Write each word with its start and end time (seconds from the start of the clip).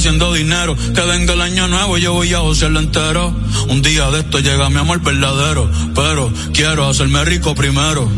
Haciendo 0.00 0.32
dinero. 0.32 0.74
Que 0.94 1.02
venga 1.02 1.34
el 1.34 1.42
año 1.42 1.68
nuevo 1.68 1.98
y 1.98 2.00
yo 2.00 2.14
voy 2.14 2.32
a 2.32 2.38
josearlo 2.38 2.80
entero. 2.80 3.34
Un 3.68 3.82
día 3.82 4.10
de 4.10 4.20
esto 4.20 4.38
llega 4.38 4.70
mi 4.70 4.78
amor 4.78 5.00
verdadero. 5.02 5.70
Pero 5.94 6.32
quiero 6.54 6.88
hacerme 6.88 7.22
rico 7.26 7.54
primero. 7.54 8.10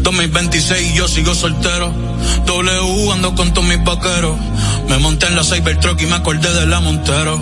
2026 0.00 0.90
y 0.90 0.94
yo 0.94 1.06
sigo 1.06 1.36
soltero. 1.36 1.94
W 2.44 3.12
ando 3.12 3.36
con 3.36 3.54
todos 3.54 3.68
mis 3.68 3.82
vaqueros. 3.84 4.36
Me 4.88 4.98
monté 4.98 5.26
en 5.26 5.36
la 5.36 5.44
Cybertruck 5.44 6.00
y 6.02 6.06
me 6.06 6.16
acordé 6.16 6.52
de 6.52 6.66
la 6.66 6.80
Montero. 6.80 7.40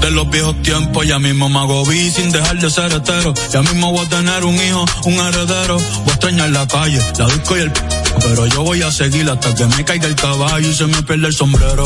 De 0.00 0.10
los 0.10 0.28
viejos 0.28 0.60
tiempos, 0.60 1.06
ya 1.06 1.18
mismo 1.18 1.48
me 1.48 1.58
hago 1.58 1.86
vi 1.86 2.10
sin 2.10 2.30
dejar 2.30 2.58
de 2.58 2.68
ser 2.68 2.92
hetero. 2.92 3.32
Ya 3.50 3.62
mismo 3.62 3.92
voy 3.92 4.04
a 4.04 4.08
tener 4.10 4.44
un 4.44 4.56
hijo, 4.56 4.84
un 5.06 5.14
heredero. 5.14 5.78
Voy 5.78 6.10
a 6.10 6.12
extrañar 6.12 6.50
la 6.50 6.68
calle, 6.68 7.00
la 7.18 7.26
disco 7.28 7.56
y 7.56 7.60
el 7.60 7.72
p 7.72 7.80
pero 8.20 8.46
yo 8.46 8.62
voy 8.62 8.82
a 8.82 8.90
seguir 8.90 9.28
hasta 9.30 9.54
que 9.54 9.66
me 9.66 9.84
caiga 9.84 10.06
el 10.06 10.16
caballo 10.16 10.68
y 10.68 10.74
se 10.74 10.86
me 10.86 11.02
pierda 11.02 11.28
el 11.28 11.34
sombrero. 11.34 11.84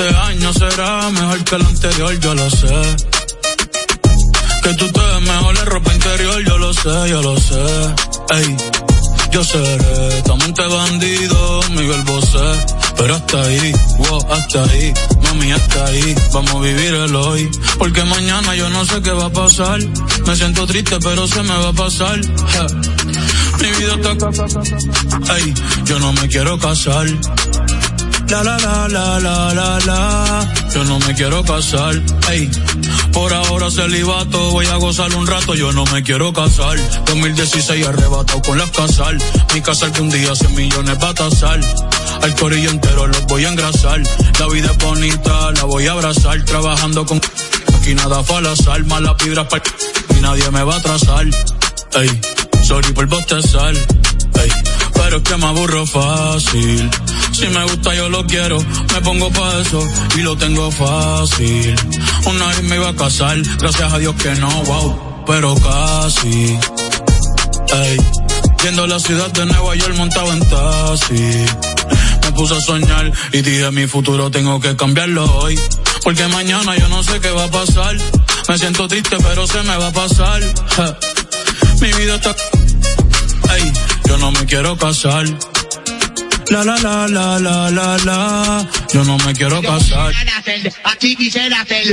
Este 0.00 0.16
año 0.16 0.50
será 0.54 1.10
mejor 1.10 1.44
que 1.44 1.56
el 1.56 1.62
anterior, 1.66 2.20
yo 2.20 2.34
lo 2.34 2.48
sé. 2.48 2.96
Que 4.62 4.72
tú 4.72 4.88
te 4.88 4.98
ves 4.98 5.20
mejor 5.20 5.58
en 5.58 5.66
ropa 5.66 5.92
interior, 5.92 6.42
yo 6.42 6.56
lo 6.56 6.72
sé, 6.72 7.08
yo 7.10 7.20
lo 7.20 7.36
sé. 7.38 7.94
Ey, 8.30 8.56
yo 9.30 9.44
seré 9.44 10.22
tu 10.22 10.32
amante 10.32 10.66
bandido, 10.66 11.60
Miguel 11.72 12.02
Bosé. 12.04 12.38
Pero 12.96 13.14
hasta 13.14 13.42
ahí, 13.42 13.72
wow, 13.98 14.26
hasta 14.32 14.64
ahí, 14.64 14.94
mami, 15.22 15.52
hasta 15.52 15.84
ahí. 15.84 16.14
Vamos 16.32 16.54
a 16.54 16.60
vivir 16.60 16.94
el 16.94 17.14
hoy. 17.14 17.50
Porque 17.78 18.02
mañana 18.04 18.54
yo 18.54 18.70
no 18.70 18.86
sé 18.86 19.02
qué 19.02 19.10
va 19.10 19.26
a 19.26 19.30
pasar. 19.30 19.80
Me 20.26 20.34
siento 20.34 20.66
triste, 20.66 20.96
pero 21.02 21.26
se 21.26 21.42
me 21.42 21.58
va 21.58 21.68
a 21.68 21.72
pasar. 21.74 22.18
Mi 23.60 23.68
vida 23.78 23.96
está. 23.96 25.36
Ey, 25.36 25.54
yo 25.84 25.98
no 25.98 26.10
me 26.14 26.26
quiero 26.26 26.58
casar. 26.58 27.06
La 28.30 28.44
la 28.44 28.56
la 28.58 28.86
la 28.86 29.18
la 29.18 29.54
la 29.54 29.78
la. 29.86 30.52
Yo 30.72 30.84
no 30.84 31.00
me 31.00 31.12
quiero 31.14 31.42
casar. 31.42 32.00
Ey, 32.30 32.48
por 33.12 33.32
ahora 33.32 33.68
celibato. 33.72 34.50
Voy 34.52 34.66
a 34.66 34.76
gozar 34.76 35.12
un 35.16 35.26
rato. 35.26 35.56
Yo 35.56 35.72
no 35.72 35.84
me 35.86 36.04
quiero 36.04 36.32
casar. 36.32 36.78
2016 37.06 37.84
arrebatado 37.84 38.40
con 38.42 38.56
las 38.56 38.70
casal. 38.70 39.18
Mi 39.52 39.60
casa 39.60 39.90
que 39.90 40.00
un 40.00 40.10
día 40.10 40.32
100 40.36 40.54
millones 40.54 40.96
va 41.02 41.08
a 41.08 41.14
tasar. 41.14 41.58
Al 42.22 42.34
corillo 42.36 42.70
entero 42.70 43.08
los 43.08 43.26
voy 43.26 43.46
a 43.46 43.48
engrasar. 43.48 44.00
La 44.38 44.46
vida 44.46 44.70
es 44.70 44.78
bonita, 44.78 45.50
la 45.50 45.64
voy 45.64 45.88
a 45.88 45.92
abrazar. 45.92 46.40
Trabajando 46.44 47.04
con. 47.04 47.20
Aquí 47.80 47.96
nada 47.96 48.22
fue 48.22 48.36
al 48.36 48.46
azar. 48.46 48.84
Malas 48.84 49.16
vibras 49.24 49.48
para. 49.48 49.64
Y 50.16 50.20
nadie 50.20 50.48
me 50.52 50.62
va 50.62 50.74
a 50.74 50.78
atrasar. 50.78 51.26
Ey, 51.94 52.20
sorry 52.62 52.92
por 52.92 53.06
bostezar. 53.06 53.74
Ey, 53.74 54.52
pero 54.94 55.16
es 55.16 55.22
que 55.24 55.36
me 55.36 55.46
aburro 55.46 55.84
fácil. 55.84 56.90
Si 57.40 57.48
me 57.48 57.64
gusta 57.64 57.94
yo 57.94 58.10
lo 58.10 58.26
quiero, 58.26 58.58
me 58.58 59.00
pongo 59.00 59.30
pa' 59.30 59.60
eso 59.62 59.82
y 60.14 60.20
lo 60.20 60.36
tengo 60.36 60.70
fácil. 60.70 61.74
Una 62.26 62.46
vez 62.48 62.62
me 62.64 62.76
iba 62.76 62.90
a 62.90 62.94
casar, 62.94 63.38
gracias 63.58 63.90
a 63.94 63.98
Dios 63.98 64.14
que 64.16 64.34
no, 64.34 64.50
wow, 64.64 65.24
pero 65.26 65.54
casi. 65.54 66.58
Ey, 67.72 67.96
viendo 68.62 68.86
la 68.86 69.00
ciudad 69.00 69.30
de 69.30 69.46
Nueva 69.46 69.74
York 69.74 69.94
montado 69.96 70.30
en 70.34 70.40
taxi. 70.50 71.46
Me 72.24 72.32
puse 72.32 72.56
a 72.56 72.60
soñar 72.60 73.10
y 73.32 73.40
dije 73.40 73.70
mi 73.70 73.86
futuro 73.86 74.30
tengo 74.30 74.60
que 74.60 74.76
cambiarlo 74.76 75.24
hoy. 75.38 75.58
Porque 76.04 76.28
mañana 76.28 76.76
yo 76.76 76.88
no 76.88 77.02
sé 77.02 77.20
qué 77.20 77.30
va 77.30 77.44
a 77.44 77.50
pasar. 77.50 77.96
Me 78.50 78.58
siento 78.58 78.86
triste 78.86 79.16
pero 79.22 79.46
se 79.46 79.62
me 79.62 79.78
va 79.78 79.86
a 79.86 79.92
pasar. 79.92 80.42
Mi 81.80 81.90
vida 81.94 82.16
está... 82.16 82.36
Ey, 83.54 83.72
yo 84.06 84.18
no 84.18 84.30
me 84.30 84.44
quiero 84.44 84.76
casar. 84.76 85.24
La 86.50 86.64
la 86.64 86.76
la 86.78 87.06
la 87.06 87.38
la 87.38 87.70
la 87.70 87.96
la. 87.98 88.66
Yo 88.92 89.04
no 89.04 89.16
me 89.18 89.32
quiero 89.34 89.62
casar. 89.62 90.12
Aquí 90.82 91.14
quisiera 91.14 91.60
hacer 91.60 91.86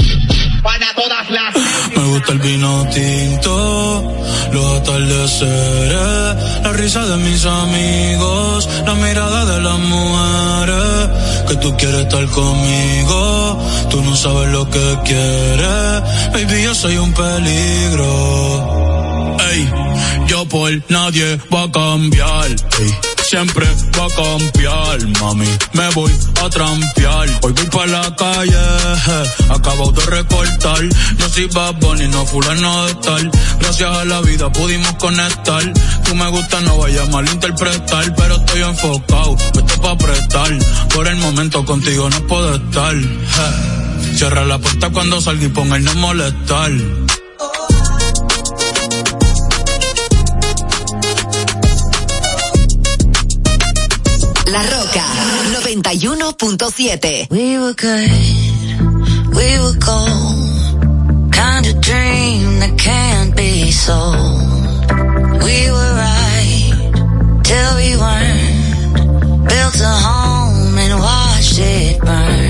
para 0.63 0.95
todas 0.95 1.29
las. 1.29 1.55
Me 1.95 2.03
gusta 2.03 2.31
el 2.31 2.39
vino 2.39 2.87
tinto, 2.91 4.17
los 4.51 4.81
atardeceres, 4.81 6.63
la 6.63 6.73
risa 6.73 7.05
de 7.05 7.17
mis 7.17 7.45
amigos, 7.45 8.67
la 8.83 8.95
mirada 8.95 9.45
de 9.45 9.61
las 9.61 9.77
mujeres. 9.77 11.09
Que 11.47 11.55
tú 11.57 11.77
quieres 11.77 12.01
estar 12.01 12.25
conmigo, 12.25 13.63
tú 13.91 14.01
no 14.01 14.15
sabes 14.15 14.51
lo 14.51 14.67
que 14.71 14.97
quieres. 15.05 16.01
Baby, 16.33 16.63
yo 16.63 16.73
soy 16.73 16.97
un 16.97 17.13
peligro. 17.13 18.07
Ey, 19.51 19.69
yo 20.25 20.45
por 20.45 20.71
nadie 20.89 21.37
va 21.53 21.61
a 21.61 21.71
cambiar. 21.71 22.49
Ey 22.79 23.16
siempre 23.29 23.65
va 23.98 24.05
a 24.05 24.10
cambiar, 24.10 25.07
mami. 25.19 25.48
Me 25.74 25.89
voy 25.91 26.12
a 26.43 26.50
trampear. 26.50 27.29
Hoy 27.41 27.51
voy 27.51 27.65
para 27.65 27.88
la 27.88 28.15
calle, 28.15 28.55
acabo 29.50 29.91
de 29.91 30.05
recortar. 30.05 30.84
Yo 31.17 31.29
soy 31.29 31.48
Bad 31.48 31.75
Bunny, 31.75 32.07
no 32.07 32.25
fulano 32.25 32.86
de 32.86 32.91
estar. 32.91 33.31
Gracias 33.60 33.89
a 33.89 34.05
la 34.05 34.22
vida 34.22 34.51
pudimos 34.51 34.93
conectar. 34.93 35.74
Tú 36.05 36.15
me 36.15 36.29
gusta, 36.29 36.62
no 36.62 36.77
vaya 36.77 37.03
a 37.03 37.05
malinterpretar, 37.07 38.15
pero 38.15 38.36
estoy 38.36 38.62
enfocado, 38.62 39.36
esto 39.36 39.81
pa' 39.81 39.98
prestar. 39.98 40.57
Por 40.93 41.07
el 41.07 41.17
momento 41.17 41.65
contigo 41.65 42.10
no 42.10 42.22
puedo 42.27 42.55
estar. 42.55 42.96
Cierra 44.15 44.46
la 44.46 44.57
puerta 44.57 44.89
cuando 44.89 45.19
salga 45.19 45.46
y 45.46 45.50
ponga 45.50 45.75
el 45.75 45.84
no 45.84 45.93
molestar. 45.96 46.72
La 54.50 54.62
Roca 54.62 55.04
91.7. 55.51 57.27
We 57.30 57.58
were 57.60 57.74
good, 57.74 58.10
we 59.36 59.60
were 59.60 59.75
gold. 59.77 61.32
Kind 61.34 61.66
of 61.68 61.82
dream 61.82 62.60
that 62.62 62.75
can't 62.77 63.36
be 63.36 63.72
sold. 63.72 64.39
We 65.44 65.70
were 65.70 65.94
right 65.96 66.72
till 67.44 67.75
we 67.75 67.98
weren't. 67.98 69.50
Built 69.50 69.80
a 69.82 69.96
home 70.08 70.77
and 70.77 71.00
watched 71.00 71.60
it 71.60 72.00
burn. 72.00 72.47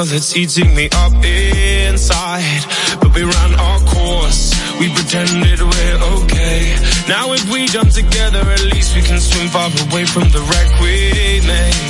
cause 0.00 0.12
it's 0.12 0.34
eating 0.34 0.74
me 0.74 0.88
up 0.92 1.12
inside. 1.22 2.64
But 3.00 3.14
we 3.14 3.22
ran 3.22 3.54
our 3.60 3.80
course, 3.80 4.50
we 4.80 4.88
pretended 4.94 5.60
we're 5.60 6.00
okay. 6.22 6.74
Now 7.06 7.34
if 7.34 7.44
we 7.52 7.66
jump 7.66 7.90
together, 7.90 8.40
at 8.40 8.62
least 8.72 8.96
we 8.96 9.02
can 9.02 9.20
swim 9.20 9.48
far 9.48 9.68
away 9.90 10.06
from 10.06 10.30
the 10.30 10.40
wreck 10.40 10.80
we 10.80 11.46
made. 11.46 11.89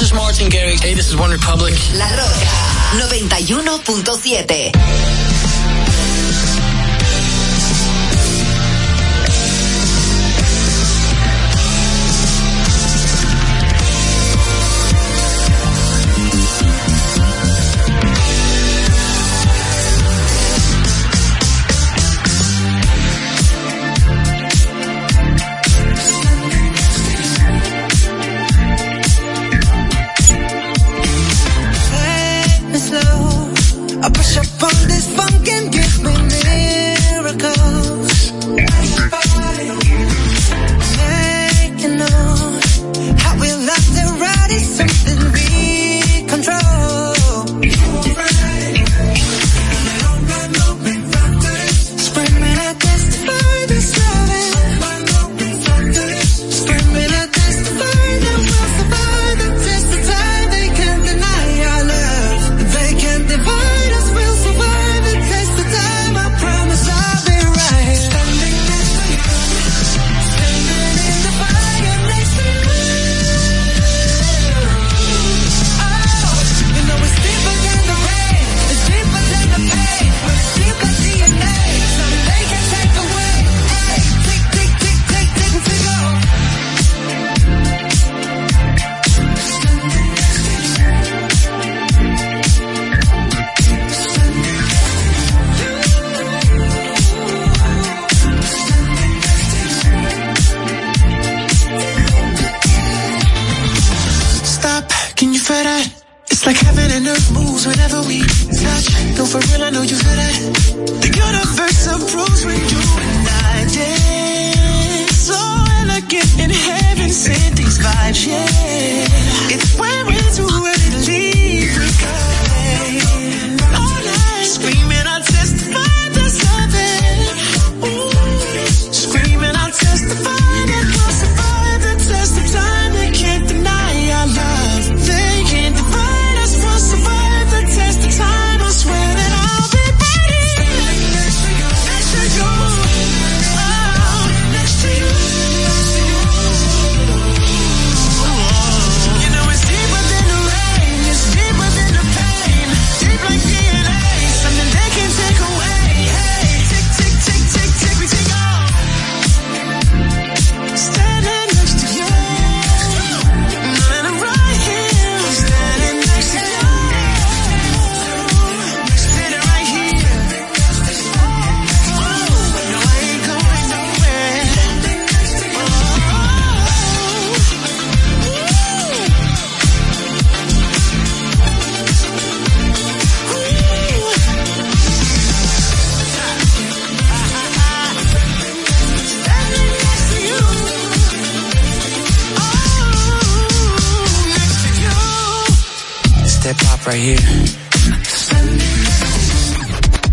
This 0.00 0.12
is 0.12 0.16
Martin 0.16 0.48
Garrix. 0.48 0.82
Hey, 0.82 0.94
this 0.94 1.08
is 1.08 1.16
One 1.18 1.30
Republic. 1.30 1.59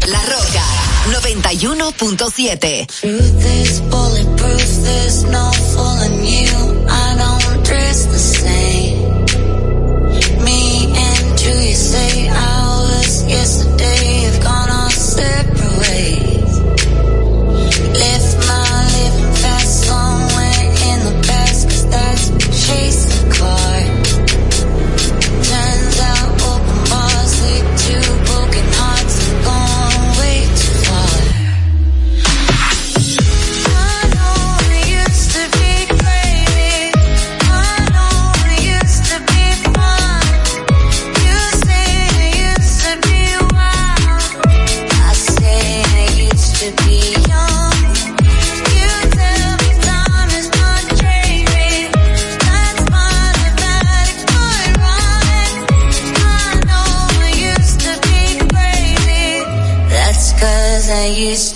La 0.07 0.21
Roca 0.21 0.65
91.7. 1.09 2.85
Truth 2.87 3.45
is 3.61 3.79
bulletproof, 3.81 4.83
there's. 4.83 5.23
I 6.87 7.15
don't 7.17 7.65
dress 7.65 8.05
the 8.05 8.19
same. 8.19 9.25
Me 10.43 10.93
say 11.73 12.29
I 12.29 12.81
was 12.81 13.25
yesterday. 13.27 13.96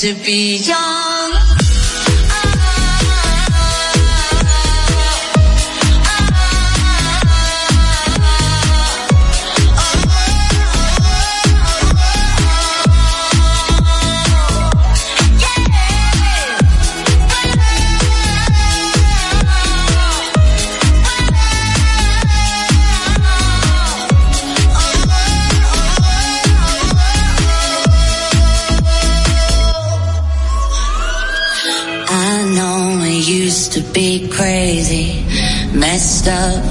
to 0.00 0.14
be 0.14 0.56
young. 0.56 0.89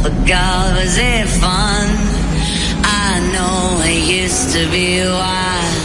But 0.10 0.28
God, 0.28 0.76
was 0.76 0.98
it 0.98 1.28
fun? 1.28 1.88
I 2.84 3.19
know 3.32 3.80
it 3.86 4.24
used 4.24 4.54
to 4.54 4.67
be 4.72 5.04
wild. 5.04 5.79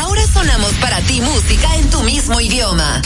Ahora 0.00 0.22
sonamos 0.32 0.72
para 0.80 1.02
ti 1.02 1.20
música 1.20 1.76
en 1.76 1.90
tu 1.90 2.02
mismo 2.02 2.40
idioma. 2.40 3.02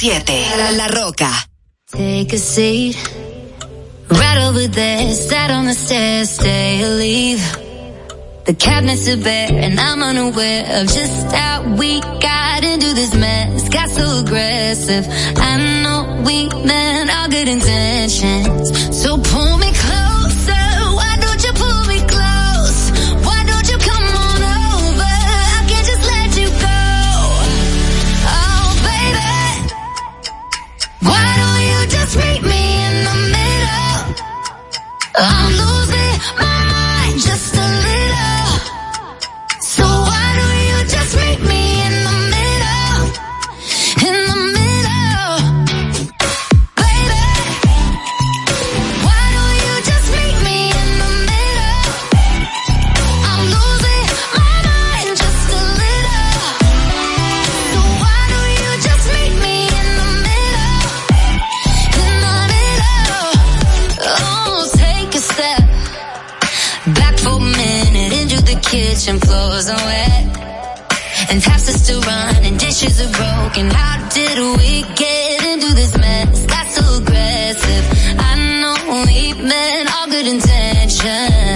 7. 0.00 0.76
La 0.78 0.86
Roca. 0.86 1.30
Take 1.92 2.32
a 2.32 2.38
seat. 2.38 2.96
Right 4.08 4.38
over 4.48 4.66
there, 4.66 5.12
sat 5.12 5.50
on 5.50 5.66
the 5.66 5.74
stairs, 5.74 6.30
stay 6.30 6.82
or 6.82 6.94
leave. 6.96 7.42
The 8.46 8.54
cabinets 8.54 9.06
are 9.08 9.18
bare, 9.18 9.50
and 9.52 9.78
I'm 9.78 10.02
unaware 10.02 10.80
of 10.80 10.86
just 10.86 11.30
how 11.36 11.76
we 11.76 12.00
got 12.00 12.64
into 12.64 12.94
this 12.94 13.14
mess. 13.14 13.68
Got 13.68 13.90
so 13.90 14.20
aggressive. 14.20 15.06
I 15.36 15.82
know 15.82 16.22
we 16.24 16.48
meant 16.64 17.10
all 17.14 17.28
good 17.28 17.48
intentions. 17.48 18.72
So 19.02 19.18
pull 19.18 19.58
me 19.58 19.69
I'm 35.22 35.46
clothes 69.60 69.68
are 69.68 69.86
wet 69.86 71.30
and 71.30 71.42
taps 71.42 71.68
are 71.68 71.78
still 71.78 72.00
running, 72.00 72.56
dishes 72.56 73.00
are 73.00 73.12
broken. 73.12 73.70
How 73.70 74.08
did 74.08 74.38
we 74.58 74.82
get 74.94 75.44
into 75.44 75.74
this 75.74 75.96
mess? 75.98 76.46
That's 76.46 76.76
so 76.76 77.02
aggressive. 77.02 77.84
I 78.18 78.36
know 78.60 79.04
we 79.04 79.34
meant 79.34 79.90
all 79.94 80.06
good 80.06 80.26
intentions. 80.26 81.49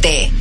7. 0.00 0.31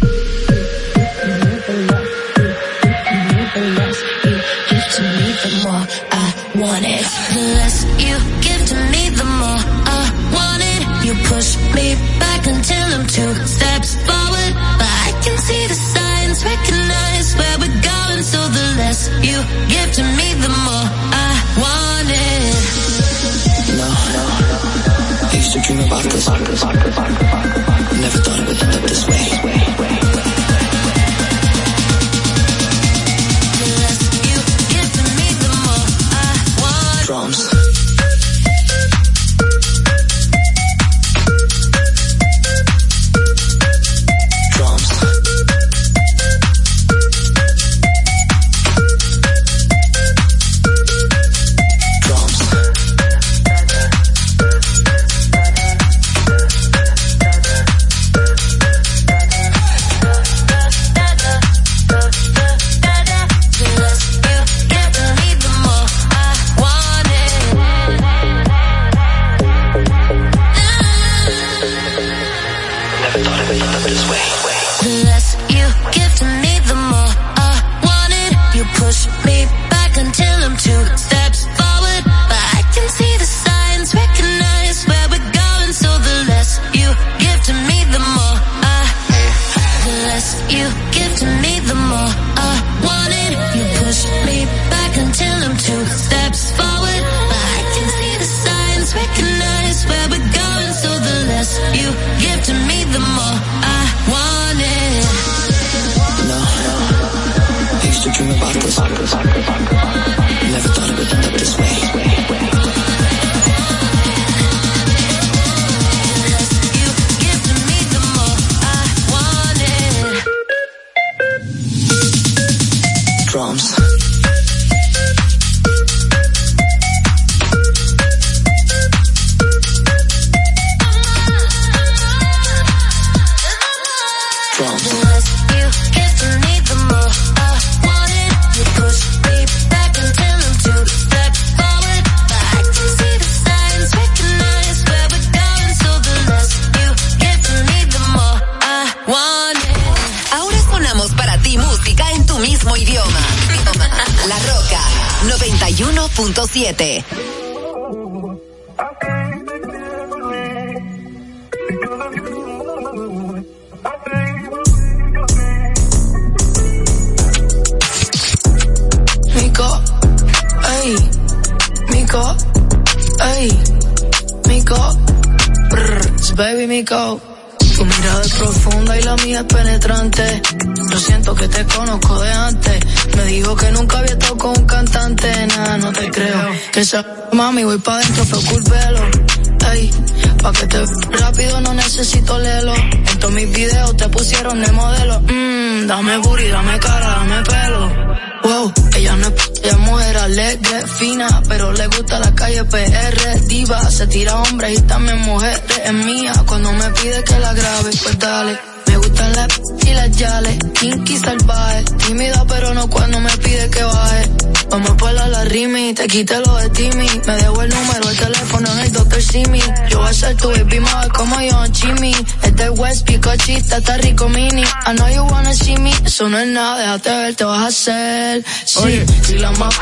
No 226.32 226.40
es 226.40 226.48
nada, 226.48 226.80
déjate 226.80 227.10
ver, 227.10 227.36
te 227.36 227.44
vas 227.44 227.60
a 227.64 227.68
hacer. 227.68 228.46
Sí, 228.66 229.02
si 229.24 229.38
la 229.38 229.52
más, 229.52 229.74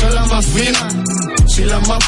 son 0.00 0.14
la 0.14 0.24
más 0.26 0.46
fina. 0.46 0.88
Si 1.46 1.64
la 1.64 1.78
más, 1.80 1.98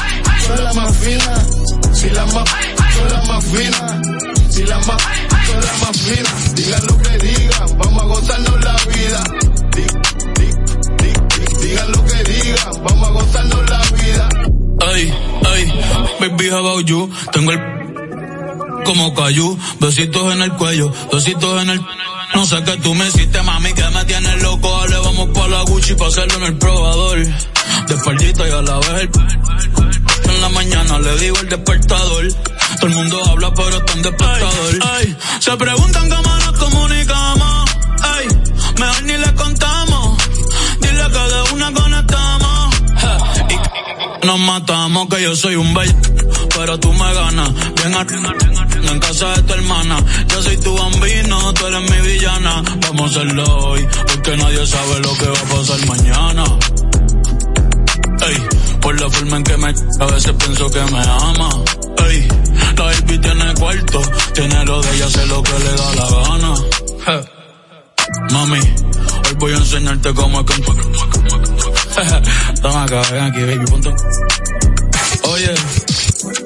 son 0.47 0.63
la 0.63 0.73
más 0.73 0.97
fina. 0.97 1.45
Si 1.93 2.09
la 2.09 2.25
más, 2.25 2.49
son 2.95 3.13
la 3.13 3.21
más 3.33 3.43
fina. 3.45 4.01
Si 4.49 4.63
la 4.63 4.77
más, 4.79 5.01
son 5.47 5.61
la 5.61 5.73
más 5.85 5.97
fina. 5.97 6.29
Digan 6.55 6.85
lo 6.87 6.97
que 6.97 7.17
digan, 7.27 7.77
vamos 7.77 8.03
a 8.03 8.05
gozarnos 8.07 8.63
la 8.63 8.75
vida. 8.91 9.23
Di- 9.75 10.39
di- 10.39 10.51
di- 10.97 11.13
di- 11.35 11.67
Digan 11.67 11.91
lo 11.91 12.05
que 12.05 12.23
digan, 12.23 12.83
vamos 12.83 13.07
a 13.07 13.11
gozarnos 13.11 13.69
la 13.69 13.81
vida. 13.97 14.29
Ay, 14.93 15.13
ay, 15.53 15.73
baby, 16.19 16.49
how 16.49 16.57
about 16.59 16.85
you? 16.85 17.09
Tengo 17.31 17.51
el 17.51 17.59
como 18.83 19.13
cayú, 19.13 19.57
besitos 19.79 20.33
en 20.33 20.41
el 20.41 20.51
cuello, 20.53 20.91
besitos 21.13 21.61
en 21.61 21.69
el... 21.69 21.79
No 22.33 22.45
sé 22.45 22.63
qué 22.63 22.77
tú 22.77 22.93
me 22.95 23.07
hiciste, 23.07 23.41
mami, 23.41 23.73
que 23.73 23.89
me 23.89 24.05
tienes 24.05 24.41
loco. 24.41 24.69
Dale, 24.81 24.97
vamos 24.99 25.29
pa' 25.33 25.47
la 25.47 25.61
Gucci 25.63 25.93
pa' 25.95 26.07
hacerlo 26.07 26.35
en 26.37 26.43
el 26.43 26.57
probador. 26.57 27.17
De 27.19 28.47
y 28.47 28.51
a 28.51 28.61
la 28.61 28.79
vez 28.79 29.01
el... 29.01 29.09
En 30.29 30.41
la 30.41 30.49
mañana 30.49 30.99
le 30.99 31.17
digo 31.17 31.37
el 31.39 31.49
despertador. 31.49 32.27
Todo 32.77 32.87
el 32.87 32.93
mundo 32.93 33.21
habla, 33.29 33.53
pero 33.53 33.77
está 33.77 33.93
en 33.93 34.01
despertador. 34.01 34.79
Ay, 34.93 35.17
se 35.39 35.57
preguntan 35.57 36.09
cómo 36.09 36.35
nos 36.35 36.51
comunicamos. 36.57 37.71
Ay, 38.01 38.27
mejor 38.79 39.03
ni 39.03 39.17
le 39.17 39.33
contamos. 39.35 40.17
Dile 40.79 41.03
que 41.11 41.19
de 41.19 41.53
una 41.53 41.73
conectamos. 41.73 42.75
Ja, 42.95 43.17
y 43.49 44.25
nos 44.25 44.39
matamos, 44.39 45.07
que 45.09 45.21
yo 45.21 45.35
soy 45.35 45.55
un 45.55 45.73
bello, 45.73 45.95
pero 46.55 46.79
tú 46.79 46.93
me 46.93 47.13
ganas. 47.13 47.51
Bien 47.75 47.93
a- 48.87 48.91
en 48.91 48.99
casa 48.99 49.27
de 49.35 49.41
tu 49.43 49.53
hermana. 49.53 49.97
Yo 50.27 50.41
soy 50.41 50.57
tu 50.57 50.77
bambino, 50.77 51.53
tú 51.53 51.65
eres 51.67 51.91
mi 51.91 52.07
villana. 52.07 52.63
Vamos 52.87 53.01
a 53.15 53.19
hacerlo 53.21 53.43
hoy, 53.67 53.87
porque 54.07 54.37
nadie 54.37 54.65
sabe 54.67 54.99
lo 54.99 55.13
que 55.17 55.25
va 55.27 55.39
a 55.39 55.43
pasar 55.55 55.85
mañana. 55.87 56.43
Ey, 58.27 58.37
por 58.81 58.99
la 59.01 59.09
forma 59.09 59.37
en 59.37 59.43
que 59.43 59.57
me 59.57 59.67
a 59.99 60.05
veces 60.05 60.33
pienso 60.33 60.69
que 60.69 60.79
me 60.91 60.99
ama. 60.99 61.49
Ey, 62.09 62.27
la 62.77 62.83
baby 62.83 63.17
tiene 63.19 63.53
cuarto, 63.55 64.01
tiene 64.33 64.65
lo 64.65 64.81
de 64.81 64.95
ella, 64.95 65.05
hace 65.07 65.25
lo 65.27 65.41
que 65.43 65.53
le 65.59 65.71
da 65.71 65.95
la 65.95 66.09
gana. 66.21 67.21
Mami, 68.31 68.59
hoy 68.59 69.33
voy 69.39 69.53
a 69.53 69.57
enseñarte 69.57 70.13
cómo 70.13 70.41
es 70.41 70.45
que... 70.45 70.61
Toma 72.61 72.83
acá, 72.83 73.01
ven 73.11 73.23
aquí, 73.23 73.39
baby, 73.41 73.65
ponte. 73.69 73.89
Oye, 75.23 75.53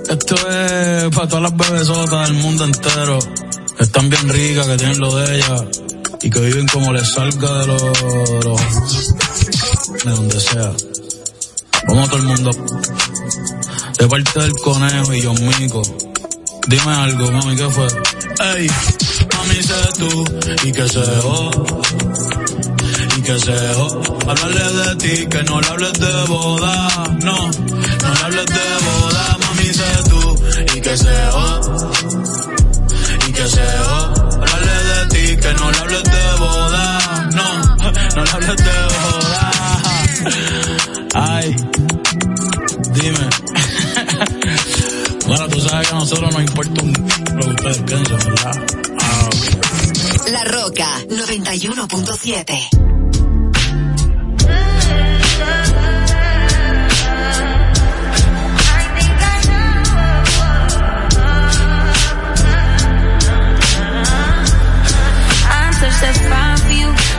esto 0.10 0.36
es 0.36 1.16
para 1.16 1.28
todas 1.28 1.42
las 1.44 1.58
bebesotas 1.58 2.30
del 2.30 2.38
mundo 2.38 2.66
entero. 2.66 3.20
Que 3.78 3.84
están 3.84 4.10
bien 4.10 4.30
ricas, 4.30 4.68
que 4.68 4.78
tienen 4.78 5.00
lo 5.00 5.16
de 5.16 5.36
ellas. 5.36 5.64
Y 6.22 6.30
que 6.30 6.40
viven 6.40 6.68
como 6.68 6.94
les 6.94 7.08
salga 7.08 7.60
de 7.60 7.68
los... 7.68 7.82
De, 10.04 10.12
donde 10.12 10.40
sea. 10.40 10.72
Vamos 11.88 12.10
todo 12.10 12.20
el 12.20 12.24
mundo. 12.24 12.52
De 13.98 14.08
parte 14.08 14.40
del 14.40 14.54
conejo 14.54 15.14
y 15.14 15.22
yo 15.22 15.34
mico. 15.34 15.82
Dime 16.68 16.94
algo, 16.94 17.32
mami, 17.32 17.56
¿qué 17.56 17.70
fue? 17.70 17.88
Ey, 18.56 18.68
mami, 19.36 19.62
sé 19.62 19.74
tú 20.00 20.26
y 20.68 20.72
que 20.72 20.88
se 20.88 21.06
jo. 21.22 21.52
Y 23.18 23.22
que 23.22 23.40
se 23.40 23.74
jo. 23.76 24.02
Hablarle 24.28 24.84
de 24.84 24.96
ti, 24.96 25.28
que 25.28 25.44
no 25.44 25.62
le 25.62 25.68
hables 25.68 25.94
de 25.94 26.24
boda. 26.28 26.88
No, 27.22 27.38
no 27.38 28.14
le 28.14 28.24
hables 28.24 28.46
de 28.48 28.68
boda, 28.86 29.35
sé 29.74 29.84
tú 30.10 30.36
y 30.76 30.82
que 30.82 30.98
se 30.98 31.28
jo. 31.32 31.62
Y 33.28 33.32
que 33.32 33.48
se 33.48 33.62
jo. 33.62 34.14
Hablarle 34.42 34.84
de 34.84 35.06
ti, 35.10 35.38
que 35.42 35.54
no 35.54 35.72
le 35.72 35.78
hables 35.80 36.04
de 36.04 36.36
boda. 36.40 37.30
No, 37.34 37.60
no 38.16 38.24
le 38.24 38.32
hables 38.32 38.58
de 38.58 38.88
boda. 38.94 39.52
Ay, 41.14 41.56
dime. 42.94 43.20
Bueno, 45.28 45.48
tú 45.50 45.60
sabes 45.60 45.88
que 45.88 45.96
a 45.96 45.98
nosotros 45.98 46.32
nos 46.32 46.40
importa 46.42 46.82
un 46.84 46.94
lo 47.36 47.42
que 47.46 47.50
ustedes 47.50 47.78
piensan, 47.80 48.20
¿verdad? 48.20 48.56
Ah, 49.00 49.26
ok. 49.26 49.36
La 50.32 50.44
Roca 50.44 50.88
91.7. 51.10 52.70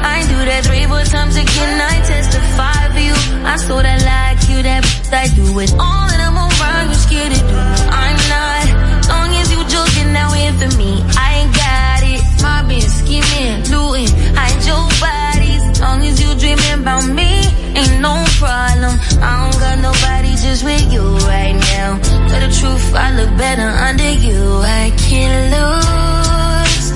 I 0.03 0.27
do 0.29 0.39
that 0.45 0.65
three 0.67 0.87
more 0.87 1.05
times 1.05 1.37
again. 1.37 1.81
I 1.81 2.01
testify 2.05 2.93
for 2.93 3.01
you. 3.01 3.17
I 3.47 3.57
that 3.57 4.01
like 4.05 4.41
you, 4.51 4.63
that 4.63 4.83
I 5.13 5.29
do 5.35 5.59
it 5.61 5.73
all 5.79 6.09
and 6.11 6.23
I'm 6.23 6.37
around. 6.37 6.89
You 6.91 6.99
scared 6.99 7.33
to 7.33 7.41
do. 7.41 7.57
I'm 7.89 8.19
not. 8.29 8.67
Long 9.09 9.31
as 9.39 9.49
you 9.53 9.61
joking 9.71 10.13
now 10.13 10.35
in 10.35 10.53
for 10.59 10.71
me. 10.77 11.01
I 11.17 11.29
ain't 11.41 11.55
got 11.55 12.01
it. 12.03 12.23
Mobbing, 12.43 12.89
scheming, 13.01 13.65
looting, 13.73 14.11
hide 14.35 14.61
your 14.67 14.85
bodies. 15.01 15.63
Long 15.81 16.03
as 16.05 16.21
you 16.21 16.31
dreaming 16.37 16.83
about 16.83 17.07
me, 17.07 17.31
ain't 17.79 18.01
no 18.01 18.15
problem. 18.39 18.95
I 19.23 19.33
don't 19.41 19.59
got 19.63 19.77
nobody 19.79 20.33
just 20.37 20.65
with 20.65 20.93
you 20.93 21.05
right 21.31 21.55
now. 21.55 21.99
Tell 22.29 22.41
the 22.45 22.51
truth, 22.53 22.95
I 22.95 23.15
look 23.17 23.33
better 23.39 23.69
under 23.89 24.13
you. 24.27 24.43
I 24.63 24.93
can't 25.07 25.55
lose 25.55 26.87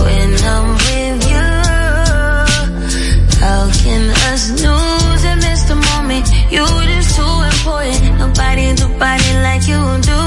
when 0.00 0.30
I'm 0.44 0.81
us 4.50 5.24
and 5.24 5.40
miss 5.40 5.62
the 5.64 5.76
moment? 5.76 6.26
You 6.50 6.66
just 6.66 7.16
too 7.16 7.34
important. 7.52 8.18
Nobody 8.18 8.74
do 8.74 8.88
body 8.98 9.32
like 9.46 9.66
you 9.68 9.80
do. 10.02 10.20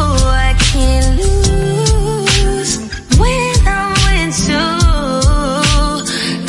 I 0.47 0.55
can't 0.71 1.19
lose 1.19 2.77
when 3.19 3.55
I'm 3.67 3.91
with 4.05 4.39
you. 4.47 4.67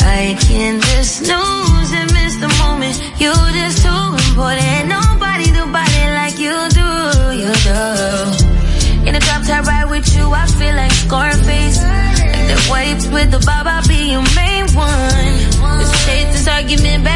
I 0.07 0.37
can't 0.47 0.83
just 0.83 1.23
lose 1.23 1.93
and 1.93 2.13
miss 2.13 2.37
the 2.37 2.49
moment. 2.63 2.97
You 3.19 3.33
just 3.59 3.83
too 3.83 4.05
important. 4.31 4.89
Nobody 4.89 5.47
do 5.51 5.67
body 5.73 6.05
like 6.21 6.39
you 6.39 6.57
do. 6.71 6.91
You 7.43 7.51
do. 7.67 7.83
In 9.07 9.15
the 9.15 9.21
drop 9.21 9.43
top 9.47 9.67
ride 9.67 9.91
with 9.91 10.07
you, 10.17 10.31
I 10.33 10.47
feel 10.47 10.75
like 10.75 10.93
Scarface. 10.93 11.83
Like 11.83 12.47
the 12.47 12.69
waves 12.73 13.09
with 13.09 13.31
the 13.31 13.43
bob, 13.47 13.67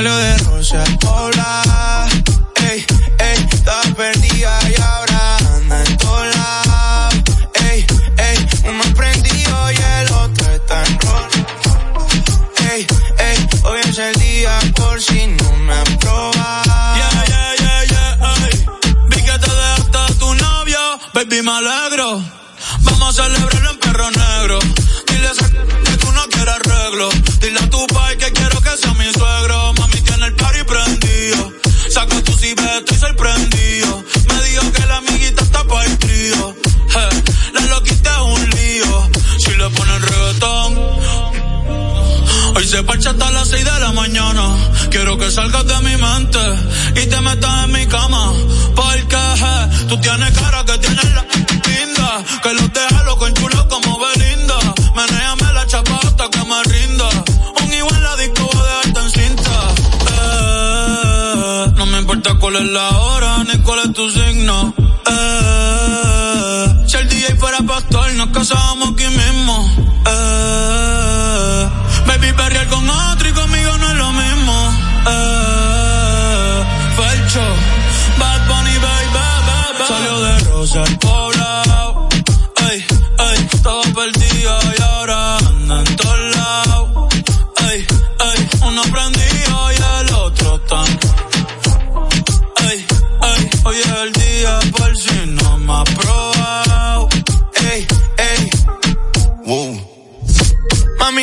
Salió 0.00 0.16
de 0.16 0.38
Rosa 0.38 0.82
Hola. 1.06 2.08
Ey, 2.70 2.86
ey, 3.18 3.48
estaba 3.52 3.82
perdida 3.94 4.58
y 4.70 4.80
ahora 4.80 5.36
anda 5.36 5.84
en 5.84 5.98
lados. 6.30 7.14
Ey, 7.68 7.86
ey, 8.16 8.46
uno 8.64 8.82
prendido 8.96 9.72
y 9.72 9.76
el 9.76 10.12
otro 10.12 10.52
está 10.54 10.86
en 10.86 11.00
rol. 11.00 11.28
Ey, 12.72 12.86
ey, 13.18 13.48
hoy 13.62 13.80
es 13.84 13.98
el 13.98 14.14
día 14.14 14.58
por 14.74 15.02
si 15.02 15.26
no 15.26 15.52
me 15.56 15.74
apruebas. 15.74 16.66
Yeah, 16.96 17.24
yeah, 17.26 17.54
yeah, 17.58 17.84
yeah, 17.84 18.34
ey. 18.46 18.66
Vi 19.10 19.16
que 19.22 19.38
te 19.38 19.50
dejaste 19.50 19.98
a 19.98 20.06
tu 20.18 20.34
novio, 20.34 20.80
baby, 21.12 21.42
me 21.42 21.50
alegro. 21.50 22.24
Vamos 22.80 23.18
a 23.18 23.22
celebrarlo 23.22 23.70
en 23.70 23.78
perro 23.78 24.10
negro. 24.12 24.58
Dile 25.08 25.28
que 25.84 25.96
tú 25.98 26.10
no 26.12 26.26
quieres 26.28 26.54
arreglo. 26.54 27.10
Dile 27.42 27.58
a 27.58 27.68
tu 27.68 27.86
pai 27.88 28.16
que 28.16 28.32
quiero 28.32 28.62
que 28.62 28.76
sea 28.78 28.94
mi 28.94 29.12
suegro. 29.12 29.79
Estoy 32.78 32.96
sorprendido. 32.98 34.04
Me 34.28 34.48
dijo 34.48 34.72
que 34.72 34.86
la 34.86 34.96
amiguita 34.98 35.42
está 35.42 35.64
para 35.64 35.84
el 35.84 35.98
trío. 35.98 36.56
Eh, 36.96 37.22
la 37.54 37.60
loquita 37.66 38.10
es 38.10 38.40
un 38.40 38.50
lío. 38.50 39.10
Si 39.38 39.50
le 39.56 39.70
ponen 39.70 40.02
reggaetón. 40.02 40.78
Hoy 42.56 42.66
se 42.66 42.82
parcha 42.82 43.10
hasta 43.10 43.30
las 43.30 43.48
6 43.48 43.64
de 43.64 43.80
la 43.80 43.92
mañana. 43.92 44.56
Quiero 44.90 45.16
que 45.18 45.30
salgas 45.30 45.66
de 45.66 45.78
mi 45.80 45.96
mente 45.96 46.38
y 47.02 47.06
te 47.06 47.20
metas 47.20 47.64
en 47.64 47.72
mi 47.72 47.86
cama. 47.86 48.32
Porque 48.74 49.16
je, 49.40 49.86
tú 49.88 50.00
tienes 50.00 50.30
cara 50.38 50.64
que 50.64 50.78
tienes 50.78 51.04
la 51.14 51.24
linda. 51.66 52.24
Que 52.42 52.54
los 52.54 52.72
deja 52.72 52.99
cuál 62.50 62.64
es 62.64 62.70
la 62.72 62.88
hora 62.98 63.44
ni 63.44 63.62
cuál 63.62 63.78
es 63.80 63.92
tu 63.92 64.10
signo. 64.10 64.79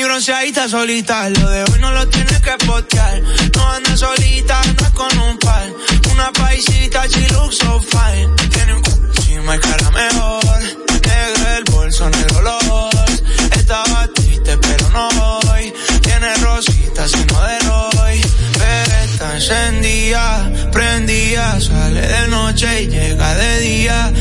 Bronceadita 0.08 0.70
solita, 0.70 1.30
lo 1.30 1.49
de 1.49 1.64
hoy 1.64 1.80
no 1.80 1.91
lo 1.91 2.08
tienes 2.08 2.39
que 2.39 2.66
postear. 2.66 3.22
No 3.55 3.72
anda 3.72 3.97
solita, 3.97 4.62
anda 4.62 4.89
con 4.93 5.18
un 5.20 5.38
par. 5.38 5.68
Una 6.12 6.32
paisita, 6.32 7.05
she 7.08 7.28
looks 7.34 7.60
fine. 7.91 8.34
Tiene 8.53 8.74
un 8.74 8.84
encima 9.16 9.55
y 9.55 9.60
cara 9.60 9.91
mejor. 9.91 10.60
Negro 11.08 11.49
el 11.58 11.64
bolso, 11.66 12.10
negro 12.10 12.41
los 12.41 12.64
ojos. 12.70 13.24
Estaba 13.51 14.08
triste, 14.14 14.58
pero 14.58 14.89
no 14.91 15.39
hoy. 15.51 15.74
Tiene 16.01 16.36
rositas 16.38 17.12
y 17.14 17.24
de 17.24 17.60
Roy. 17.68 18.22
Pero 18.58 18.93
está 19.03 19.36
encendida, 19.36 20.51
prendida. 20.72 21.60
Sale 21.60 22.01
de 22.01 22.28
noche 22.30 22.84
y 22.84 22.88
llega 22.88 23.36
de 23.36 23.60
día. 23.60 24.14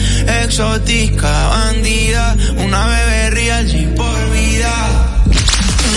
Exótica, 0.43 1.49
bandida. 1.49 2.37
Una 2.57 2.87
bebé 2.87 3.31
real, 3.31 3.95
por 3.97 4.31
vida. 4.33 4.96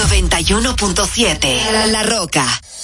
91.7. 0.09 1.91
La, 1.91 2.03
Roca. 2.03 2.45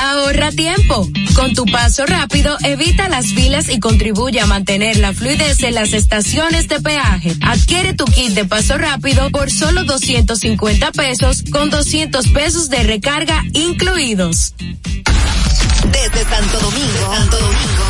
Ahorra 0.00 0.50
tiempo. 0.52 1.08
Con 1.34 1.54
tu 1.54 1.64
paso 1.66 2.06
rápido, 2.06 2.56
evita 2.64 3.08
las 3.08 3.26
filas 3.26 3.68
y 3.68 3.78
contribuye 3.78 4.40
a 4.40 4.46
mantener 4.46 4.96
la 4.98 5.12
fluidez 5.12 5.62
en 5.62 5.74
las 5.74 5.92
estaciones 5.92 6.68
de 6.68 6.80
peaje. 6.80 7.36
Adquiere 7.42 7.94
tu 7.94 8.04
kit 8.06 8.32
de 8.32 8.44
paso 8.44 8.78
rápido 8.78 9.30
por 9.30 9.50
solo 9.50 9.84
250 9.84 10.92
pesos 10.92 11.44
con 11.50 11.70
200 11.70 12.28
pesos 12.28 12.70
de 12.70 12.82
recarga 12.82 13.42
incluidos. 13.52 14.54
Desde 14.58 16.24
Santo 16.24 16.58
Domingo, 16.60 17.14
Santo 17.14 17.38
Domingo, 17.38 17.88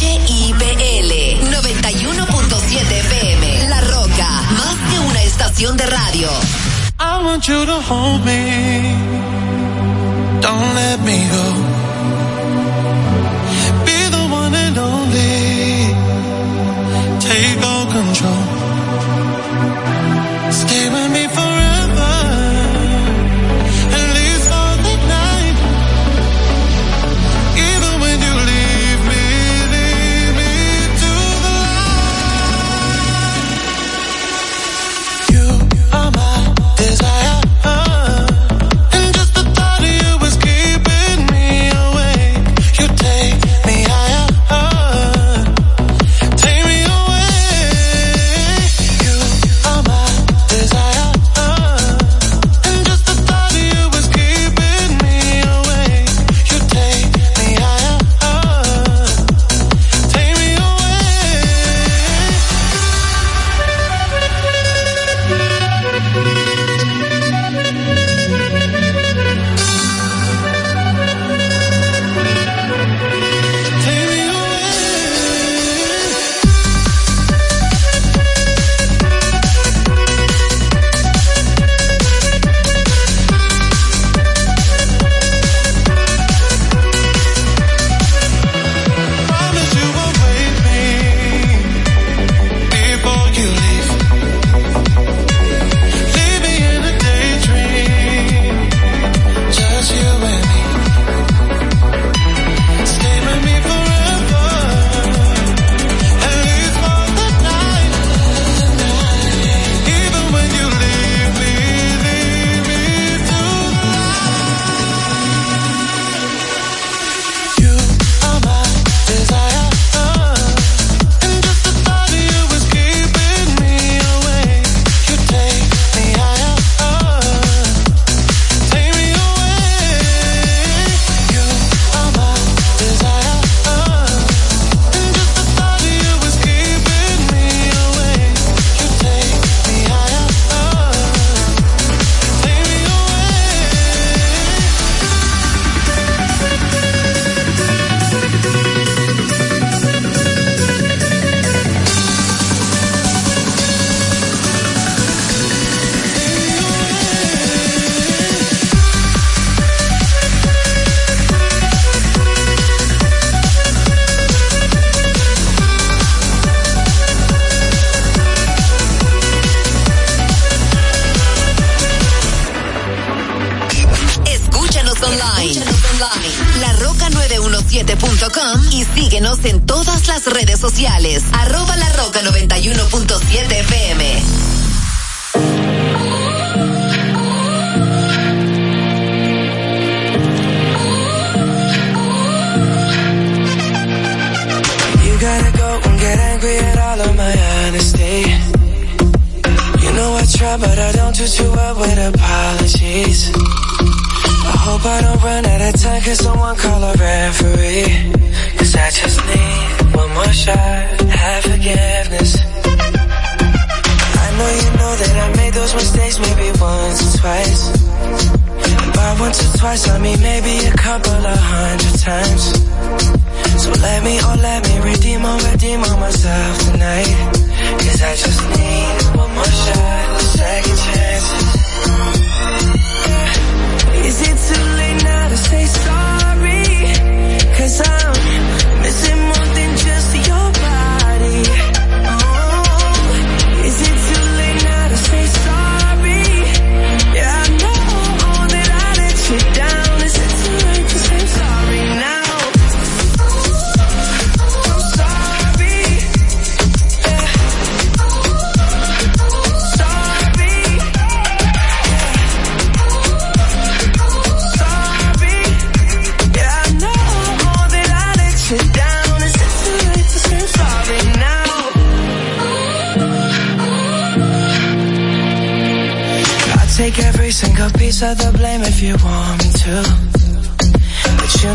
HIPL 0.00 1.12
91.7 1.54 2.92
FM. 2.92 3.68
La 3.68 3.80
Roca, 3.82 4.28
más 4.52 4.76
que 4.90 4.98
una 4.98 5.22
estación 5.22 5.76
de 5.76 5.86
radio. 5.86 6.28
I 6.98 7.24
want 7.24 7.46
you 7.46 7.64
to 7.66 7.80
hold 7.80 8.24
me. 8.24 9.23
Don't 10.44 10.74
let 10.74 11.00
me 11.00 11.18
go. 11.36 11.46
Be 13.86 13.98
the 14.16 14.24
one 14.40 14.54
and 14.54 14.76
only. 14.76 15.36
Take 17.18 17.64
all 17.64 17.86
control. 17.90 18.53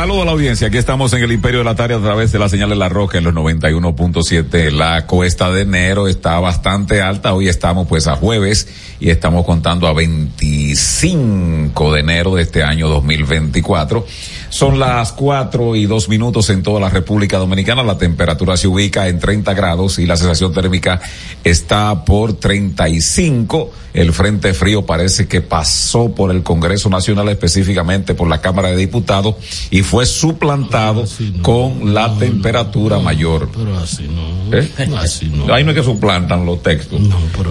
Saludos 0.00 0.22
a 0.22 0.24
la 0.24 0.30
audiencia. 0.30 0.68
Aquí 0.68 0.78
estamos 0.78 1.12
en 1.12 1.22
el 1.22 1.30
Imperio 1.30 1.58
de 1.58 1.64
la 1.64 1.74
Tarde 1.74 1.92
a 1.92 2.00
través 2.00 2.32
de 2.32 2.38
la 2.38 2.48
señal 2.48 2.70
de 2.70 2.74
la 2.74 2.88
Roca 2.88 3.18
en 3.18 3.24
los 3.24 3.34
91.7. 3.34 4.70
La 4.70 5.06
cuesta 5.06 5.50
de 5.50 5.60
enero 5.60 6.08
está 6.08 6.40
bastante 6.40 7.02
alta. 7.02 7.34
Hoy 7.34 7.48
estamos 7.48 7.86
pues 7.86 8.06
a 8.06 8.16
jueves 8.16 8.66
y 8.98 9.10
estamos 9.10 9.44
contando 9.44 9.86
a 9.86 9.92
25 9.92 11.92
de 11.92 12.00
enero 12.00 12.34
de 12.34 12.44
este 12.44 12.62
año 12.62 12.88
2024. 12.88 14.06
Son 14.48 14.78
las 14.78 15.12
cuatro 15.12 15.76
y 15.76 15.84
dos 15.84 16.08
minutos 16.08 16.48
en 16.48 16.62
toda 16.62 16.80
la 16.80 16.88
República 16.88 17.36
Dominicana. 17.36 17.82
La 17.82 17.98
temperatura 17.98 18.56
se 18.56 18.68
ubica 18.68 19.06
en 19.06 19.18
30 19.18 19.52
grados 19.52 19.98
y 19.98 20.06
la 20.06 20.16
sensación 20.16 20.54
térmica 20.54 20.98
está 21.44 22.06
por 22.06 22.32
35. 22.32 23.70
El 23.92 24.12
frente 24.12 24.54
frío 24.54 24.86
parece 24.86 25.26
que 25.26 25.40
pasó 25.40 26.14
por 26.14 26.30
el 26.30 26.42
Congreso 26.42 26.88
Nacional, 26.88 27.28
específicamente 27.28 28.14
por 28.14 28.28
la 28.28 28.40
Cámara 28.40 28.70
de 28.70 28.76
Diputados, 28.76 29.36
y 29.70 29.82
fue 29.82 30.06
suplantado 30.06 31.04
con 31.42 31.92
la 31.92 32.16
temperatura 32.18 32.98
mayor. 32.98 33.48
Pero 33.56 33.76
así 33.78 34.08
no. 34.08 34.56
¿Eh? 34.56 34.68
Así 34.96 35.26
no. 35.26 35.52
Ahí 35.52 35.64
no 35.64 35.70
es 35.70 35.76
que 35.76 35.82
suplantan 35.82 36.46
los 36.46 36.62
textos 36.62 37.00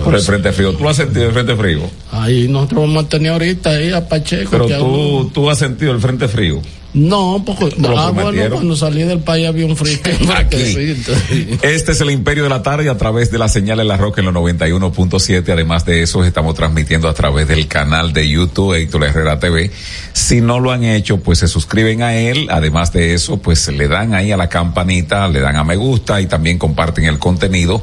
por 0.04 0.16
el 0.16 0.22
frente 0.22 0.52
frío. 0.52 0.74
¿Tú 0.74 0.88
has 0.88 0.98
sentido 0.98 1.28
el 1.28 1.34
frente 1.34 1.56
frío? 1.56 1.82
Ahí 2.12 2.48
nosotros 2.48 2.82
vamos 2.82 3.06
a 3.06 3.10
tener 3.10 3.32
ahorita 3.32 3.72
ahí 3.72 3.92
a 3.92 4.08
Pacheco. 4.08 4.50
Pero 4.52 4.68
tú, 4.68 5.32
tú 5.34 5.50
has 5.50 5.58
sentido 5.58 5.92
el 5.92 6.00
frente 6.00 6.28
frío. 6.28 6.62
No, 6.94 7.44
porque 7.46 7.70
ah, 7.96 8.12
bueno, 8.12 8.50
cuando 8.50 8.76
salí 8.76 9.04
del 9.04 9.20
país 9.20 9.48
había 9.48 9.66
un 9.68 9.76
frío. 9.76 10.00
Aquí. 10.36 10.58
Este 11.62 11.92
es 11.92 12.02
el 12.02 12.10
Imperio 12.10 12.44
de 12.44 12.50
la 12.50 12.64
Tarde 12.64 12.90
a 12.90 12.98
través 12.98 13.30
de 13.30 13.38
la 13.38 13.48
señal 13.48 13.78
de 13.78 13.84
la 13.84 13.96
Roca 13.96 14.22
en 14.22 14.26
los 14.26 14.34
91.7. 14.34 15.52
Además 15.52 15.86
de 15.86 16.02
eso, 16.02 16.24
estamos 16.30 16.56
transmitiendo 16.56 17.08
a 17.10 17.14
través 17.14 17.48
del 17.48 17.68
canal 17.68 18.14
de 18.14 18.28
YouTube 18.28 18.74
Héctor 18.74 19.04
Herrera 19.04 19.40
TV. 19.40 19.72
Si 20.14 20.42
no 20.42 20.60
lo 20.60 20.72
han 20.72 20.84
hecho, 20.84 21.18
pues 21.18 21.40
se 21.40 21.48
suscriben 21.48 22.02
a 22.02 22.16
él. 22.16 22.48
Además 22.50 22.94
de 22.94 23.14
eso, 23.14 23.38
pues 23.38 23.68
le 23.68 23.88
dan 23.88 24.14
ahí 24.14 24.32
a 24.32 24.38
la 24.38 24.50
campanita, 24.50 25.28
le 25.28 25.40
dan 25.40 25.56
a 25.56 25.64
me 25.64 25.76
gusta 25.76 26.20
y 26.22 26.26
también 26.26 26.58
comparten 26.58 27.06
el 27.06 27.20
contenido. 27.20 27.82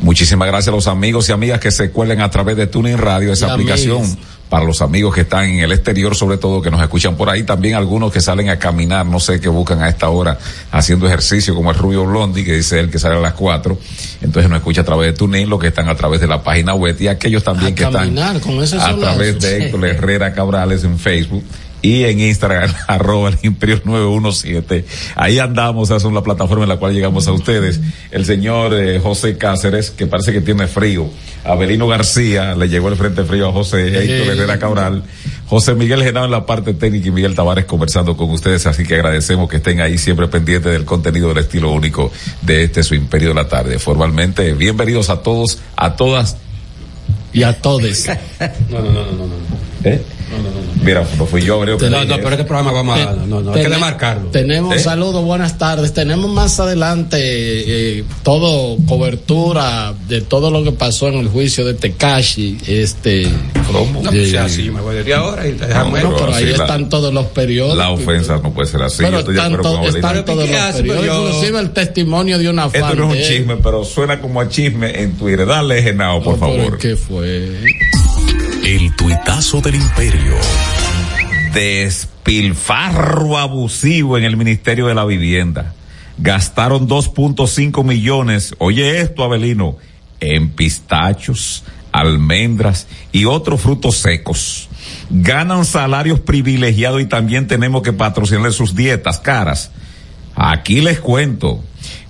Muchísimas 0.00 0.48
gracias 0.48 0.68
a 0.68 0.76
los 0.76 0.86
amigos 0.86 1.28
y 1.28 1.32
amigas 1.32 1.58
que 1.58 1.70
se 1.70 1.90
cuelen 1.90 2.20
a 2.20 2.30
través 2.30 2.56
de 2.56 2.66
Tuning 2.66 2.98
Radio, 2.98 3.32
esa 3.32 3.48
Y 3.48 3.50
aplicación. 3.50 4.16
Para 4.48 4.64
los 4.64 4.82
amigos 4.82 5.14
que 5.14 5.22
están 5.22 5.44
en 5.44 5.60
el 5.60 5.72
exterior, 5.72 6.14
sobre 6.14 6.36
todo 6.36 6.62
que 6.62 6.70
nos 6.70 6.80
escuchan 6.80 7.16
por 7.16 7.28
ahí, 7.28 7.42
también 7.42 7.74
algunos 7.74 8.12
que 8.12 8.20
salen 8.20 8.50
a 8.50 8.58
caminar, 8.58 9.04
no 9.06 9.18
sé, 9.18 9.40
que 9.40 9.48
buscan 9.48 9.82
a 9.82 9.88
esta 9.88 10.08
hora 10.08 10.38
haciendo 10.70 11.06
ejercicio, 11.06 11.54
como 11.54 11.70
el 11.70 11.76
Rubio 11.76 12.04
Blondi, 12.04 12.44
que 12.44 12.52
dice 12.52 12.78
él 12.78 12.90
que 12.90 12.98
sale 12.98 13.16
a 13.16 13.20
las 13.20 13.34
cuatro, 13.34 13.78
entonces 14.20 14.48
nos 14.50 14.58
escucha 14.58 14.82
a 14.82 14.84
través 14.84 15.06
de 15.08 15.12
TuneIn, 15.14 15.48
los 15.48 15.58
que 15.58 15.68
están 15.68 15.88
a 15.88 15.94
través 15.94 16.20
de 16.20 16.26
la 16.26 16.42
página 16.42 16.74
web 16.74 16.96
y 17.00 17.08
aquellos 17.08 17.42
también 17.42 17.72
A 17.72 17.74
que 17.74 17.82
caminar 17.84 18.36
están 18.36 18.40
con 18.40 18.62
a 18.80 18.96
través 18.96 19.40
de 19.40 19.66
Héctor 19.66 19.84
Herrera 19.86 20.32
Cabrales 20.32 20.84
en 20.84 20.98
Facebook. 20.98 21.44
Y 21.84 22.04
en 22.04 22.18
Instagram, 22.18 22.72
arroba 22.88 23.28
el 23.28 23.38
imperio 23.42 23.78
917. 23.84 24.86
Ahí 25.16 25.38
andamos, 25.38 25.90
esa 25.90 26.08
es 26.08 26.14
la 26.14 26.22
plataforma 26.22 26.62
en 26.62 26.70
la 26.70 26.78
cual 26.78 26.94
llegamos 26.94 27.28
a 27.28 27.32
ustedes. 27.32 27.78
El 28.10 28.24
señor 28.24 28.72
eh, 28.72 28.98
José 29.00 29.36
Cáceres, 29.36 29.90
que 29.90 30.06
parece 30.06 30.32
que 30.32 30.40
tiene 30.40 30.66
frío. 30.66 31.10
Abelino 31.44 31.86
García, 31.86 32.54
le 32.54 32.70
llegó 32.70 32.88
el 32.88 32.96
frente 32.96 33.22
frío 33.24 33.50
a 33.50 33.52
José 33.52 33.88
Héctor. 33.88 34.34
Herrera 34.34 34.58
Cabral. 34.58 35.04
José 35.46 35.74
Miguel 35.74 36.02
Genao 36.02 36.24
en 36.24 36.30
la 36.30 36.46
parte 36.46 36.72
técnica 36.72 37.08
y 37.08 37.10
Miguel 37.10 37.34
Tavares 37.34 37.66
conversando 37.66 38.16
con 38.16 38.30
ustedes, 38.30 38.66
así 38.66 38.84
que 38.84 38.94
agradecemos 38.94 39.50
que 39.50 39.56
estén 39.56 39.82
ahí 39.82 39.98
siempre 39.98 40.26
pendientes 40.28 40.72
del 40.72 40.86
contenido 40.86 41.28
del 41.28 41.44
estilo 41.44 41.70
único 41.70 42.10
de 42.40 42.64
este 42.64 42.82
su 42.82 42.94
Imperio 42.94 43.28
de 43.28 43.34
la 43.34 43.46
Tarde. 43.46 43.78
Formalmente, 43.78 44.54
bienvenidos 44.54 45.10
a 45.10 45.20
todos, 45.20 45.58
a 45.76 45.96
todas. 45.96 46.38
Y 47.34 47.42
a 47.42 47.60
todos. 47.60 48.06
No, 48.70 48.80
no, 48.80 48.90
no, 48.90 49.04
no, 49.04 49.26
no. 49.26 49.34
¿Eh? 49.84 50.00
Mira, 50.82 51.06
no 51.16 51.24
fui 51.24 51.40
yo, 51.42 51.60
creo 51.60 51.78
que 51.78 51.88
No, 51.88 52.04
no, 52.04 52.16
pero 52.16 52.30
este 52.30 52.44
programa 52.44 52.72
vamos 52.72 52.98
a. 53.00 53.12
No, 53.26 53.40
no, 53.40 53.52
hay 53.54 53.62
que 53.62 53.68
demarcarlo. 53.70 54.28
Tenemos 54.30 54.76
¿Eh? 54.76 54.78
saludos, 54.80 55.24
buenas 55.24 55.56
tardes. 55.56 55.94
Tenemos 55.94 56.30
más 56.30 56.60
adelante 56.60 57.18
eh, 57.20 58.04
todo 58.22 58.76
cobertura 58.86 59.94
de 60.08 60.20
todo 60.20 60.50
lo 60.50 60.62
que 60.62 60.72
pasó 60.72 61.08
en 61.08 61.14
el 61.14 61.28
juicio 61.28 61.64
de 61.64 61.74
Tekashi. 61.74 62.58
Este, 62.66 63.26
¿Cómo? 63.72 64.02
No, 64.02 64.10
pues 64.10 64.30
sea 64.30 64.44
así, 64.44 64.70
me 64.70 64.80
voy 64.82 64.96
desde 64.96 65.14
ahora 65.14 65.46
y 65.48 65.52
te 65.52 65.66
dejamos 65.66 65.90
bueno, 65.92 66.10
pero 66.14 66.26
pero 66.26 66.34
ahí 66.36 66.44
la- 66.46 66.50
están 66.52 66.88
todos 66.90 67.14
los 67.14 67.26
periódicos. 67.26 67.78
La 67.78 67.90
ofensa 67.90 68.36
no 68.42 68.52
puede 68.52 68.68
ser 68.68 68.82
así. 68.82 68.98
pero 68.98 69.10
yo 69.12 69.18
estoy 69.20 69.34
de 69.34 69.40
están, 69.40 69.54
acuerdo 69.54 69.80
to- 69.80 69.96
están 69.96 70.24
todos 70.24 70.44
¿qué 70.44 70.52
los 70.52 70.60
hace? 70.60 70.84
Pues 70.84 70.98
periódicos, 70.98 71.06
yo- 71.16 71.28
inclusive 71.28 71.58
el 71.60 71.70
testimonio 71.70 72.38
de 72.38 72.48
una 72.50 72.68
fan. 72.68 72.82
Esto 72.82 72.94
no 72.96 73.14
es 73.14 73.16
un 73.20 73.24
chisme, 73.36 73.56
pero 73.56 73.84
suena 73.84 74.20
como 74.20 74.40
a 74.40 74.48
chisme 74.48 75.00
en 75.02 75.12
Twitter. 75.16 75.46
Dale, 75.46 75.82
Genao, 75.82 76.22
por 76.22 76.34
No, 76.34 76.40
favor. 76.40 76.78
¿Qué 76.78 76.94
fue? 76.96 77.58
El 78.64 78.96
tuitazo 78.96 79.60
del 79.60 79.74
imperio. 79.74 80.36
despilfarro 81.52 83.36
abusivo 83.36 84.16
en 84.16 84.24
el 84.24 84.38
Ministerio 84.38 84.86
de 84.86 84.94
la 84.94 85.04
Vivienda. 85.04 85.74
Gastaron 86.16 86.88
2.5 86.88 87.84
millones, 87.84 88.54
oye 88.58 89.02
esto, 89.02 89.22
Abelino, 89.22 89.76
en 90.18 90.48
pistachos, 90.48 91.64
almendras 91.92 92.86
y 93.12 93.26
otros 93.26 93.60
frutos 93.60 93.98
secos. 93.98 94.70
Ganan 95.10 95.66
salarios 95.66 96.20
privilegiados 96.20 97.02
y 97.02 97.04
también 97.04 97.46
tenemos 97.46 97.82
que 97.82 97.92
patrocinarle 97.92 98.50
sus 98.50 98.74
dietas 98.74 99.18
caras. 99.18 99.72
Aquí 100.34 100.80
les 100.80 101.00
cuento. 101.00 101.62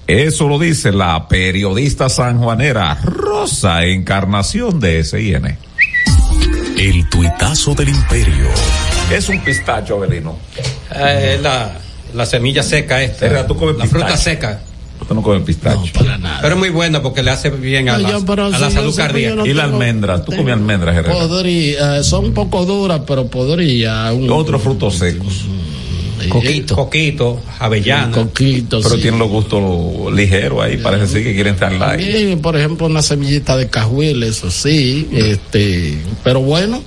Eso 0.06 0.48
lo 0.48 0.60
dice 0.60 0.92
la 0.92 1.26
periodista 1.26 2.08
sanjuanera 2.08 2.94
Rosa 3.02 3.86
Encarnación 3.86 4.78
de 4.78 5.02
SIN. 5.02 5.56
El 6.76 7.08
tuitazo 7.08 7.74
del 7.74 7.88
imperio. 7.90 8.46
Es 9.12 9.28
un 9.28 9.40
pistacho, 9.40 9.96
Abelino. 9.96 10.36
Eh, 10.94 11.38
la, 11.40 11.72
la 12.14 12.26
semilla 12.26 12.62
seca 12.62 13.02
esta. 13.02 13.26
Herrera, 13.26 13.46
¿tú 13.46 13.56
comes 13.56 13.76
la 13.76 13.86
fruta 13.86 14.16
seca. 14.16 14.60
Tú 15.06 15.14
no 15.14 15.22
comes 15.22 15.42
pistacho. 15.42 15.92
Para 15.92 16.18
nada. 16.18 16.38
Pero 16.40 16.54
es 16.54 16.58
muy 16.58 16.70
buena 16.70 17.02
porque 17.02 17.22
le 17.22 17.30
hace 17.30 17.50
bien 17.50 17.88
a 17.88 17.98
No, 17.98 17.98
la, 17.98 18.10
yo, 18.10 18.54
a 18.54 18.68
si 18.68 18.74
salud 18.74 18.96
cardíaca. 18.96 19.30
yo 19.30 19.36
no 19.36 19.46
y 19.46 19.52
la 19.52 19.64
almendra, 19.64 20.24
tú 20.24 20.34
comes 20.34 20.52
almendras, 20.54 20.96
Herrera. 20.96 21.14
Podría, 21.14 21.98
eh, 21.98 22.04
son 22.04 22.26
un 22.26 22.34
poco 22.34 22.64
duras, 22.64 23.02
pero 23.06 23.26
podría. 23.26 24.12
Un, 24.12 24.30
Otros 24.30 24.62
frutos 24.62 24.96
secos. 24.96 25.44
Coquito. 26.28 26.74
Coquito, 26.76 27.42
avellana. 27.58 28.10
Coquito, 28.12 28.80
Pero 28.82 28.94
sí. 28.96 29.02
tienen 29.02 29.18
los 29.20 29.28
gustos 29.28 30.12
ligeros 30.12 30.62
ahí, 30.62 30.76
parece 30.78 31.06
sí 31.06 31.24
que 31.24 31.34
quieren 31.34 31.54
estar 31.54 31.72
light. 31.72 32.40
Por 32.40 32.56
ejemplo, 32.56 32.86
una 32.86 33.02
semillita 33.02 33.56
de 33.56 33.68
cajuil, 33.68 34.22
eso 34.22 34.50
sí, 34.50 35.08
este, 35.12 35.98
pero 36.22 36.40
bueno, 36.40 36.82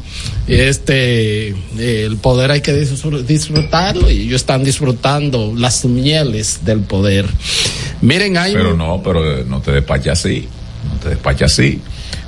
este, 0.47 1.49
eh, 1.49 2.03
el 2.05 2.17
poder 2.17 2.51
hay 2.51 2.61
que 2.61 2.73
disfr- 2.73 3.23
disfrutarlo 3.23 4.09
y 4.09 4.21
ellos 4.23 4.41
están 4.41 4.63
disfrutando 4.63 5.53
las 5.55 5.85
mieles 5.85 6.61
del 6.65 6.79
poder. 6.81 7.25
Miren, 8.01 8.37
hay 8.37 8.53
Pero 8.53 8.75
no, 8.75 9.01
pero 9.03 9.39
eh, 9.39 9.45
no 9.47 9.61
te 9.61 9.71
despaches 9.71 10.13
así, 10.13 10.47
no 10.91 10.99
te 10.99 11.09
despaches 11.09 11.51
así. 11.51 11.81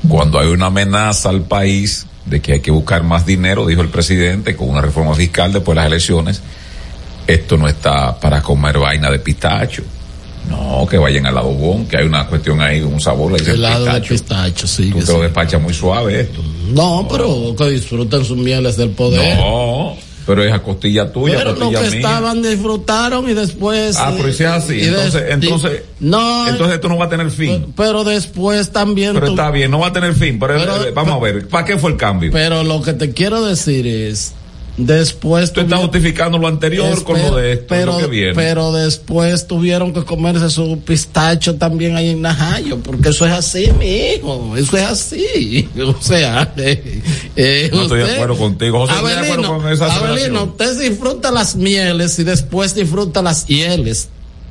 Cuando 0.08 0.40
hay 0.40 0.48
una 0.48 0.68
amenaza 0.68 1.30
al 1.30 1.44
país 1.44 2.06
de 2.26 2.42
que 2.42 2.54
hay 2.54 2.60
que 2.60 2.72
buscar 2.72 3.04
más 3.04 3.26
dinero, 3.26 3.66
dijo 3.66 3.82
el 3.82 3.90
presidente, 3.90 4.56
con 4.56 4.70
una 4.70 4.82
reforma 4.82 5.16
fiscal 5.16 5.52
después 5.52 5.76
de 5.76 5.82
las 5.82 5.88
elecciones, 5.92 6.42
esto 7.34 7.58
no 7.58 7.68
está 7.68 8.20
para 8.20 8.42
comer 8.42 8.78
vaina 8.80 9.10
de 9.12 9.20
pistacho. 9.20 9.84
No, 10.50 10.88
que 10.90 10.98
vayan 10.98 11.28
al 11.28 11.38
adobón, 11.38 11.86
que 11.86 11.98
hay 11.98 12.06
una 12.06 12.26
cuestión 12.26 12.60
ahí, 12.62 12.82
un 12.82 13.00
sabor, 13.00 13.32
le 13.34 13.40
dicen 13.40 13.56
helado 13.56 13.86
de 13.86 13.92
pistacho. 14.02 14.14
pistacho, 14.14 14.68
sí. 14.68 14.90
Tú 14.90 15.00
que 15.00 15.06
te 15.06 15.12
lo 15.12 15.18
sí. 15.20 15.24
despachas 15.24 15.62
muy 15.62 15.74
suave 15.74 16.22
esto. 16.22 16.42
No, 16.74 17.08
pero 17.12 17.56
que 17.56 17.70
disfruten 17.70 18.26
sus 18.26 18.38
mieles 18.38 18.76
del 18.76 18.90
poder. 18.92 19.38
No, 19.38 19.96
pero 20.26 20.44
es 20.44 20.52
a 20.52 20.60
costilla 20.64 21.12
tuya, 21.12 21.38
Pero 21.38 21.52
lo 21.54 21.60
costilla 21.60 21.82
que 21.84 21.90
mía. 21.90 21.98
estaban 22.00 22.42
disfrutaron 22.42 23.30
y 23.30 23.34
después. 23.36 23.96
Ah, 23.98 24.12
eh, 24.12 24.16
pero 24.18 24.34
si 24.34 24.44
es 24.44 24.50
así, 24.50 24.74
y 24.76 24.86
entonces, 24.86 25.24
entonces, 25.30 25.82
no, 26.00 26.48
entonces 26.48 26.76
esto 26.76 26.88
no 26.90 26.98
va 26.98 27.06
a 27.06 27.10
tener 27.10 27.30
fin. 27.30 27.72
pero 27.76 28.04
después 28.04 28.72
también. 28.72 29.14
Pero 29.14 29.28
tú- 29.28 29.32
está 29.34 29.52
bien, 29.52 29.70
no 29.70 29.80
va 29.80 29.88
a 29.88 29.94
tener 29.94 30.14
fin, 30.16 30.40
pero, 30.40 30.56
Pero- 30.58 30.84
eh, 30.88 30.92
vamos 30.96 31.14
a 31.16 31.20
ver, 31.20 31.48
¿para 31.48 31.66
qué 31.66 31.78
fue 31.78 31.92
el 31.92 31.98
cambio? 31.98 32.32
Pero 32.32 32.64
lo 32.64 32.82
que 32.82 32.94
te 32.94 33.12
quiero 33.12 33.46
decir 33.46 33.86
es, 33.86 34.34
después 34.86 35.52
Tú 35.54 35.62
estás 35.62 35.66
tuvieron- 35.80 35.82
justificando 35.92 36.38
lo 36.38 36.48
anterior 36.48 37.04
con 37.04 37.22
lo 37.22 37.36
de 37.36 37.54
esto, 37.54 37.66
pero, 37.70 37.94
lo 37.94 37.98
que 38.00 38.08
viene. 38.08 38.34
pero 38.36 38.72
después 38.72 39.48
tuvieron 39.48 39.94
que 39.94 40.04
comerse 40.04 40.50
su 40.50 40.80
pistacho 40.80 41.56
también 41.56 41.96
ahí 41.96 42.10
en 42.10 42.22
Najayo, 42.22 42.78
porque 42.80 43.10
eso 43.10 43.26
es 43.26 43.34
así, 43.34 43.70
mi 43.78 43.88
hijo, 43.88 44.56
eso 44.58 44.78
es 44.78 44.84
así. 44.84 45.70
O 45.80 46.02
sea, 46.02 46.54
eh, 46.58 47.02
eh, 47.36 47.70
no 47.74 47.82
estoy 47.84 47.98
de 48.00 48.04
usted- 48.06 48.16
acuerdo 48.16 48.38
contigo. 48.38 48.80
José, 48.80 48.94
estoy 48.94 49.10
de 49.10 49.16
acuerdo 49.16 49.34
Abelino, 49.34 49.58
con 49.62 49.72
esa 49.72 49.96
Abelino, 49.96 50.44
usted 50.46 50.80
disfruta 50.80 51.32
las 51.32 51.56
mieles 51.56 52.18
y 52.20 52.24
después 52.24 52.74
disfruta 52.76 53.22
las 53.22 53.46
hieles. 53.46 54.10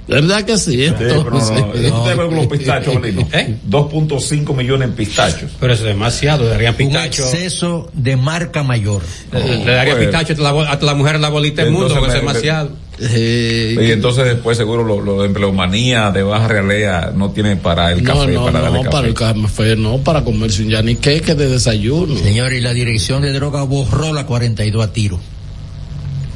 ¿Verdad 0.08 0.42
que 0.44 0.56
sí? 0.56 0.86
Sí, 0.86 0.92
pero 0.98 1.16
no, 1.16 1.30
no, 1.30 1.36
Entonces, 1.38 1.60
no. 1.60 1.66
¿Usted 1.68 1.80
de 1.82 1.88
acuerdo 2.12 2.26
con 2.28 2.36
los 2.36 2.46
pistachos, 2.46 2.96
Abelino? 2.96 3.28
¿Eh? 3.32 3.54
2.5 3.68 4.56
millones 4.56 4.88
en 4.88 4.94
pistachos. 4.94 5.50
Pero 5.60 5.72
eso 5.74 5.82
es 5.82 5.88
demasiado, 5.88 6.44
le 6.44 6.50
darían 6.50 6.72
Un 6.72 6.78
pistacho. 6.78 7.22
exceso 7.24 7.90
de 7.92 8.16
marca 8.16 8.62
mayor. 8.62 9.02
Le 9.32 9.40
le 9.64 9.64
darían 9.72 9.96
Bueno. 9.98 10.10
pistacho 10.10 10.32
hasta 10.32 10.42
la, 10.42 10.52
bo- 10.52 10.62
hasta 10.62 10.86
la 10.86 10.94
mujer 10.94 11.16
en 11.16 11.22
la 11.22 11.28
bolita 11.28 11.62
del 11.62 11.72
mundo, 11.72 11.88
Entonces 11.88 12.00
porque 12.12 12.18
es 12.18 12.22
demasiado. 12.34 12.70
eh, 13.00 13.76
Y 13.86 13.90
entonces 13.92 14.24
después 14.24 14.56
seguro 14.56 14.82
lo, 14.82 15.00
lo 15.00 15.20
de 15.20 15.26
empleomanía 15.26 16.10
de 16.10 16.22
baja 16.22 16.48
realea 16.48 17.12
no 17.14 17.30
tiene 17.32 17.56
para 17.56 17.92
el 17.92 18.02
no, 18.02 18.14
café, 18.14 18.32
no, 18.32 18.44
para 18.46 18.60
darle 18.60 18.78
no, 18.78 18.84
café. 18.84 18.92
para 18.92 19.08
el 19.08 19.14
café, 19.14 19.76
no, 19.76 19.98
para 19.98 20.24
comerse 20.24 20.62
un 20.62 20.70
yaniqueque 20.70 21.34
de 21.34 21.48
desayuno. 21.48 22.16
Señor, 22.16 22.54
y 22.54 22.60
la 22.62 22.72
dirección 22.72 23.20
de 23.22 23.32
droga 23.32 23.62
borró 23.64 24.12
la 24.14 24.24
42 24.26 24.84
a 24.86 24.92
tiro. 24.92 25.20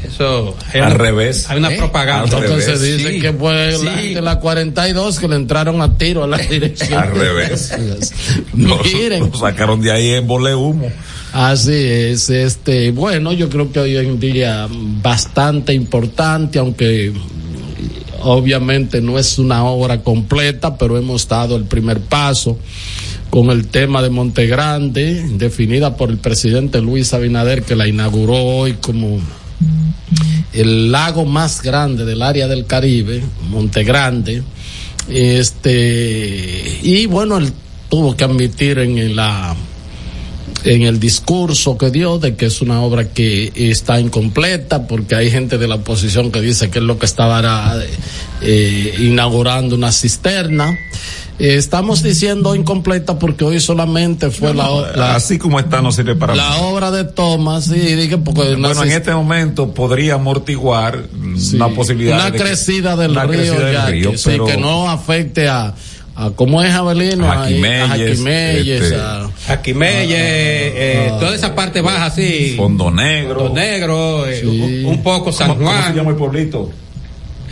Eso. 0.07 0.57
Al 0.75 0.93
revés. 0.95 1.49
Hay 1.49 1.59
una 1.59 1.73
¿Eh? 1.73 1.77
propaganda. 1.79 2.37
Al 2.37 2.45
Entonces 2.45 2.81
revés. 2.81 2.97
dice 2.99 3.11
Sí, 3.15 3.21
que 3.21 3.33
fue 3.33 3.79
la, 3.83 3.97
de 3.97 4.21
la 4.23 4.39
42 4.41 5.19
que 5.19 5.29
le 5.29 5.37
entraron 5.37 5.81
a 5.81 5.97
tiro 5.97 6.25
a 6.25 6.27
la 6.27 6.39
dirección. 6.51 7.03
Al 7.03 7.13
revés. 7.13 7.73
Miren, 8.53 9.31
lo 9.31 9.37
sacaron 9.39 9.81
de 9.81 9.93
ahí 9.93 10.11
en 10.11 10.27
bole 10.27 10.55
humo. 10.55 10.91
así 11.33 11.73
es, 11.73 12.29
este, 12.31 12.91
bueno, 12.91 13.33
yo 13.33 13.49
creo 13.49 13.71
que 13.73 13.81
hoy 13.81 13.97
en 13.97 14.19
día 14.21 14.67
bastante 15.03 15.73
importante, 15.73 16.59
aunque 16.59 17.13
obviamente 18.23 19.01
no 19.01 19.19
es 19.19 19.39
una 19.39 19.65
obra 19.65 20.03
completa, 20.03 20.77
pero 20.77 20.97
hemos 20.97 21.27
dado 21.29 21.57
el 21.57 21.65
primer 21.65 22.01
paso 22.01 22.59
con 23.31 23.51
el 23.51 23.67
tema 23.69 24.03
de 24.03 24.11
Montegrande, 24.11 25.25
definida 25.37 25.97
por 25.97 26.11
el 26.11 26.19
presidente 26.19 26.81
Luis 26.83 27.15
Abinader, 27.15 27.63
que 27.63 27.75
la 27.75 27.89
inauguró 27.89 28.35
hoy 28.37 28.75
como 28.75 29.19
el 30.53 30.93
lago 30.93 31.25
más 31.25 31.63
grande 31.63 32.05
del 32.05 32.23
área 32.23 32.47
del 32.49 32.67
Caribe, 32.67 33.23
Montegrande. 33.49 34.43
Este, 35.09 36.79
y 36.83 37.07
bueno, 37.07 37.39
él 37.39 37.53
tuvo 37.89 38.17
que 38.17 38.25
admitir 38.25 38.79
en 38.79 39.17
la 39.17 39.57
en 40.65 40.83
el 40.83 41.01
discurso 41.01 41.77
que 41.77 41.91
dio 41.91 42.19
de 42.19 42.37
que 42.37 42.47
es 42.47 42.61
una 42.61 42.83
obra 42.83 43.09
que 43.09 43.53
está 43.55 43.99
incompleta 43.99 44.87
porque 44.87 45.15
hay 45.15 45.31
gente 45.31 45.59
de 45.59 45.67
la 45.67 45.77
oposición 45.77 46.31
que 46.31 46.41
dice 46.41 46.71
que 46.71 46.79
es 46.79 46.85
lo 46.85 46.99
que 46.99 47.07
estaba 47.07 47.41
era, 47.41 47.83
eh, 48.41 48.95
inaugurando 49.01 49.75
una 49.75 49.93
cisterna. 49.93 50.77
Eh, 51.39 51.57
estamos 51.57 52.03
diciendo 52.03 52.55
incompleta 52.55 53.19
porque 53.19 53.45
hoy 53.45 53.59
solamente 53.59 54.31
fue 54.31 54.55
la, 54.55 54.71
o- 54.71 54.87
la, 54.95 55.15
Así 55.17 55.39
como 55.39 55.59
está 55.59 55.81
no 55.83 55.91
sirve 55.91 56.15
para 56.15 56.35
la 56.35 56.43
nada. 56.51 56.61
obra 56.63 56.91
de 56.91 57.05
Thomas, 57.05 57.65
sí, 57.65 57.75
dije 57.75 58.19
porque 58.19 58.55
Bueno, 58.55 58.83
en 58.83 58.91
este 58.93 59.13
momento 59.15 59.73
podría 59.75 60.15
amortiguar 60.15 61.05
Sí, 61.39 61.57
una 61.57 61.69
posibilidad 61.69 62.17
una 62.17 62.31
de 62.31 62.33
que- 62.39 62.45
crecida 62.45 62.97
del 62.97 63.13
una 63.13 63.25
río, 63.25 63.33
crecida 63.41 63.65
del 63.65 63.73
ya, 63.75 63.87
río, 63.87 64.11
que, 64.13 64.19
sí, 64.19 64.25
pero 64.31 64.45
que 64.47 64.57
no 64.59 64.89
afecte 64.91 65.49
a, 65.49 65.75
a 66.15 66.31
cómo 66.31 66.63
es 66.63 66.73
Abelino, 66.75 67.27
A 67.27 67.33
a 67.33 67.37
Jaquimelles, 67.45 68.69
este, 68.83 68.97
a- 68.97 69.29
Melle, 69.75 70.15
eh, 70.17 71.13
toda 71.19 71.35
esa 71.35 71.55
parte 71.55 71.81
baja 71.81 72.07
así. 72.07 72.55
Fondo 72.57 72.91
Negro. 72.91 73.41
Fondo 73.41 73.55
Negro, 73.55 74.27
eh, 74.27 74.41
Sí. 74.43 74.47
un, 74.85 74.93
un 74.93 75.03
poco 75.03 75.33
San 75.33 75.49
¿Cómo, 75.49 75.61
cómo 75.61 75.71
se 75.73 75.79
Juan. 75.83 75.95
llama 75.95 76.11
el 76.11 76.17
pueblito? 76.17 76.71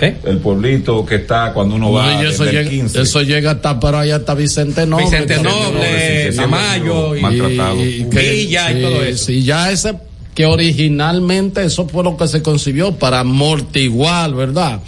¿Eh? 0.00 0.16
El 0.24 0.38
pueblito 0.38 1.04
que 1.04 1.16
está 1.16 1.52
cuando 1.52 1.74
uno 1.74 1.92
va 1.92 2.14
No, 2.14 2.22
y 2.22 2.26
eso, 2.26 2.44
llega, 2.44 2.68
15. 2.68 3.02
eso 3.02 3.22
llega 3.22 3.50
hasta 3.52 3.78
para 3.78 4.00
allá 4.00 4.16
hasta 4.16 4.34
Vicente 4.34 4.86
Noble. 4.86 5.04
Vicente 5.04 5.42
Noble, 5.42 6.32
Tamayo, 6.34 7.16
y, 7.16 7.20
y 7.20 8.04
que- 8.10 8.18
Villa 8.30 8.72
y 8.72 8.82
todo 8.82 9.02
eso. 9.04 9.26
Sí, 9.26 9.42
ya 9.42 9.70
ese 9.70 9.94
que 10.34 10.46
originalmente 10.46 11.64
eso 11.64 11.86
fue 11.88 12.02
lo 12.04 12.16
que 12.16 12.26
se 12.28 12.40
concibió 12.42 12.92
para 12.92 13.20
amortiguar, 13.20 14.32
¿verdad? 14.34 14.80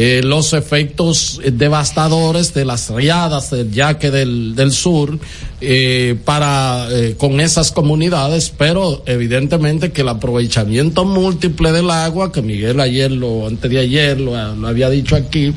Eh, 0.00 0.22
los 0.22 0.52
efectos 0.52 1.40
eh, 1.42 1.50
devastadores 1.50 2.54
de 2.54 2.64
las 2.64 2.88
riadas 2.88 3.50
del 3.50 3.72
yaque 3.72 4.12
del, 4.12 4.54
del 4.54 4.70
sur 4.70 5.18
eh, 5.60 6.16
para 6.24 6.86
eh, 6.92 7.16
con 7.18 7.40
esas 7.40 7.72
comunidades, 7.72 8.52
pero 8.56 9.02
evidentemente 9.06 9.90
que 9.90 10.02
el 10.02 10.08
aprovechamiento 10.08 11.04
múltiple 11.04 11.72
del 11.72 11.90
agua, 11.90 12.30
que 12.30 12.42
Miguel 12.42 12.78
ayer 12.78 13.10
lo, 13.10 13.48
antes 13.48 13.68
de 13.68 13.80
ayer 13.80 14.20
lo, 14.20 14.54
lo 14.54 14.68
había 14.68 14.88
dicho 14.88 15.16
aquí, 15.16 15.52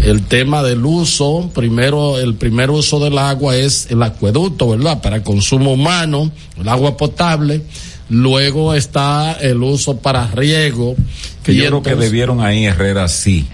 el 0.00 0.22
tema 0.22 0.62
del 0.62 0.82
uso, 0.82 1.50
primero, 1.54 2.18
el 2.18 2.36
primer 2.36 2.70
uso 2.70 2.98
del 3.00 3.18
agua 3.18 3.54
es 3.54 3.88
el 3.90 4.02
acueducto, 4.02 4.70
¿verdad? 4.70 5.02
Para 5.02 5.22
consumo 5.22 5.74
humano, 5.74 6.32
el 6.58 6.66
agua 6.70 6.96
potable. 6.96 7.60
Luego 8.08 8.74
está 8.74 9.32
el 9.40 9.62
uso 9.62 9.98
para 9.98 10.26
riego. 10.28 10.94
Que 11.42 11.54
yo 11.54 11.66
creo 11.66 11.82
que 11.82 11.94
debieron 11.96 12.40
ahí 12.40 12.64
Herrera 12.64 13.08
sí, 13.08 13.46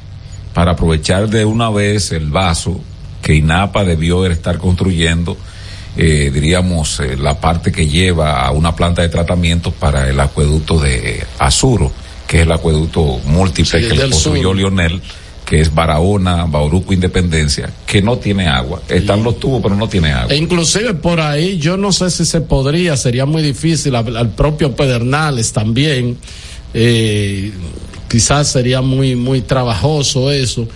para 0.55 0.72
aprovechar 0.72 1.28
de 1.28 1.44
una 1.44 1.70
vez 1.70 2.12
el 2.12 2.30
vaso 2.30 2.80
que 3.22 3.34
INAPA 3.34 3.84
debió 3.84 4.26
estar 4.26 4.59
construyendo, 4.59 5.36
eh, 5.96 6.30
diríamos, 6.32 7.01
eh, 7.01 7.16
la 7.16 7.40
parte 7.40 7.70
que 7.72 7.86
lleva 7.88 8.44
a 8.44 8.51
una 8.51 8.74
planta 8.74 9.03
de 9.03 9.09
tratamiento 9.09 9.70
para 9.70 10.09
el 10.09 10.18
acueducto 10.18 10.78
de 10.78 11.24
Azuro, 11.38 11.92
que 12.26 12.38
es 12.38 12.42
el 12.44 12.53
acueducto 12.53 13.20
múltiple 13.26 13.82
Sí, 13.82 13.88
que 13.88 13.94
le 13.94 14.11
construyó. 14.11 14.55
Lionel, 14.55 15.01
que 15.44 15.61
es 15.61 15.74
Barahona, 15.74 16.46
Bauruco, 16.46 16.92
Independencia, 16.92 17.70
que 17.84 18.01
no 18.01 18.18
tiene 18.18 18.46
agua. 18.46 18.82
Están 18.88 19.24
los 19.24 19.40
tubos, 19.40 19.61
pero 19.61 19.74
no 19.74 19.88
tiene 19.88 20.12
agua. 20.12 20.32
E 20.32 20.36
inclusive 20.36 20.94
por 20.94 21.20
ahí, 21.20 21.59
yo 21.59 21.76
no 21.76 21.92
sé 21.92 22.11
si 22.11 22.24
se 22.24 22.40
podría, 22.40 22.96
sería 22.96 23.26
muy 23.26 23.42
difícil, 23.42 23.96
al, 23.96 24.16
al 24.16 24.30
propio 24.30 24.76
Pedernales 24.76 25.53
también, 25.53 26.18
eh, 26.72 27.53
quizás 28.11 28.48
sería 28.48 28.82
muy, 28.82 29.14
muy 29.14 29.40
trabajoso 29.40 30.32
eso. 30.32 30.66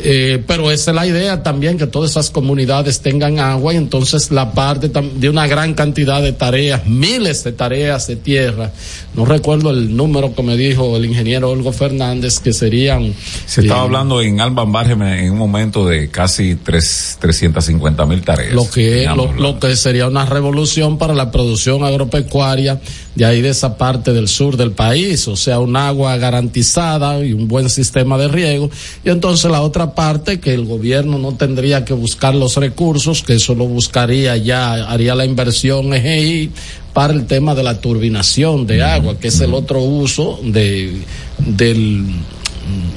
Eh, 0.00 0.42
pero 0.46 0.70
esa 0.70 0.92
es 0.92 0.94
la 0.94 1.06
idea 1.06 1.42
también, 1.42 1.76
que 1.76 1.86
todas 1.86 2.12
esas 2.12 2.30
comunidades 2.30 3.00
tengan 3.00 3.40
agua 3.40 3.74
y 3.74 3.76
entonces 3.76 4.30
la 4.30 4.52
parte 4.52 4.88
de 4.88 5.28
una 5.28 5.46
gran 5.48 5.74
cantidad 5.74 6.22
de 6.22 6.32
tareas, 6.32 6.86
miles 6.86 7.42
de 7.44 7.52
tareas 7.52 8.06
de 8.06 8.16
tierra. 8.16 8.70
No 9.18 9.24
recuerdo 9.24 9.70
el 9.70 9.96
número 9.96 10.32
que 10.32 10.44
me 10.44 10.56
dijo 10.56 10.96
el 10.96 11.04
ingeniero 11.04 11.50
Olgo 11.50 11.72
Fernández, 11.72 12.38
que 12.38 12.52
serían... 12.52 13.12
Se 13.46 13.62
estaba 13.62 13.80
eh, 13.80 13.84
hablando 13.86 14.22
en 14.22 14.40
Alban 14.40 14.70
Bargen 14.70 15.02
en 15.02 15.32
un 15.32 15.38
momento 15.38 15.84
de 15.84 16.08
casi 16.08 16.54
tres, 16.54 17.18
350 17.20 18.06
mil 18.06 18.22
tareas. 18.22 18.52
lo 18.52 18.70
que 18.70 19.06
lo, 19.16 19.32
lo 19.32 19.58
que 19.58 19.74
sería 19.74 20.06
una 20.06 20.24
revolución 20.24 20.98
para 20.98 21.14
la 21.14 21.32
producción 21.32 21.82
agropecuaria 21.82 22.80
de 23.16 23.24
ahí 23.24 23.42
de 23.42 23.48
esa 23.48 23.76
parte 23.76 24.12
del 24.12 24.28
sur 24.28 24.56
del 24.56 24.70
país, 24.70 25.26
o 25.26 25.34
sea, 25.34 25.58
un 25.58 25.74
agua 25.74 26.16
garantizada 26.18 27.18
y 27.24 27.32
un 27.32 27.48
buen 27.48 27.68
sistema 27.70 28.18
de 28.18 28.28
riego 28.28 28.70
y 29.04 29.10
entonces 29.10 29.50
la 29.50 29.62
otra 29.62 29.96
parte 29.96 30.38
que 30.38 30.54
el 30.54 30.64
gobierno 30.64 31.18
no 31.18 31.34
tendría 31.34 31.84
que 31.84 31.92
buscar 31.92 32.36
los 32.36 32.54
recursos, 32.54 33.24
que 33.24 33.34
eso 33.34 33.56
lo 33.56 33.66
buscaría 33.66 34.36
ya 34.36 34.74
haría 34.88 35.16
la 35.16 35.24
inversión 35.24 35.92
EGI 35.92 36.52
para 36.92 37.12
el 37.12 37.26
tema 37.26 37.54
de 37.54 37.62
la 37.62 37.80
turbinación 37.80 38.66
de 38.66 38.82
agua, 38.82 39.18
que 39.18 39.28
es 39.28 39.40
el 39.40 39.54
otro 39.54 39.80
uso 39.80 40.40
de 40.42 41.02
del 41.38 42.04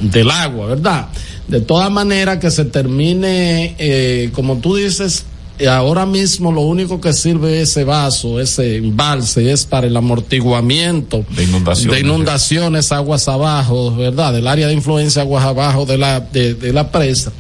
del 0.02 0.32
agua, 0.32 0.68
¿verdad? 0.68 1.08
De 1.48 1.62
todas 1.62 1.92
maneras 1.92 2.38
que 2.38 2.52
se 2.52 2.66
termine, 2.66 3.76
eh, 3.78 4.30
como 4.34 4.58
tú 4.58 4.76
dices, 4.76 5.26
ahora 5.68 6.06
mismo 6.06 6.52
lo 6.52 6.62
único 6.62 7.00
que 7.00 7.14
sirve 7.14 7.62
ese 7.62 7.84
vaso, 7.84 8.40
ese 8.40 8.78
embalse, 8.78 9.52
es 9.52 9.66
para 9.66 9.88
el 9.88 9.96
amortiguamiento 9.96 11.26
de 11.30 11.44
inundaciones. 11.44 11.94
de 11.94 12.08
inundaciones 12.08 12.92
aguas 12.92 13.28
abajo, 13.28 13.96
¿verdad? 13.96 14.34
Del 14.34 14.48
área 14.48 14.68
de 14.68 14.74
influencia 14.74 15.22
aguas 15.22 15.46
abajo 15.46 15.86
de 15.86 15.98
la, 15.98 16.20
de, 16.20 16.56
de 16.56 16.74
la 16.74 16.92
presa. 16.92 17.32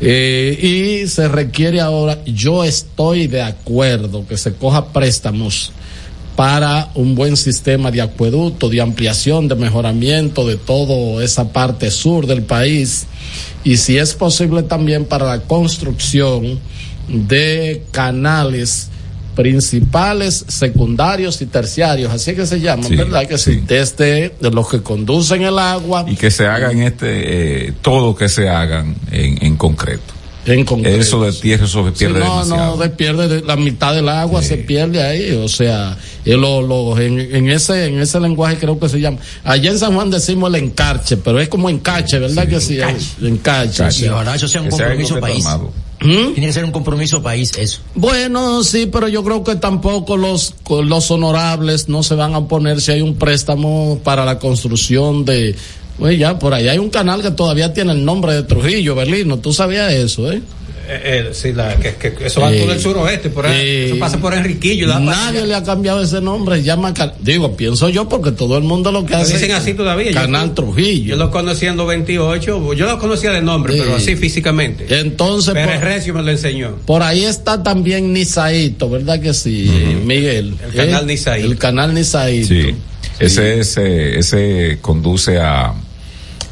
Eh, 0.00 1.02
y 1.02 1.08
se 1.08 1.28
requiere 1.28 1.80
ahora, 1.80 2.18
yo 2.26 2.64
estoy 2.64 3.26
de 3.26 3.42
acuerdo 3.42 4.26
que 4.26 4.36
se 4.36 4.54
coja 4.54 4.86
préstamos 4.86 5.72
para 6.36 6.90
un 6.94 7.14
buen 7.14 7.36
sistema 7.36 7.90
de 7.90 8.02
acueducto, 8.02 8.68
de 8.68 8.80
ampliación, 8.80 9.48
de 9.48 9.54
mejoramiento 9.54 10.46
de 10.46 10.56
toda 10.56 11.22
esa 11.24 11.52
parte 11.52 11.90
sur 11.90 12.26
del 12.26 12.42
país 12.42 13.06
y 13.62 13.76
si 13.76 13.96
es 13.98 14.14
posible 14.14 14.62
también 14.62 15.04
para 15.04 15.26
la 15.26 15.40
construcción 15.40 16.58
de 17.08 17.82
canales 17.90 18.88
principales, 19.34 20.44
secundarios 20.48 21.42
y 21.42 21.46
terciarios, 21.46 22.12
así 22.12 22.34
que 22.34 22.46
se 22.46 22.60
llaman, 22.60 22.86
Sí, 22.86 22.96
¿verdad? 22.96 23.26
Que 23.26 23.36
sí. 23.36 23.62
desde 23.66 24.32
de 24.40 24.50
los 24.50 24.68
que 24.68 24.80
conducen 24.80 25.42
el 25.42 25.58
agua 25.58 26.04
y 26.08 26.14
que 26.14 26.30
se 26.30 26.46
hagan 26.46 26.80
este, 26.82 27.66
eh, 27.68 27.72
todo 27.82 28.14
que 28.14 28.28
se 28.28 28.48
hagan 28.48 28.94
en, 29.10 29.44
en 29.44 29.56
concreto. 29.56 30.13
En 30.46 30.64
concreto. 30.64 31.00
Eso 31.00 31.22
de 31.24 31.32
tierra, 31.32 31.64
eso 31.64 31.84
se 31.84 31.90
Sí, 31.90 31.96
pierde 32.04 32.20
no, 32.20 32.24
demasiado. 32.44 32.76
no, 32.76 32.82
de- 32.82 32.90
pierde 32.90 33.28
de- 33.28 33.42
la 33.42 33.56
mitad 33.56 33.94
del 33.94 34.08
agua 34.08 34.42
se 34.42 34.56
pierde 34.58 35.02
ahí, 35.02 35.30
o 35.32 35.48
sea, 35.48 35.96
lo, 36.24 36.60
lo- 36.62 36.98
en, 37.00 37.18
en 37.18 37.50
ese 37.50 37.86
en 37.86 38.00
ese 38.00 38.20
lenguaje 38.20 38.56
creo 38.58 38.78
que 38.78 38.88
se 38.88 39.00
llama. 39.00 39.18
Allá 39.44 39.70
en 39.70 39.78
San 39.78 39.94
Juan 39.94 40.10
decimos 40.10 40.48
el 40.54 40.62
encarche, 40.62 41.16
pero 41.16 41.40
es 41.40 41.48
como 41.48 41.70
encache, 41.70 42.18
¿verdad 42.18 42.46
que 42.48 42.60
sí? 42.60 42.78
Encache. 43.22 43.90
sea. 43.90 44.12
ojalá 44.14 44.34
eso 44.34 44.48
sea 44.48 44.60
un 44.62 44.68
compromiso 44.70 45.20
país. 45.20 45.44
¿Mm? 46.00 46.34
Tiene 46.34 46.46
que 46.48 46.52
ser 46.52 46.64
un 46.66 46.72
compromiso 46.72 47.22
país 47.22 47.52
eso. 47.56 47.80
Bueno, 47.94 48.62
sí, 48.62 48.86
pero 48.86 49.08
yo 49.08 49.24
creo 49.24 49.42
que 49.42 49.56
tampoco 49.56 50.16
los 50.18 50.54
los 50.68 51.10
honorables 51.10 51.88
no 51.88 52.02
se 52.02 52.14
van 52.14 52.34
a 52.34 52.38
oponer 52.38 52.80
si 52.82 52.92
hay 52.92 53.00
un 53.00 53.14
préstamo 53.14 53.98
para 54.04 54.24
la 54.26 54.38
construcción 54.38 55.24
de 55.24 55.54
Oye, 55.98 56.18
ya 56.18 56.38
por 56.38 56.52
ahí 56.54 56.68
hay 56.68 56.78
un 56.78 56.90
canal 56.90 57.22
que 57.22 57.30
todavía 57.30 57.72
tiene 57.72 57.92
el 57.92 58.04
nombre 58.04 58.34
de 58.34 58.42
Trujillo, 58.42 58.94
Berlino. 58.94 59.38
¿Tú 59.38 59.52
sabías 59.52 59.92
eso, 59.92 60.30
eh? 60.32 60.40
Eh, 60.86 61.00
eh, 61.02 61.30
sí, 61.32 61.54
la, 61.54 61.76
que, 61.76 61.94
que 61.94 62.26
eso 62.26 62.42
va 62.42 62.52
Eh, 62.52 62.60
todo 62.60 62.72
el 62.74 62.78
suroeste, 62.80 63.30
por 63.30 63.46
ahí. 63.46 63.56
eh, 63.58 63.86
eso 63.86 63.98
pasa 63.98 64.18
por 64.18 64.34
Enriquillo. 64.34 64.86
Nadie 64.98 65.46
le 65.46 65.54
ha 65.54 65.62
cambiado 65.62 66.02
ese 66.02 66.20
nombre, 66.20 66.56
se 66.56 66.62
llama 66.64 66.92
digo, 67.20 67.56
pienso 67.56 67.88
yo 67.88 68.06
porque 68.06 68.32
todo 68.32 68.58
el 68.58 68.64
mundo 68.64 68.92
lo 68.92 69.06
que 69.06 69.14
hace 69.14 69.32
dicen 69.34 69.52
así 69.52 69.72
todavía. 69.72 70.10
Yo- 70.10 70.20
Canal 70.20 70.52
Trujillo. 70.52 71.10
Yo 71.10 71.16
lo 71.16 71.30
conocía 71.30 71.70
en 71.70 71.78
los 71.78 71.86
28, 71.86 72.74
yo 72.74 72.86
lo 72.86 72.98
conocía 72.98 73.30
de 73.30 73.40
nombre, 73.40 73.74
pero 73.78 73.96
así 73.96 74.14
físicamente. 74.16 74.86
Entonces, 75.00 75.54
Pérez 75.54 75.76
por, 75.80 75.84
Recio 75.84 76.12
me 76.12 76.22
lo 76.22 76.30
enseñó. 76.30 76.76
por 76.84 77.02
ahí 77.02 77.24
está 77.24 77.62
también 77.62 78.12
Nisaito, 78.12 78.90
¿verdad 78.90 79.20
que 79.20 79.32
sí, 79.32 79.70
Miguel? 80.04 80.54
El 80.66 80.74
canal 80.74 81.06
Nisaíto. 81.06 81.46
El 81.46 81.56
canal 81.56 81.94
Nisaito. 81.94 82.48
Sí. 82.48 82.74
Ese, 83.18 83.60
ese, 83.60 84.18
ese 84.18 84.78
conduce 84.80 85.38
a, 85.40 85.72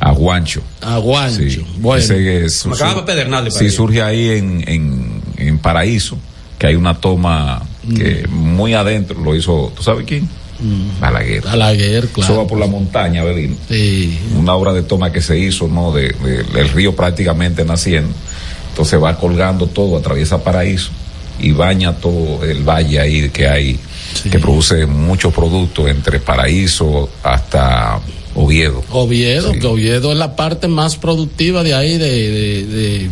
a 0.01 0.11
Guancho. 0.13 0.63
A 0.81 0.99
Guancho. 0.99 1.43
Sí. 1.49 1.65
Bueno. 1.79 2.03
Ese 2.03 2.45
es- 2.45 2.67
Me 2.67 2.75
acaba 2.75 3.05
Pedernales, 3.05 3.55
Sí, 3.55 3.71
surge 3.71 4.03
ahí 4.03 4.31
en, 4.31 4.65
en, 4.69 5.23
en 5.37 5.59
Paraíso, 5.59 6.17
que 6.59 6.69
hay 6.69 6.75
una 6.77 6.95
toma 7.01 7.63
que 7.97 8.27
muy 8.29 8.75
adentro 8.75 9.19
lo 9.21 9.35
hizo, 9.35 9.73
¿tú 9.77 9.83
sabes 9.83 10.05
quién? 10.07 10.29
Balaguer. 11.01 11.43
Balaguer, 11.43 12.05
Eso 12.05 12.13
claro. 12.13 12.37
va 12.37 12.47
por 12.47 12.59
la 12.59 12.69
montaña, 12.69 13.25
Belín. 13.25 13.57
Sí. 13.69 14.17
Una 14.37 14.55
obra 14.55 14.73
de 14.73 14.83
toma 14.83 15.11
que 15.11 15.21
se 15.21 15.37
hizo, 15.37 15.67
¿no? 15.67 15.91
De, 15.93 16.11
de- 16.11 16.45
del 16.45 16.69
río 16.69 16.95
prácticamente 16.95 17.65
naciendo. 17.65 18.15
Entonces 18.71 19.03
va 19.03 19.19
colgando 19.19 19.67
todo, 19.67 19.97
atraviesa 19.99 20.45
Paraíso 20.45 20.91
y 21.41 21.51
baña 21.51 21.95
todo 21.97 22.45
el 22.45 22.63
valle 22.63 23.01
ahí 23.01 23.29
que 23.31 23.49
hay, 23.49 23.81
que 24.31 24.39
produce 24.39 24.87
muchos 24.87 25.33
productos 25.33 25.89
entre 25.89 26.21
Paraíso 26.21 27.09
hasta 27.23 28.01
Oviedo. 28.35 28.83
Oviedo, 28.91 29.53
que 29.53 29.67
Oviedo 29.67 30.13
es 30.13 30.19
la 30.19 30.37
parte 30.37 30.69
más 30.69 30.97
productiva 30.97 31.63
de 31.63 31.75
ahí, 31.75 31.99
de, 31.99 32.31
de- 32.31 32.67
de 32.67 33.11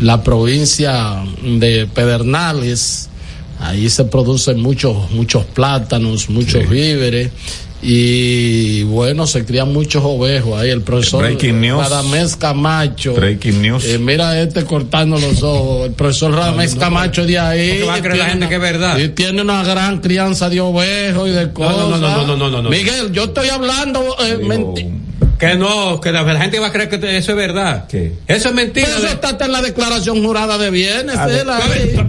la 0.00 0.22
provincia 0.22 1.22
de 1.42 1.86
Pedernales. 1.92 3.08
Ahí 3.60 3.90
se 3.90 4.04
producen 4.04 4.60
muchos, 4.60 5.10
muchos 5.10 5.44
plátanos, 5.44 6.28
muchos 6.30 6.68
víveres. 6.68 7.30
Y 7.80 8.82
bueno, 8.84 9.26
se 9.26 9.44
crían 9.44 9.72
muchos 9.72 10.02
ovejos 10.04 10.58
ahí. 10.60 10.70
El 10.70 10.82
profesor. 10.82 11.22
Radamés 11.24 12.34
Camacho. 12.36 13.14
Breaking 13.14 13.62
news. 13.62 13.84
Eh, 13.84 13.98
mira 13.98 14.40
este 14.40 14.64
cortando 14.64 15.18
los 15.18 15.42
ojos. 15.42 15.86
El 15.86 15.92
profesor 15.92 16.32
Radamés 16.32 16.74
Camacho 16.74 17.24
de 17.24 17.38
ahí. 17.38 17.68
Porque 17.70 17.84
va 17.84 17.94
a 17.94 18.00
creer 18.00 18.16
la 18.18 18.24
tiene 18.24 18.30
gente 18.30 18.38
una- 18.38 18.48
que 18.48 18.54
es 18.56 18.60
verdad. 18.60 18.98
Y 18.98 19.08
tiene 19.10 19.42
una 19.42 19.62
gran 19.62 20.00
crianza 20.00 20.48
de 20.48 20.60
ovejos 20.60 21.28
y 21.28 21.32
de 21.32 21.52
cosas. 21.52 21.76
no, 21.76 21.88
no, 21.90 21.98
no, 21.98 22.26
no, 22.26 22.36
no, 22.36 22.50
no, 22.50 22.62
no. 22.62 22.70
Miguel, 22.70 23.12
yo 23.12 23.24
estoy 23.24 23.48
hablando 23.48 24.00
eh, 24.26 24.38
Que 25.38 25.54
no, 25.54 26.00
que 26.00 26.10
la, 26.10 26.22
la 26.22 26.40
gente 26.40 26.58
va 26.58 26.66
a 26.66 26.72
creer 26.72 26.88
que 26.88 26.98
te- 26.98 27.16
eso 27.16 27.30
es 27.30 27.36
verdad. 27.36 27.86
Eso 28.26 28.48
es 28.48 28.54
mentira. 28.54 28.86
Pero 28.88 28.98
eso 29.06 29.14
está 29.14 29.44
en 29.44 29.52
la 29.52 29.62
declaración 29.62 30.22
jurada 30.24 30.58
de 30.58 30.70
bienes. 30.70 31.14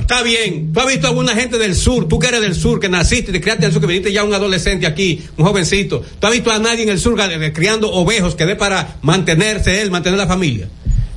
Está 0.01 0.23
bien. 0.23 0.73
Tú 0.73 0.79
has 0.79 0.87
visto 0.87 1.05
a 1.07 1.09
alguna 1.11 1.35
gente 1.35 1.57
del 1.59 1.75
sur, 1.75 2.07
tú 2.07 2.17
que 2.17 2.27
eres 2.27 2.41
del 2.41 2.55
sur, 2.55 2.79
que 2.79 2.89
naciste, 2.89 3.31
te 3.31 3.39
criaste 3.39 3.63
del 3.65 3.71
sur, 3.71 3.81
que 3.81 3.87
viniste 3.87 4.11
ya 4.11 4.23
un 4.23 4.33
adolescente 4.33 4.87
aquí, 4.87 5.23
un 5.37 5.45
jovencito. 5.45 6.03
¿Tú 6.19 6.25
has 6.27 6.33
visto 6.33 6.51
a 6.51 6.57
nadie 6.59 6.83
en 6.83 6.89
el 6.89 6.99
sur 6.99 7.19
eh, 7.21 7.53
criando 7.53 7.91
ovejos 7.91 8.33
que 8.35 8.45
dé 8.47 8.55
para 8.55 8.95
mantenerse 9.03 9.79
él, 9.81 9.91
mantener 9.91 10.17
la 10.17 10.27
familia? 10.27 10.67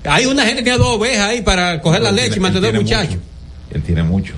Hay 0.04 0.26
una 0.26 0.42
gente 0.42 0.56
que 0.58 0.64
tiene 0.64 0.78
dos 0.78 0.96
ovejas 0.96 1.28
ahí 1.30 1.40
para 1.42 1.80
coger 1.80 2.02
la 2.02 2.10
leche 2.12 2.30
tiene- 2.30 2.36
y 2.36 2.40
mantener 2.40 2.76
al 2.76 2.82
muchacho. 2.82 3.18
Él 3.72 3.82
tiene 3.82 4.02
mucho. 4.02 4.34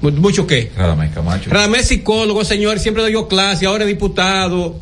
¿Mucho 0.00 0.46
qué? 0.48 0.70
Radamés 0.76 1.12
Camacho. 1.14 1.48
Radamés 1.50 1.86
psicólogo, 1.86 2.44
señor, 2.44 2.78
siempre 2.80 3.06
dio 3.06 3.28
clase, 3.28 3.66
ahora 3.66 3.84
es 3.84 3.88
diputado. 3.88 4.76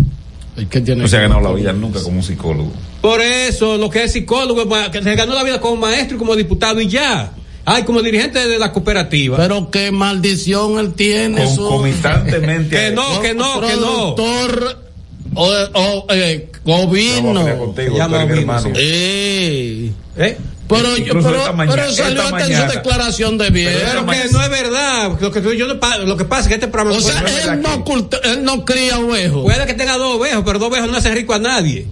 ¿Y 0.56 0.66
qué 0.66 0.80
tiene 0.80 1.02
No 1.02 1.08
se 1.08 1.16
ha 1.16 1.20
ganado 1.20 1.40
la 1.40 1.52
vida 1.52 1.72
nunca 1.72 2.02
como 2.02 2.18
un 2.18 2.22
psicólogo. 2.22 2.72
Por 3.00 3.20
eso, 3.20 3.76
lo 3.78 3.88
que 3.88 4.04
es 4.04 4.12
psicólogo, 4.12 4.68
que 4.90 5.02
se 5.02 5.14
ganó 5.14 5.34
la 5.34 5.42
vida 5.42 5.60
como 5.60 5.76
maestro 5.76 6.16
y 6.16 6.18
como 6.18 6.36
diputado 6.36 6.80
y 6.80 6.88
ya. 6.88 7.32
Ay, 7.64 7.84
como 7.84 8.02
dirigente 8.02 8.46
de 8.46 8.58
la 8.58 8.72
cooperativa. 8.72 9.36
Pero 9.36 9.70
qué 9.70 9.92
maldición 9.92 10.78
él 10.78 10.94
tiene. 10.94 11.44
Concomitantemente. 11.44 12.76
Que 12.76 12.90
no, 12.90 13.20
que 13.20 13.34
no, 13.34 13.60
que 13.60 13.76
no. 13.76 14.14
Productor 14.14 14.90
o, 15.34 15.46
o 15.74 16.06
eh, 16.10 16.48
gobierno. 16.64 17.58
Contigo, 17.58 17.96
hermano. 17.98 18.72
Eh. 18.74 19.92
¿Eh? 20.16 20.36
Pero, 20.70 20.96
yo- 20.96 21.12
pero, 21.14 21.56
pero 21.56 21.92
salió 21.92 22.22
hasta 22.22 22.38
en 22.46 22.56
su 22.68 22.72
declaración 22.72 23.38
de 23.38 23.50
bien. 23.50 23.72
Pero 23.84 24.06
que 24.06 24.28
no 24.32 24.42
es 24.42 24.50
verdad. 24.50 25.10
Lo 25.20 25.32
que, 25.32 25.56
yo 25.56 25.66
no 25.66 25.80
pa- 25.80 25.98
lo 25.98 26.16
que 26.16 26.24
pasa 26.24 26.42
es 26.42 26.48
que 26.48 26.54
este 26.54 26.68
programa. 26.68 26.96
O 26.98 27.00
sea, 27.00 27.20
él 27.54 27.60
no, 27.62 27.84
culta- 27.84 28.18
él 28.24 28.44
no 28.44 28.64
cría 28.64 28.98
ovejos. 28.98 29.42
Puede 29.42 29.66
que 29.66 29.74
tenga 29.74 29.96
dos 29.96 30.16
ovejos, 30.16 30.42
pero 30.44 30.58
dos 30.58 30.68
ovejos 30.68 30.90
no 30.90 30.96
hacen 30.96 31.14
rico 31.14 31.34
a 31.34 31.38
nadie. 31.38 31.86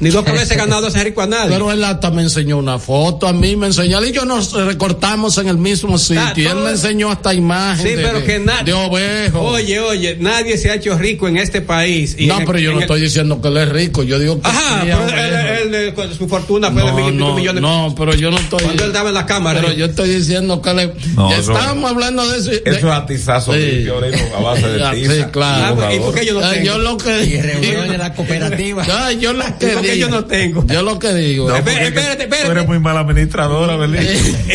Ni 0.00 0.10
dos 0.10 0.24
veces 0.24 0.56
ganado 0.56 0.86
hacen 0.86 1.04
rico 1.04 1.22
a 1.22 1.26
nadie. 1.26 1.50
Pero 1.50 1.72
él 1.72 1.82
hasta 1.84 2.10
me 2.10 2.22
enseñó 2.22 2.58
una 2.58 2.78
foto, 2.78 3.26
a 3.26 3.32
mí 3.32 3.56
me 3.56 3.66
enseñó, 3.66 4.04
y 4.04 4.12
yo 4.12 4.24
nos 4.24 4.52
recortamos 4.52 5.38
en 5.38 5.48
el 5.48 5.58
mismo 5.58 5.98
sitio. 5.98 6.22
Ah, 6.24 6.32
y 6.36 6.44
él 6.46 6.56
me 6.56 6.70
enseñó 6.70 7.10
hasta 7.10 7.34
imagen 7.34 7.86
Sí, 7.86 7.94
de, 7.94 8.02
pero 8.02 8.20
de- 8.20 8.24
que 8.24 8.38
nadie. 8.38 8.64
de 8.64 8.72
ovejos. 8.74 9.40
Oye, 9.54 9.80
oye, 9.80 10.16
nadie 10.20 10.56
se 10.56 10.70
ha 10.70 10.74
hecho 10.74 10.96
rico 10.96 11.26
en 11.28 11.36
este 11.36 11.60
país. 11.60 12.14
Y 12.18 12.26
no, 12.26 12.38
en- 12.40 12.46
pero 12.46 12.58
yo 12.58 12.70
no 12.70 12.76
el- 12.78 12.82
estoy 12.84 13.00
diciendo 13.00 13.40
que 13.42 13.48
él 13.48 13.56
es 13.56 13.68
rico, 13.68 14.02
yo 14.02 14.18
digo 14.18 14.40
que 14.40 14.48
Ajá, 14.48 14.80
cría 14.82 14.98
pero 15.06 15.18
él, 15.18 15.32
ovejos. 15.34 15.58
él, 15.66 15.74
él, 15.74 15.94
con 15.94 16.14
su 16.14 16.28
fortuna 16.28 16.70
fue 16.70 16.82
de 16.84 16.92
mil 16.92 17.04
y 17.08 17.10
No, 17.10 17.12
pico 17.12 17.28
no, 17.30 17.34
millones. 17.34 17.62
no, 17.62 17.94
pero 17.98 18.14
yo 18.14 18.30
no 18.30 18.38
estoy. 18.38 18.60
Cuando 18.62 18.82
él 18.84 18.90
estaba 18.90 19.08
en 19.08 19.14
la 19.14 19.26
cámara. 19.26 19.60
Pero 19.60 19.72
yo 19.72 19.86
estoy 19.86 20.08
diciendo 20.10 20.62
que 20.62 20.74
le. 20.74 20.92
No, 21.14 21.30
ya 21.30 21.38
eso- 21.38 21.52
estábamos 21.52 21.90
hablando 21.90 22.28
de 22.28 22.38
eso. 22.38 22.50
Eso 22.52 22.62
es 22.78 22.84
atizazo 22.84 23.52
Sí. 23.54 23.86
Aurelio, 23.88 24.36
a 24.36 24.40
base 24.40 24.68
de 24.68 24.82
Ah, 24.88 24.90
tiza. 24.92 25.12
sí, 25.12 25.22
claro. 25.32 25.92
y 25.92 25.96
¿Y 25.96 25.98
por 26.00 26.14
qué 26.14 26.24
yo 26.26 26.34
no 26.34 26.46
Ah, 26.46 26.50
tengo? 26.52 26.64
yo 26.66 26.78
lo 26.78 26.96
que 26.96 27.24
Y 27.24 27.40
reuniones 27.40 27.90
de 27.90 27.98
la 27.98 28.14
cooperativa. 28.14 28.84
Ah, 28.88 29.12
yo 29.12 29.32
lo 29.32 29.44
que 29.58 29.87
¿Y 29.88 29.94
por 29.94 29.94
qué 29.94 29.94
digo. 29.94 30.08
yo 30.08 30.14
no 30.14 30.24
tengo? 30.24 30.66
Yo 30.66 30.82
lo 30.82 30.98
que 30.98 31.14
digo. 31.14 31.48
No, 31.48 31.56
espérate, 31.56 31.86
espérate. 32.24 32.44
Tú 32.44 32.50
eres 32.52 32.66
muy 32.66 32.78
mala 32.78 33.00
administradora, 33.00 33.76
¿verdad? 33.76 34.02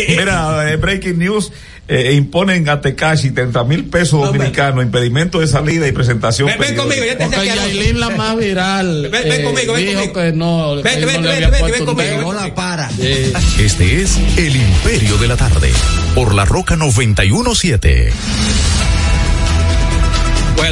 Mira, 0.10 0.72
eh, 0.72 0.76
breaking 0.77 1.19
news. 1.19 1.51
eh, 1.88 2.14
imponen 2.14 2.69
a 2.69 2.80
Tecashi 2.80 3.31
30 3.31 3.61
mil 3.65 3.84
pesos 3.85 4.18
No, 4.22 4.27
dominicanos, 4.27 4.84
impedimento 4.85 5.39
de 5.41 5.47
salida 5.47 5.85
y 5.85 5.91
presentación. 5.91 6.47
Ven, 6.47 6.57
ven 6.57 6.76
conmigo, 6.77 7.03
ya 7.05 7.18
te 7.18 7.26
Porque 7.26 7.45
Yailin, 7.45 7.99
la 7.99 8.10
más 8.10 8.38
viral, 8.38 9.10
Ven, 9.10 9.11
ven 9.11 9.41
eh, 9.41 9.43
conmigo, 9.43 9.73
ven 9.73 9.85
dijo 9.88 9.99
conmigo. 9.99 10.14
que 10.14 10.31
no, 10.31 10.64
había 10.72 11.49
vente, 11.49 11.60
puesto 11.60 11.93
ven 11.95 12.10
un 12.10 12.18
conmigo. 12.18 12.34
No 12.34 12.39
la 12.39 12.55
para. 12.55 12.89
Eh, 12.99 13.34
Este 13.60 14.01
es 14.01 14.18
El 14.38 14.55
Imperio 14.55 15.18
de 15.18 15.27
la 15.27 15.35
Tarde. 15.35 15.72
Por 16.15 16.34
la 16.34 16.45
Roca 16.45 16.77
917. 16.77 18.14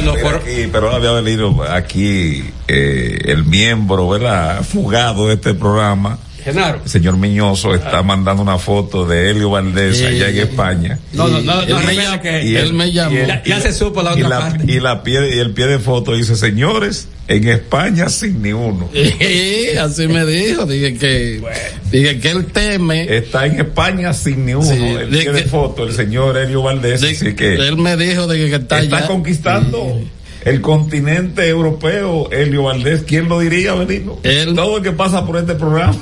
Bueno, 0.02 0.14
Mira 0.16 0.30
por, 0.30 0.34
aquí, 0.40 0.68
pero 0.72 0.86
ahora 0.86 0.96
había 0.96 1.12
venido 1.12 1.62
aquí 1.62 2.44
eh, 2.66 3.18
el 3.26 3.44
miembro, 3.44 4.08
¿verdad? 4.08 4.62
Fugado 4.64 5.28
de 5.28 5.34
este 5.34 5.54
programa. 5.54 6.18
Genaro. 6.44 6.80
El 6.84 6.90
señor 6.90 7.16
Miñoso 7.16 7.74
está 7.74 8.02
mandando 8.02 8.42
una 8.42 8.58
foto 8.58 9.06
de 9.06 9.30
Helio 9.30 9.50
Valdés 9.50 9.98
Sí. 9.98 10.04
allá 10.04 10.28
en 10.28 10.38
España. 10.38 10.98
No, 11.12 11.28
no, 11.28 11.40
no, 11.40 11.62
él 11.62 11.68
no 11.68 11.78
me 11.80 12.20
que. 12.20 12.44
Y 12.44 12.56
él 12.56 12.72
me 12.72 12.90
llamó. 12.92 13.14
y 13.16 13.26
Ya- 13.26 13.42
ya 13.44 13.60
se 13.60 13.72
supo 13.72 14.02
la 14.02 14.18
y 14.18 14.22
otra 14.22 14.38
parte. 14.40 14.64
Y, 14.72 14.80
la 14.80 15.02
pie, 15.02 15.36
y 15.36 15.38
el 15.38 15.52
pie 15.52 15.66
de 15.66 15.78
foto 15.78 16.14
dice, 16.14 16.34
señores, 16.36 17.08
en 17.28 17.48
España 17.48 18.08
sin 18.08 18.42
ni 18.42 18.52
uno. 18.52 18.88
Sí, 18.92 19.76
así 19.78 20.08
me 20.08 20.24
dijo, 20.26 20.66
dije 20.66 20.94
que, 20.98 21.42
dije 21.90 22.18
que 22.20 22.30
él 22.30 22.46
teme. 22.46 23.16
Está 23.16 23.46
en 23.46 23.60
España 23.60 24.12
sin 24.12 24.44
ni 24.44 24.54
uno. 24.54 24.64
Sí, 24.64 24.74
el 24.76 25.10
de 25.10 25.18
pie 25.18 25.32
de 25.32 25.42
que- 25.44 25.48
foto, 25.48 25.86
el 25.86 25.92
señor 25.94 26.36
Helio 26.36 26.62
Valdés. 26.62 27.00
de- 27.00 27.10
así 27.10 27.34
que 27.34 27.54
él 27.54 27.76
me 27.76 27.96
dijo 27.96 28.26
de 28.26 28.36
que 28.50 28.54
está, 28.56 28.80
está 28.80 28.96
allá. 28.98 29.06
conquistando 29.06 30.00
el 30.44 30.60
continente 30.60 31.46
europeo, 31.48 32.28
Helio 32.32 32.64
Valdés. 32.64 33.02
¿Quién 33.06 33.28
lo 33.28 33.38
diría, 33.38 33.74
Benito? 33.74 34.18
Él- 34.24 34.54
Todo 34.54 34.78
el 34.78 34.82
que 34.82 34.90
pasa 34.92 35.24
por 35.24 35.36
este 35.36 35.54
programa. 35.54 35.94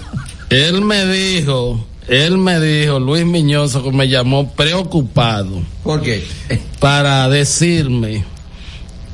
Él 0.51 0.83
me 0.83 1.07
dijo, 1.07 1.87
él 2.09 2.37
me 2.39 2.61
dijo, 2.61 2.99
Luis 2.99 3.25
Miñoso, 3.25 3.83
que 3.83 3.93
me 3.93 4.09
llamó 4.09 4.53
preocupado 4.53 5.63
¿Por 5.83 6.03
qué? 6.03 6.25
para 6.81 7.29
decirme 7.29 8.25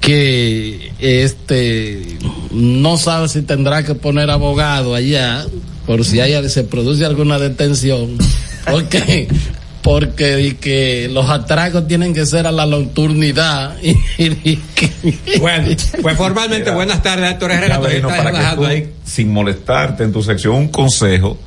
que 0.00 0.92
este 0.98 2.18
no 2.52 2.96
sabe 2.96 3.28
si 3.28 3.42
tendrá 3.42 3.84
que 3.84 3.94
poner 3.94 4.30
abogado 4.30 4.94
allá 4.94 5.44
por 5.86 6.04
si 6.04 6.20
hay, 6.20 6.48
se 6.48 6.64
produce 6.64 7.04
alguna 7.04 7.38
detención. 7.38 8.18
Porque 8.70 9.28
porque 9.86 10.34
di 10.34 10.54
que 10.54 11.08
los 11.12 11.30
atracos 11.30 11.86
tienen 11.86 12.12
que 12.12 12.26
ser 12.26 12.44
a 12.48 12.50
la 12.50 12.66
nocturnidad 12.66 13.76
y, 13.80 13.90
y 14.18 14.56
que- 14.74 15.38
Bueno, 15.38 15.68
pues 16.02 16.16
formalmente, 16.16 16.64
Mira, 16.64 16.74
buenas 16.74 17.02
tardes, 17.04 17.30
Héctor 17.30 17.52
Herrera. 17.52 17.80
Estás 17.88 18.16
para 18.18 18.32
que 18.50 18.56
tú, 18.56 18.64
ahí. 18.66 18.90
sin 19.04 19.32
molestarte 19.32 20.02
en 20.02 20.12
tu 20.12 20.24
sección, 20.24 20.56
un 20.56 20.68
consejo 20.68 21.38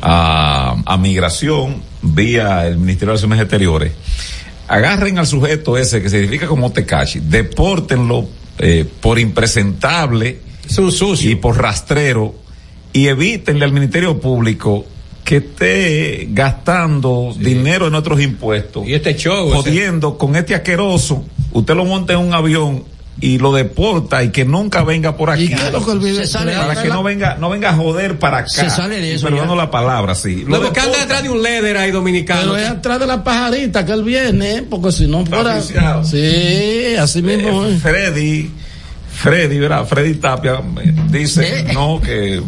a, 0.00 0.82
a 0.86 0.96
migración 0.96 1.82
vía 2.00 2.66
el 2.66 2.78
Ministerio 2.78 3.12
de 3.12 3.18
Relaciones 3.18 3.40
Exteriores. 3.40 3.92
Agarren 4.66 5.18
al 5.18 5.26
sujeto 5.26 5.76
ese 5.76 6.00
que 6.00 6.08
se 6.08 6.16
identifica 6.16 6.46
como 6.46 6.72
Tecashi, 6.72 7.20
depórtenlo 7.20 8.26
eh, 8.58 8.86
por 9.02 9.18
impresentable 9.18 10.38
Es 10.66 10.78
un 10.78 10.92
sucio. 10.92 11.30
y 11.30 11.34
por 11.34 11.60
rastrero 11.60 12.34
y 12.94 13.08
evítenle 13.08 13.66
al 13.66 13.72
Ministerio 13.72 14.18
Público 14.18 14.86
que 15.30 15.36
esté 15.36 16.26
gastando 16.32 17.32
dinero 17.38 17.86
en 17.86 17.94
otros 17.94 18.20
impuestos 18.20 18.84
Y 18.84 18.94
este 18.94 19.14
show. 19.16 19.48
jodiendo 19.52 20.18
con 20.18 20.34
este 20.34 20.56
asqueroso, 20.56 21.24
usted 21.52 21.76
lo 21.76 21.84
monta 21.84 22.14
en 22.14 22.18
un 22.18 22.34
avión 22.34 22.82
y 23.20 23.38
lo 23.38 23.52
deporta 23.52 24.24
y 24.24 24.30
que 24.30 24.44
nunca 24.44 24.82
venga 24.82 25.16
por 25.16 25.30
aquí. 25.30 25.44
¿Y 25.44 25.48
qué 25.50 25.54
es 25.54 25.72
lo 25.72 25.84
que 25.86 25.92
él 25.92 26.00
vive? 26.00 26.14
Se 26.16 26.26
sale- 26.26 26.52
Para 26.56 26.82
que 26.82 26.88
no 26.88 27.04
venga, 27.04 27.36
no 27.36 27.48
venga 27.48 27.70
a 27.70 27.74
joder 27.76 28.18
para 28.18 28.38
acá. 28.38 28.48
Se 28.48 28.70
sale 28.70 28.96
de 29.00 29.14
eso 29.14 29.28
Perdón 29.28 29.56
la 29.56 29.70
palabra, 29.70 30.16
sí. 30.16 30.42
No, 30.48 30.56
Lo 30.56 30.64
porque 30.64 30.80
anda 30.80 30.98
detrás 30.98 31.22
de 31.22 31.30
un 31.30 31.38
líder 31.40 31.76
ahí 31.76 31.92
dominicano. 31.92 32.40
Pero 32.54 32.56
es 32.56 32.68
atrás 32.68 32.98
de 32.98 33.06
la 33.06 33.22
pajarita 33.22 33.86
que 33.86 33.92
él 33.92 34.02
viene, 34.02 34.64
porque 34.68 34.90
si 34.90 35.06
no 35.06 35.24
fuera. 35.24 35.62
Sí, 36.02 36.96
así 36.98 37.22
mismo. 37.22 37.66
Eh. 37.66 37.78
Freddy, 37.80 38.50
Freddy, 39.20 39.58
¿verdad? 39.58 39.84
Freddy 39.84 40.14
Tapia 40.14 40.62
eh, 40.82 40.94
dice, 41.10 41.66
no, 41.74 42.00
que 42.00 42.42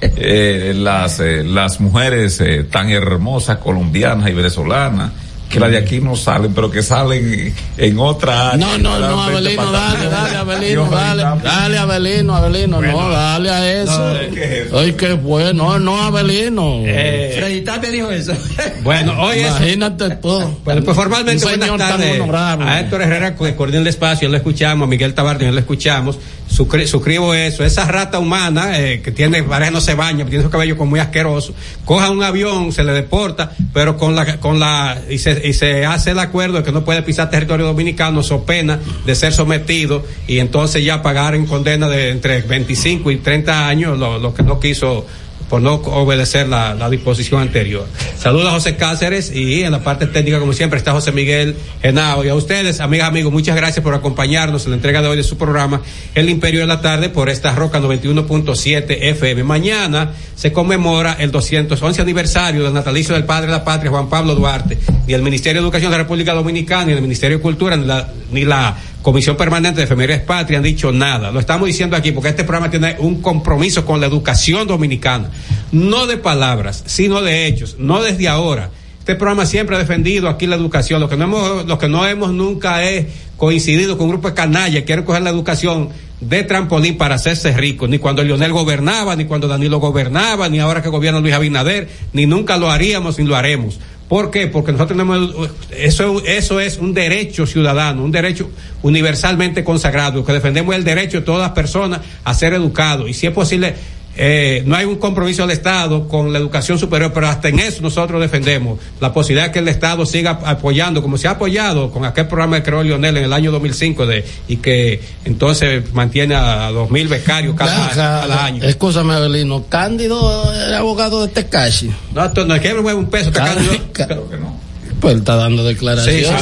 eh, 0.00 0.72
las, 0.74 1.20
eh, 1.20 1.44
las 1.44 1.80
mujeres 1.80 2.40
eh, 2.40 2.64
tan 2.64 2.88
hermosas 2.88 3.58
colombianas 3.58 4.30
y 4.30 4.32
venezolanas, 4.32 5.12
que 5.48 5.60
las 5.60 5.70
de 5.70 5.78
aquí 5.78 6.00
no 6.00 6.16
salen, 6.16 6.52
pero 6.52 6.70
que 6.70 6.82
salen 6.82 7.54
en 7.76 7.98
otra 7.98 8.50
área. 8.50 8.66
No, 8.66 8.78
no, 8.78 8.98
no, 8.98 9.22
Abelino, 9.22 9.70
dale, 9.70 10.06
dale, 10.08 10.36
Abelino, 10.36 10.88
dale, 10.90 11.22
dale, 11.42 11.78
Abelino, 11.78 12.34
Abelino, 12.34 12.80
no, 12.80 13.08
dale 13.10 13.50
a 13.50 13.82
eso. 13.82 14.16
¿qué 14.34 14.44
es 14.44 14.66
eso? 14.66 14.78
Ay, 14.80 14.92
qué 14.94 15.12
bueno, 15.12 15.78
no, 15.78 16.02
Abelino. 16.02 16.80
Eh, 16.84 17.34
Freddy 17.38 17.60
Tapia 17.60 17.90
dijo 17.90 18.10
eso. 18.10 18.32
bueno, 18.82 19.14
hoy. 19.20 19.40
Imagínate 19.40 20.10
tú. 20.16 20.40
Bueno, 20.64 20.82
pues 20.82 20.96
formalmente 20.96 21.36
Un 21.44 21.50
buenas 21.50 21.66
señor 21.68 21.78
tan 21.78 21.88
tardes 21.90 22.20
honorable. 22.20 22.68
a 22.70 22.80
Héctor 22.80 23.02
Herrera 23.02 23.36
que 23.36 23.54
coordina 23.54 23.80
el 23.80 23.86
espacio, 23.86 24.28
lo 24.28 24.36
escuchamos, 24.36 24.86
a 24.86 24.88
Miguel 24.88 25.14
Tabardi, 25.14 25.46
lo 25.50 25.58
escuchamos, 25.58 26.18
Suscri- 26.50 26.86
suscribo 26.86 27.34
eso, 27.34 27.64
esa 27.64 27.84
rata 27.86 28.18
humana 28.20 28.78
eh, 28.78 29.00
que 29.02 29.10
tiene, 29.10 29.42
parece 29.42 29.72
no 29.72 29.80
se 29.80 29.94
baña, 29.94 30.24
tiene 30.26 30.44
su 30.44 30.50
cabello 30.50 30.76
como 30.76 30.90
muy 30.90 31.00
asqueroso, 31.00 31.52
coja 31.84 32.10
un 32.10 32.22
avión, 32.22 32.70
se 32.70 32.84
le 32.84 32.92
deporta, 32.92 33.50
pero 33.72 33.96
con 33.96 34.14
la, 34.14 34.36
con 34.38 34.60
la, 34.60 34.96
y 35.10 35.18
se, 35.18 35.33
y 35.44 35.52
se 35.52 35.86
hace 35.86 36.10
el 36.12 36.18
acuerdo 36.18 36.58
de 36.58 36.62
que 36.64 36.72
no 36.72 36.84
puede 36.84 37.02
pisar 37.02 37.30
territorio 37.30 37.66
dominicano, 37.66 38.22
so 38.22 38.44
pena 38.44 38.78
de 39.06 39.14
ser 39.14 39.32
sometido 39.32 40.04
y 40.26 40.38
entonces 40.38 40.84
ya 40.84 41.02
pagar 41.02 41.34
en 41.34 41.46
condena 41.46 41.88
de 41.88 42.10
entre 42.10 42.42
25 42.42 43.10
y 43.10 43.16
30 43.16 43.68
años 43.68 43.98
lo, 43.98 44.18
lo 44.18 44.34
que 44.34 44.42
no 44.42 44.60
quiso 44.60 45.06
por 45.48 45.60
no 45.60 45.74
obedecer 45.74 46.48
la, 46.48 46.74
la 46.74 46.90
disposición 46.90 47.40
anterior. 47.40 47.86
Saludos 48.18 48.48
a 48.48 48.50
José 48.52 48.76
Cáceres 48.76 49.34
y 49.34 49.62
en 49.62 49.72
la 49.72 49.82
parte 49.82 50.06
técnica, 50.06 50.38
como 50.38 50.52
siempre, 50.52 50.78
está 50.78 50.92
José 50.92 51.12
Miguel 51.12 51.56
Genao. 51.82 52.24
Y 52.24 52.28
a 52.28 52.34
ustedes, 52.34 52.80
amigas, 52.80 53.08
amigos, 53.08 53.32
muchas 53.32 53.56
gracias 53.56 53.82
por 53.82 53.94
acompañarnos 53.94 54.64
en 54.64 54.70
la 54.70 54.76
entrega 54.76 55.02
de 55.02 55.08
hoy 55.08 55.16
de 55.16 55.22
su 55.22 55.36
programa 55.36 55.82
El 56.14 56.28
Imperio 56.28 56.60
de 56.60 56.66
la 56.66 56.80
Tarde 56.80 57.08
por 57.08 57.28
esta 57.28 57.54
Roca 57.54 57.80
91.7 57.80 58.98
FM. 59.00 59.44
Mañana 59.44 60.12
se 60.34 60.52
conmemora 60.52 61.16
el 61.18 61.30
211 61.30 62.02
aniversario 62.02 62.64
del 62.64 62.72
natalicio 62.72 63.14
del 63.14 63.24
Padre 63.24 63.46
de 63.46 63.52
la 63.52 63.64
Patria, 63.64 63.90
Juan 63.90 64.08
Pablo 64.08 64.34
Duarte. 64.34 64.78
Ni 65.06 65.14
el 65.14 65.22
Ministerio 65.22 65.60
de 65.60 65.66
Educación 65.66 65.90
de 65.90 65.98
la 65.98 66.02
República 66.04 66.34
Dominicana, 66.34 66.86
ni 66.86 66.92
el 66.92 67.02
Ministerio 67.02 67.38
de 67.38 67.42
Cultura, 67.42 67.76
ni 67.76 67.86
la, 67.86 68.08
ni 68.30 68.44
la 68.44 68.76
Comisión 69.04 69.36
Permanente 69.36 69.80
de 69.80 69.84
Efemérides 69.84 70.22
Patria 70.22 70.56
han 70.56 70.64
dicho 70.64 70.90
nada. 70.90 71.30
Lo 71.30 71.38
estamos 71.38 71.66
diciendo 71.66 71.94
aquí 71.94 72.12
porque 72.12 72.30
este 72.30 72.42
programa 72.42 72.70
tiene 72.70 72.96
un 73.00 73.20
compromiso 73.20 73.84
con 73.84 74.00
la 74.00 74.06
educación 74.06 74.66
dominicana. 74.66 75.28
No 75.72 76.06
de 76.06 76.16
palabras, 76.16 76.82
sino 76.86 77.20
de 77.20 77.46
hechos. 77.46 77.76
No 77.78 78.02
desde 78.02 78.28
ahora. 78.28 78.70
Este 79.00 79.14
programa 79.14 79.44
siempre 79.44 79.76
ha 79.76 79.78
defendido 79.78 80.30
aquí 80.30 80.46
la 80.46 80.56
educación. 80.56 81.02
Lo 81.02 81.10
que 81.10 81.18
no 81.18 81.24
hemos, 81.24 81.66
lo 81.66 81.78
que 81.78 81.86
no 81.86 82.06
hemos 82.06 82.32
nunca 82.32 82.82
es 82.82 83.08
coincidido 83.36 83.98
con 83.98 84.06
un 84.06 84.12
grupo 84.12 84.28
de 84.28 84.34
canallas 84.34 84.76
que 84.76 84.84
quieren 84.84 85.04
coger 85.04 85.20
la 85.20 85.28
educación 85.28 85.90
de 86.22 86.42
trampolín 86.42 86.96
para 86.96 87.16
hacerse 87.16 87.52
ricos. 87.52 87.90
Ni 87.90 87.98
cuando 87.98 88.24
Lionel 88.24 88.52
gobernaba, 88.52 89.16
ni 89.16 89.26
cuando 89.26 89.48
Danilo 89.48 89.80
gobernaba, 89.80 90.48
ni 90.48 90.60
ahora 90.60 90.82
que 90.82 90.88
gobierna 90.88 91.20
Luis 91.20 91.34
Abinader, 91.34 91.90
ni 92.14 92.24
nunca 92.24 92.56
lo 92.56 92.70
haríamos 92.70 93.18
ni 93.18 93.26
lo 93.26 93.36
haremos 93.36 93.78
¿Por 94.14 94.30
qué? 94.30 94.46
Porque 94.46 94.70
nosotros 94.70 94.96
tenemos, 94.96 95.50
eso, 95.76 96.22
eso 96.24 96.60
es 96.60 96.78
un 96.78 96.94
derecho 96.94 97.48
ciudadano, 97.48 98.04
un 98.04 98.12
derecho 98.12 98.48
universalmente 98.82 99.64
consagrado, 99.64 100.24
que 100.24 100.32
defendemos 100.32 100.72
el 100.76 100.84
derecho 100.84 101.18
de 101.18 101.24
todas 101.24 101.42
las 101.42 101.50
personas 101.50 101.98
a 102.22 102.32
ser 102.32 102.54
educados. 102.54 103.10
Y 103.10 103.12
si 103.12 103.26
es 103.26 103.32
posible, 103.32 103.74
eh, 104.16 104.62
no 104.66 104.76
hay 104.76 104.84
un 104.84 104.96
compromiso 104.96 105.42
del 105.42 105.50
Estado 105.50 106.08
con 106.08 106.32
la 106.32 106.38
educación 106.38 106.78
superior, 106.78 107.12
pero 107.12 107.28
hasta 107.28 107.48
en 107.48 107.58
eso 107.58 107.82
nosotros 107.82 108.20
defendemos 108.20 108.78
la 109.00 109.12
posibilidad 109.12 109.46
de 109.46 109.52
que 109.52 109.58
el 109.58 109.68
Estado 109.68 110.06
siga 110.06 110.38
apoyando, 110.44 111.02
como 111.02 111.18
se 111.18 111.26
ha 111.26 111.32
apoyado 111.32 111.90
con 111.90 112.04
aquel 112.04 112.26
programa 112.26 112.56
que 112.56 112.62
creó 112.62 112.82
Lionel 112.82 113.16
en 113.16 113.24
el 113.24 113.32
año 113.32 113.50
2005 113.50 114.06
de, 114.06 114.24
y 114.48 114.56
que 114.56 115.00
entonces 115.24 115.92
mantiene 115.92 116.34
a 116.34 116.70
2.000 116.70 117.08
becarios 117.08 117.56
cada, 117.56 117.90
cada 117.90 118.44
año. 118.44 118.62
Escúchame, 118.62 119.14
Abelino. 119.14 119.64
Cándido 119.68 120.52
era 120.52 120.78
abogado 120.78 121.26
de 121.26 121.32
Tecashi. 121.32 121.90
No, 122.14 122.24
esto 122.24 122.44
no 122.44 122.54
es 122.54 122.60
que 122.60 122.74
me 122.74 122.82
mueve 122.82 122.98
un 122.98 123.10
peso, 123.10 123.30
este 123.30 123.40
Cándido. 123.40 123.74
Creo 123.92 124.30
que 124.30 124.36
no. 124.36 124.62
Pues 125.00 125.14
él 125.14 125.20
está 125.20 125.36
dando 125.36 125.64
declaraciones. 125.64 126.26
Sí, 126.26 126.32
sí, 126.32 126.38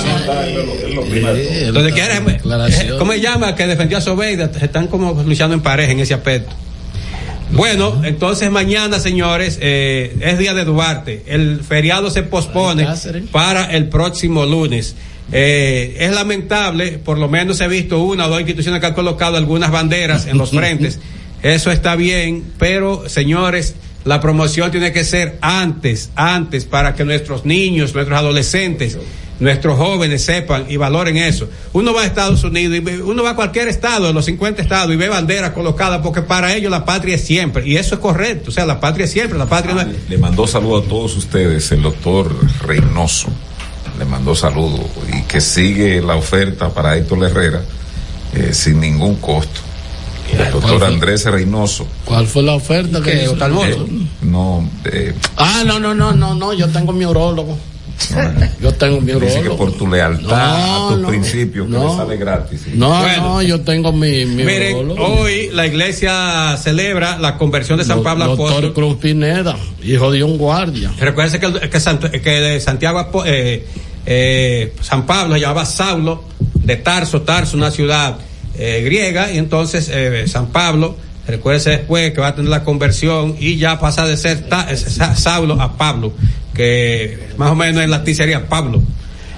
¿qué 1.94 2.00
era? 2.00 2.22
¿Cómo 2.98 3.12
se 3.12 3.20
llama? 3.20 3.56
Que 3.56 3.66
defendió 3.66 3.98
a 3.98 4.00
Sobeida. 4.00 4.50
Están 4.60 4.86
como 4.86 5.20
luchando 5.24 5.54
en 5.54 5.62
pareja 5.62 5.90
en 5.90 6.00
ese 6.00 6.14
aspecto. 6.14 6.54
Bueno, 7.52 8.02
entonces 8.04 8.50
mañana, 8.50 8.98
señores, 8.98 9.58
eh, 9.60 10.16
es 10.20 10.38
día 10.38 10.54
de 10.54 10.64
Duarte. 10.64 11.22
El 11.26 11.60
feriado 11.62 12.10
se 12.10 12.22
pospone 12.22 12.86
para 13.30 13.66
el 13.72 13.88
próximo 13.88 14.46
lunes. 14.46 14.94
Eh, 15.32 15.96
es 16.00 16.12
lamentable, 16.14 16.98
por 16.98 17.18
lo 17.18 17.28
menos 17.28 17.60
he 17.60 17.68
visto 17.68 18.02
una 18.02 18.26
o 18.26 18.30
dos 18.30 18.40
instituciones 18.40 18.80
que 18.80 18.86
han 18.86 18.94
colocado 18.94 19.36
algunas 19.36 19.70
banderas 19.70 20.26
en 20.26 20.38
los 20.38 20.50
frentes. 20.52 20.98
Eso 21.42 21.70
está 21.70 21.94
bien, 21.94 22.44
pero 22.58 23.08
señores, 23.08 23.74
la 24.04 24.20
promoción 24.20 24.70
tiene 24.70 24.92
que 24.92 25.04
ser 25.04 25.38
antes, 25.42 26.10
antes, 26.16 26.64
para 26.64 26.94
que 26.94 27.04
nuestros 27.04 27.44
niños, 27.44 27.94
nuestros 27.94 28.18
adolescentes, 28.18 28.96
nuestros 29.40 29.76
jóvenes 29.78 30.24
sepan 30.24 30.66
y 30.68 30.76
valoren 30.76 31.16
eso. 31.16 31.48
Uno 31.72 31.92
va 31.92 32.02
a 32.02 32.06
Estados 32.06 32.44
Unidos 32.44 32.76
y 32.76 32.80
ve- 32.80 33.02
uno 33.02 33.22
va 33.22 33.30
a 33.30 33.34
cualquier 33.36 33.68
estado, 33.68 34.06
de 34.06 34.12
los 34.12 34.24
50 34.26 34.62
estados, 34.62 34.92
y 34.92 34.96
ve 34.96 35.08
banderas 35.08 35.50
colocadas, 35.50 36.00
porque 36.02 36.22
para 36.22 36.54
ellos 36.54 36.70
la 36.70 36.84
patria 36.84 37.16
es 37.16 37.24
siempre, 37.24 37.66
y 37.66 37.76
eso 37.76 37.94
es 37.96 38.00
correcto, 38.00 38.50
o 38.50 38.52
sea, 38.52 38.66
la 38.66 38.78
patria 38.80 39.04
es 39.04 39.10
siempre, 39.12 39.38
la 39.38 39.46
patria 39.46 39.74
no 39.74 39.80
es... 39.82 39.88
Le 40.08 40.18
mandó 40.18 40.46
saludo 40.46 40.78
a 40.78 40.82
todos 40.84 41.16
ustedes 41.16 41.70
el 41.72 41.82
doctor 41.82 42.34
Reynoso. 42.66 43.28
Le 43.98 44.04
mandó 44.06 44.34
saludo 44.34 44.78
y 45.12 45.22
que 45.22 45.40
sigue 45.40 46.00
la 46.00 46.16
oferta 46.16 46.70
para 46.70 46.96
Héctor 46.96 47.24
Herrera 47.24 47.62
eh, 48.34 48.50
sin 48.54 48.80
ningún 48.80 49.16
costo. 49.16 49.60
El 50.32 50.50
doctor 50.50 50.82
Andrés 50.84 51.24
Reynoso. 51.26 51.86
¿Cuál 52.06 52.26
fue 52.26 52.42
la 52.42 52.54
oferta 52.54 53.02
que 53.02 53.10
¿Qué, 53.12 53.24
hizo? 53.24 53.34
Eh, 53.66 53.76
no, 54.22 54.66
eh, 54.86 55.12
Ah, 55.36 55.62
no, 55.66 55.78
no, 55.78 55.94
no, 55.94 56.12
no, 56.14 56.34
no, 56.34 56.52
yo 56.54 56.68
tengo 56.70 56.92
mi 56.92 57.04
urólogo. 57.04 57.58
Yo 58.60 58.72
tengo 58.74 59.00
mi 59.00 59.12
dice 59.12 59.42
que 59.42 59.50
por 59.50 59.72
tu 59.72 59.86
lealtad 59.88 60.26
No, 60.66 60.86
a 60.86 60.88
tus 60.92 60.98
no, 61.00 61.08
principios 61.08 61.66
que 61.66 61.72
no. 61.72 61.88
le 61.90 61.96
sale 61.96 62.16
gratis. 62.16 62.60
No, 62.74 62.88
Bueno. 63.00 63.22
no, 63.22 63.42
yo 63.42 63.60
tengo 63.62 63.92
mi, 63.92 64.24
mi 64.24 64.44
Miren, 64.44 64.76
urólogo. 64.76 65.04
hoy 65.20 65.50
la 65.52 65.66
iglesia 65.66 66.56
celebra 66.62 67.18
la 67.18 67.36
conversión 67.38 67.78
de 67.78 67.84
San 67.84 67.98
Do- 67.98 68.02
Pablo 68.04 68.26
Doctor 68.26 68.46
Apóstol. 68.48 68.72
Cruz 68.72 68.96
Pineda, 68.96 69.56
hijo 69.82 70.10
de 70.10 70.22
un 70.24 70.38
guardia. 70.38 70.92
Recuerden 70.98 71.40
que, 71.40 71.68
que, 71.70 71.78
Sant- 71.78 72.10
que 72.20 72.60
Santiago, 72.60 73.22
eh, 73.26 73.66
eh, 74.06 74.72
San 74.80 75.06
Pablo 75.06 75.34
se 75.34 75.40
llamaba 75.40 75.64
Saulo 75.64 76.24
de 76.54 76.76
Tarso, 76.76 77.22
Tarso, 77.22 77.56
una 77.56 77.70
ciudad 77.70 78.16
eh, 78.58 78.82
griega, 78.84 79.32
y 79.32 79.38
entonces 79.38 79.88
eh, 79.92 80.24
San 80.28 80.48
Pablo, 80.48 80.96
recuérdese 81.26 81.70
después 81.70 82.12
que 82.12 82.20
va 82.20 82.28
a 82.28 82.34
tener 82.34 82.50
la 82.50 82.64
conversión 82.64 83.36
y 83.38 83.56
ya 83.56 83.78
pasa 83.78 84.06
de 84.06 84.16
ser 84.16 84.48
Ta- 84.48 84.66
eh, 84.70 84.76
Sa- 84.76 85.14
Saulo 85.16 85.60
a 85.60 85.76
Pablo, 85.76 86.12
que 86.54 87.30
más 87.36 87.50
o 87.50 87.54
menos 87.54 87.82
en 87.82 87.90
latín 87.90 88.14
sería 88.14 88.48
Pablo. 88.48 88.82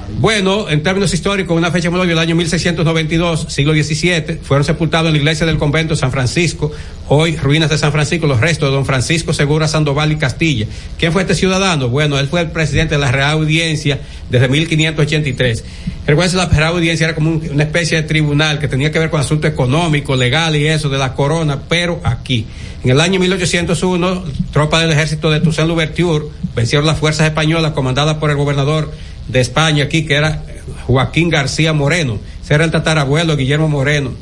Bueno, 0.08 0.68
en 0.68 0.82
términos 0.82 1.12
históricos, 1.14 1.56
una 1.56 1.70
fecha 1.70 1.90
muy 1.90 2.00
obvia, 2.00 2.12
el 2.12 2.18
año 2.18 2.34
1692, 2.36 3.46
siglo 3.48 3.72
XVII, 3.72 4.38
fueron 4.42 4.64
sepultados 4.64 5.06
en 5.08 5.14
la 5.14 5.18
iglesia 5.18 5.46
del 5.46 5.56
convento 5.58 5.96
San 5.96 6.10
Francisco, 6.12 6.70
hoy 7.08 7.36
ruinas 7.36 7.70
de 7.70 7.78
San 7.78 7.90
Francisco, 7.90 8.26
los 8.26 8.40
restos 8.40 8.68
de 8.68 8.74
don 8.76 8.84
Francisco 8.84 9.32
Segura 9.32 9.66
Sandoval 9.66 10.12
y 10.12 10.16
Castilla. 10.16 10.66
¿Quién 10.98 11.12
fue 11.12 11.22
este 11.22 11.34
ciudadano? 11.34 11.88
Bueno, 11.88 12.18
él 12.18 12.28
fue 12.28 12.42
el 12.42 12.50
presidente 12.50 12.94
de 12.96 13.00
la 13.00 13.12
Real 13.12 13.30
Audiencia 13.32 13.98
desde 14.30 14.48
1583. 14.48 15.64
Recuerden, 16.06 16.36
la 16.36 16.46
Real 16.46 16.74
Audiencia 16.74 17.06
era 17.06 17.14
como 17.14 17.30
un- 17.30 17.48
una 17.52 17.64
especie 17.64 17.96
de 17.96 18.02
tribunal 18.06 18.58
que 18.58 18.68
tenía 18.68 18.92
que 18.92 18.98
ver 18.98 19.10
con 19.10 19.20
asuntos 19.20 19.50
económicos, 19.50 20.18
legales 20.18 20.60
y 20.60 20.66
eso 20.66 20.88
de 20.88 20.98
la 20.98 21.14
corona, 21.14 21.60
pero 21.68 22.00
aquí. 22.04 22.46
En 22.84 22.90
el 22.90 23.00
año 23.00 23.18
1801, 23.18 24.22
tropas 24.52 24.82
del 24.82 24.92
ejército 24.92 25.30
de 25.30 25.40
Toussaint 25.40 25.68
Louverture 25.68 26.26
vencieron 26.54 26.86
las 26.86 26.98
fuerzas 26.98 27.26
españolas 27.26 27.72
comandadas 27.72 28.18
por 28.18 28.30
el 28.30 28.36
gobernador 28.36 28.92
de 29.28 29.40
España 29.40 29.84
aquí, 29.84 30.04
que 30.04 30.14
era 30.14 30.44
Joaquín 30.86 31.30
García 31.30 31.72
Moreno. 31.72 32.18
Ese 32.42 32.54
era 32.54 32.64
el 32.64 32.70
tatarabuelo 32.70 33.36
de 33.36 33.42
Guillermo 33.42 33.68
Moreno. 33.68 34.12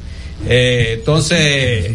Eh, 0.48 0.96
entonces, 0.98 1.92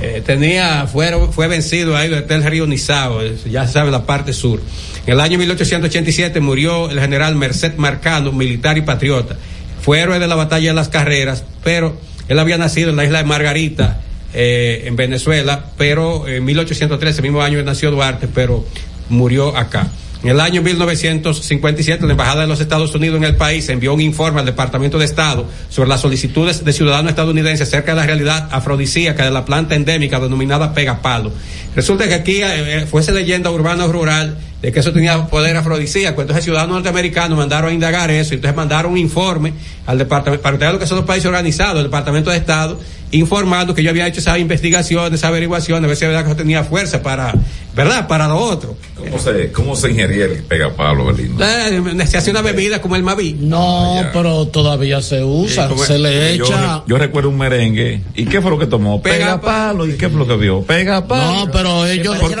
eh, 0.00 0.22
tenía, 0.24 0.86
fue, 0.86 1.12
fue 1.30 1.48
vencido 1.48 1.96
ahí 1.96 2.08
desde 2.08 2.34
el 2.34 2.44
río 2.44 2.66
Nizao, 2.66 3.22
eh, 3.22 3.36
ya 3.50 3.66
se 3.66 3.74
sabe 3.74 3.90
la 3.90 4.04
parte 4.04 4.32
sur. 4.32 4.60
En 5.06 5.12
el 5.14 5.20
año 5.20 5.38
1887 5.38 6.40
murió 6.40 6.90
el 6.90 6.98
general 7.00 7.36
Merced 7.36 7.76
Marcano, 7.76 8.32
militar 8.32 8.78
y 8.78 8.82
patriota. 8.82 9.36
Fue 9.80 10.00
héroe 10.00 10.18
de 10.18 10.26
la 10.26 10.34
batalla 10.34 10.68
de 10.68 10.74
las 10.74 10.88
carreras, 10.88 11.44
pero 11.62 11.96
él 12.28 12.38
había 12.38 12.56
nacido 12.56 12.90
en 12.90 12.96
la 12.96 13.04
isla 13.04 13.18
de 13.18 13.24
Margarita, 13.24 14.00
eh, 14.32 14.84
en 14.86 14.96
Venezuela, 14.96 15.66
pero 15.76 16.26
en 16.26 16.44
1813, 16.44 17.18
el 17.18 17.22
mismo 17.22 17.42
año 17.42 17.62
nació 17.62 17.90
Duarte, 17.90 18.28
pero 18.32 18.64
murió 19.08 19.56
acá. 19.56 19.90
En 20.22 20.28
el 20.28 20.40
año 20.40 20.62
1957, 20.62 22.06
la 22.06 22.12
Embajada 22.12 22.42
de 22.42 22.46
los 22.46 22.60
Estados 22.60 22.94
Unidos 22.94 23.16
en 23.16 23.24
el 23.24 23.34
país 23.34 23.68
envió 23.68 23.92
un 23.92 24.00
informe 24.00 24.38
al 24.38 24.46
Departamento 24.46 24.96
de 24.96 25.04
Estado 25.04 25.46
sobre 25.68 25.88
las 25.88 26.00
solicitudes 26.00 26.64
de 26.64 26.72
ciudadanos 26.72 27.10
estadounidenses 27.10 27.66
acerca 27.66 27.92
de 27.92 28.00
la 28.00 28.06
realidad 28.06 28.48
afrodisíaca 28.52 29.24
de 29.24 29.32
la 29.32 29.44
planta 29.44 29.74
endémica 29.74 30.20
denominada 30.20 30.74
pegapalo. 30.74 31.32
Resulta 31.74 32.06
que 32.06 32.14
aquí 32.14 32.40
eh, 32.40 32.86
fuese 32.88 33.10
leyenda 33.10 33.50
urbana 33.50 33.84
o 33.86 33.90
rural 33.90 34.38
de 34.62 34.70
que 34.70 34.78
eso 34.78 34.92
tenía 34.92 35.26
poder 35.26 35.56
afrodisíaco. 35.56 36.20
Entonces, 36.20 36.44
ciudadanos 36.44 36.74
norteamericanos 36.74 37.36
mandaron 37.36 37.70
a 37.70 37.74
indagar 37.74 38.08
eso, 38.12 38.34
y 38.34 38.36
entonces 38.36 38.56
mandaron 38.56 38.92
un 38.92 38.98
informe 38.98 39.52
al 39.86 39.98
departamento, 39.98 40.40
para 40.40 40.72
lo 40.72 40.78
que 40.78 40.86
son 40.86 40.98
los 40.98 41.06
países 41.06 41.26
organizados, 41.26 41.78
el 41.78 41.84
Departamento 41.86 42.30
de 42.30 42.36
Estado, 42.36 42.78
informando 43.12 43.74
que 43.74 43.82
yo 43.82 43.90
había 43.90 44.06
hecho 44.06 44.20
esas 44.20 44.38
investigaciones, 44.38 45.12
esas 45.20 45.28
averiguaciones, 45.28 45.84
a 45.84 45.88
ver 45.88 45.96
si 45.96 46.04
es 46.04 46.10
verdad 46.10 46.24
que 46.24 46.30
eso 46.30 46.36
tenía 46.36 46.64
fuerza 46.64 47.02
para, 47.02 47.32
¿verdad? 47.74 48.08
Para 48.08 48.26
lo 48.26 48.36
otro. 48.36 48.76
¿Cómo 48.96 49.18
se, 49.18 49.52
cómo 49.52 49.76
se 49.76 49.90
ingería 49.90 50.24
el 50.26 50.42
pegapalo, 50.44 51.06
Belino? 51.06 51.36
Eh, 51.44 52.06
se 52.06 52.16
hace 52.18 52.30
una 52.30 52.42
bebida 52.42 52.80
como 52.80 52.96
el 52.96 53.02
Mavi. 53.02 53.34
No, 53.38 54.02
pero 54.12 54.46
todavía 54.48 55.00
se 55.02 55.22
usa, 55.22 55.68
Sí, 55.68 55.74
se 55.86 55.98
le 55.98 56.36
yo, 56.38 56.46
echa. 56.46 56.82
Yo 56.86 56.98
recuerdo 56.98 57.28
un 57.28 57.38
merengue. 57.38 58.02
¿Y 58.14 58.24
qué 58.24 58.40
fue 58.40 58.50
lo 58.50 58.58
que 58.58 58.66
tomó? 58.66 59.02
Pega 59.02 59.16
Pega 59.18 59.40
palo. 59.40 59.86
¿Y 59.86 59.96
qué 59.96 60.08
fue 60.08 60.18
lo 60.18 60.26
que 60.26 60.36
vio? 60.36 60.62
Pega 60.62 61.06
palo. 61.06 61.46
No, 61.46 61.50
pero 61.52 61.86
ellos. 61.86 62.16
porque- 62.18 62.36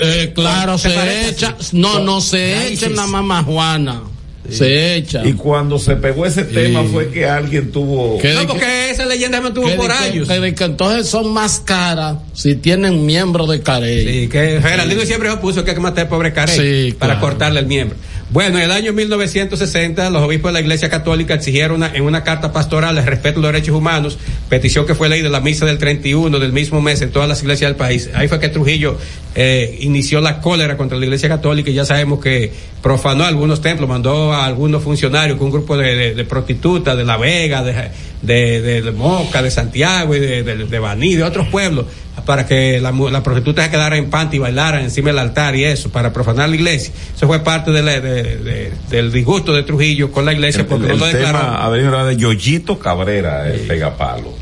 Eh, 0.00 0.32
claro, 0.34 0.76
¿Te 0.76 0.90
se 0.90 1.28
echa. 1.28 1.56
No, 1.72 2.00
no 2.00 2.20
se 2.20 2.72
echa 2.72 2.86
en 2.86 2.96
la 2.96 3.06
mamá 3.06 3.42
Juana. 3.42 4.00
Se 4.50 4.96
echa. 4.96 5.26
Y 5.26 5.32
cuando 5.34 5.78
se 5.78 5.96
pegó 5.96 6.24
ese 6.26 6.44
Sí. 6.44 6.54
tema 6.54 6.82
fue 6.84 7.10
que 7.10 7.26
alguien 7.26 7.70
tuvo. 7.70 8.18
¿Qué 8.18 8.32
No, 8.34 8.46
porque 8.46 8.90
esa 8.90 9.04
leyenda 9.06 9.40
me 9.40 9.50
tuvo 9.50 9.68
por 9.76 9.90
años. 9.90 10.28
que 10.28 10.64
entonces 10.64 11.08
son 11.08 11.32
más 11.32 11.60
caras 11.60 12.16
si 12.34 12.54
tienen 12.56 13.04
miembro 13.04 13.46
de 13.46 13.60
Carey. 13.62 14.06
Sí, 14.22 14.28
que 14.28 14.60
Geraldino 14.62 15.02
siempre 15.02 15.34
puso 15.36 15.64
que 15.64 15.70
hay 15.70 15.76
que 15.76 15.82
matar 15.82 16.04
al 16.04 16.08
pobre 16.08 16.32
Carey 16.32 16.56
Sí, 16.88 16.92
para 16.92 17.14
claro. 17.14 17.26
cortarle 17.28 17.60
el 17.60 17.66
miembro. 17.66 17.96
Bueno, 18.30 18.58
en 18.58 18.64
el 18.64 18.72
año 18.72 18.92
1960, 18.92 20.10
los 20.10 20.20
obispos 20.22 20.50
de 20.50 20.52
la 20.54 20.60
Iglesia 20.60 20.90
Católica 20.90 21.32
exigieron 21.32 21.76
una- 21.78 21.94
en 21.94 22.02
una 22.02 22.24
carta 22.24 22.52
pastoral 22.52 22.98
el 22.98 23.06
respeto 23.06 23.38
a 23.38 23.42
los 23.42 23.52
derechos 23.52 23.74
humanos, 23.74 24.18
petición 24.50 24.84
que 24.86 24.94
fue 24.94 25.08
leída 25.08 25.26
en 25.26 25.32
la 25.32 25.40
misa 25.40 25.64
del 25.64 25.78
31 25.78 26.38
del 26.38 26.52
mismo 26.52 26.82
mes 26.82 27.00
en 27.00 27.10
todas 27.10 27.26
las 27.26 27.40
iglesias 27.42 27.70
del 27.70 27.76
país. 27.76 28.10
Ahí 28.14 28.28
fue 28.28 28.38
que 28.38 28.50
Trujillo 28.50 28.98
eh, 29.34 29.78
inició 29.80 30.20
la 30.20 30.40
cólera 30.42 30.76
contra 30.76 30.98
la 30.98 31.04
Iglesia 31.06 31.28
Católica 31.28 31.70
y 31.70 31.74
ya 31.74 31.86
sabemos 31.86 32.20
que 32.20 32.52
profanó 32.82 33.24
algunos 33.24 33.62
templos, 33.62 33.88
mandó 33.88 34.32
a 34.34 34.44
algunos 34.44 34.82
funcionarios 34.82 35.38
con 35.38 35.46
un 35.46 35.52
grupo 35.52 35.76
de, 35.78 35.94
de- 35.94 36.14
de 36.14 36.24
prostitutas 36.24 36.96
de 36.98 37.04
La 37.04 37.16
Vega, 37.16 37.62
de, 37.62 37.72
de, 38.20 38.60
de- 38.60 38.82
de 38.82 38.90
Moca, 38.92 39.40
de 39.42 39.50
Santiago 39.50 40.14
y 40.14 40.20
de, 40.20 40.42
de, 40.42 40.64
de 40.66 40.78
Baní, 40.78 41.14
de 41.14 41.22
otros 41.22 41.48
pueblos, 41.48 41.86
para 42.24 42.46
que 42.46 42.80
la, 42.80 42.90
la 42.92 43.22
prostituta 43.22 43.64
se 43.64 43.70
quedara 43.70 43.96
en 43.96 44.10
panty 44.10 44.36
y 44.36 44.38
bailaran 44.40 44.82
encima 44.82 45.08
del 45.10 45.18
altar 45.18 45.54
y 45.56 45.64
eso, 45.64 45.90
para 45.90 46.12
profanar 46.12 46.48
la 46.48 46.54
iglesia. 46.56 46.92
Eso 47.16 47.26
fue 47.26 47.40
parte 47.40 47.70
de 47.70 47.82
la- 47.82 48.00
de- 48.00 48.36
de- 48.38 48.72
del 48.90 49.12
disgusto 49.12 49.52
de 49.52 49.62
Trujillo 49.62 50.10
con 50.12 50.24
la 50.24 50.32
iglesia 50.32 50.66
porque 50.66 50.90
el, 50.92 50.98
no 50.98 51.06
el 51.06 51.12
tema 51.18 51.64
ha 51.64 51.68
venido 51.68 52.06
de 52.06 52.16
Yoyito 52.16 52.78
Cabrera, 52.78 53.48
el 53.52 53.60
pegapalo. 53.60 54.32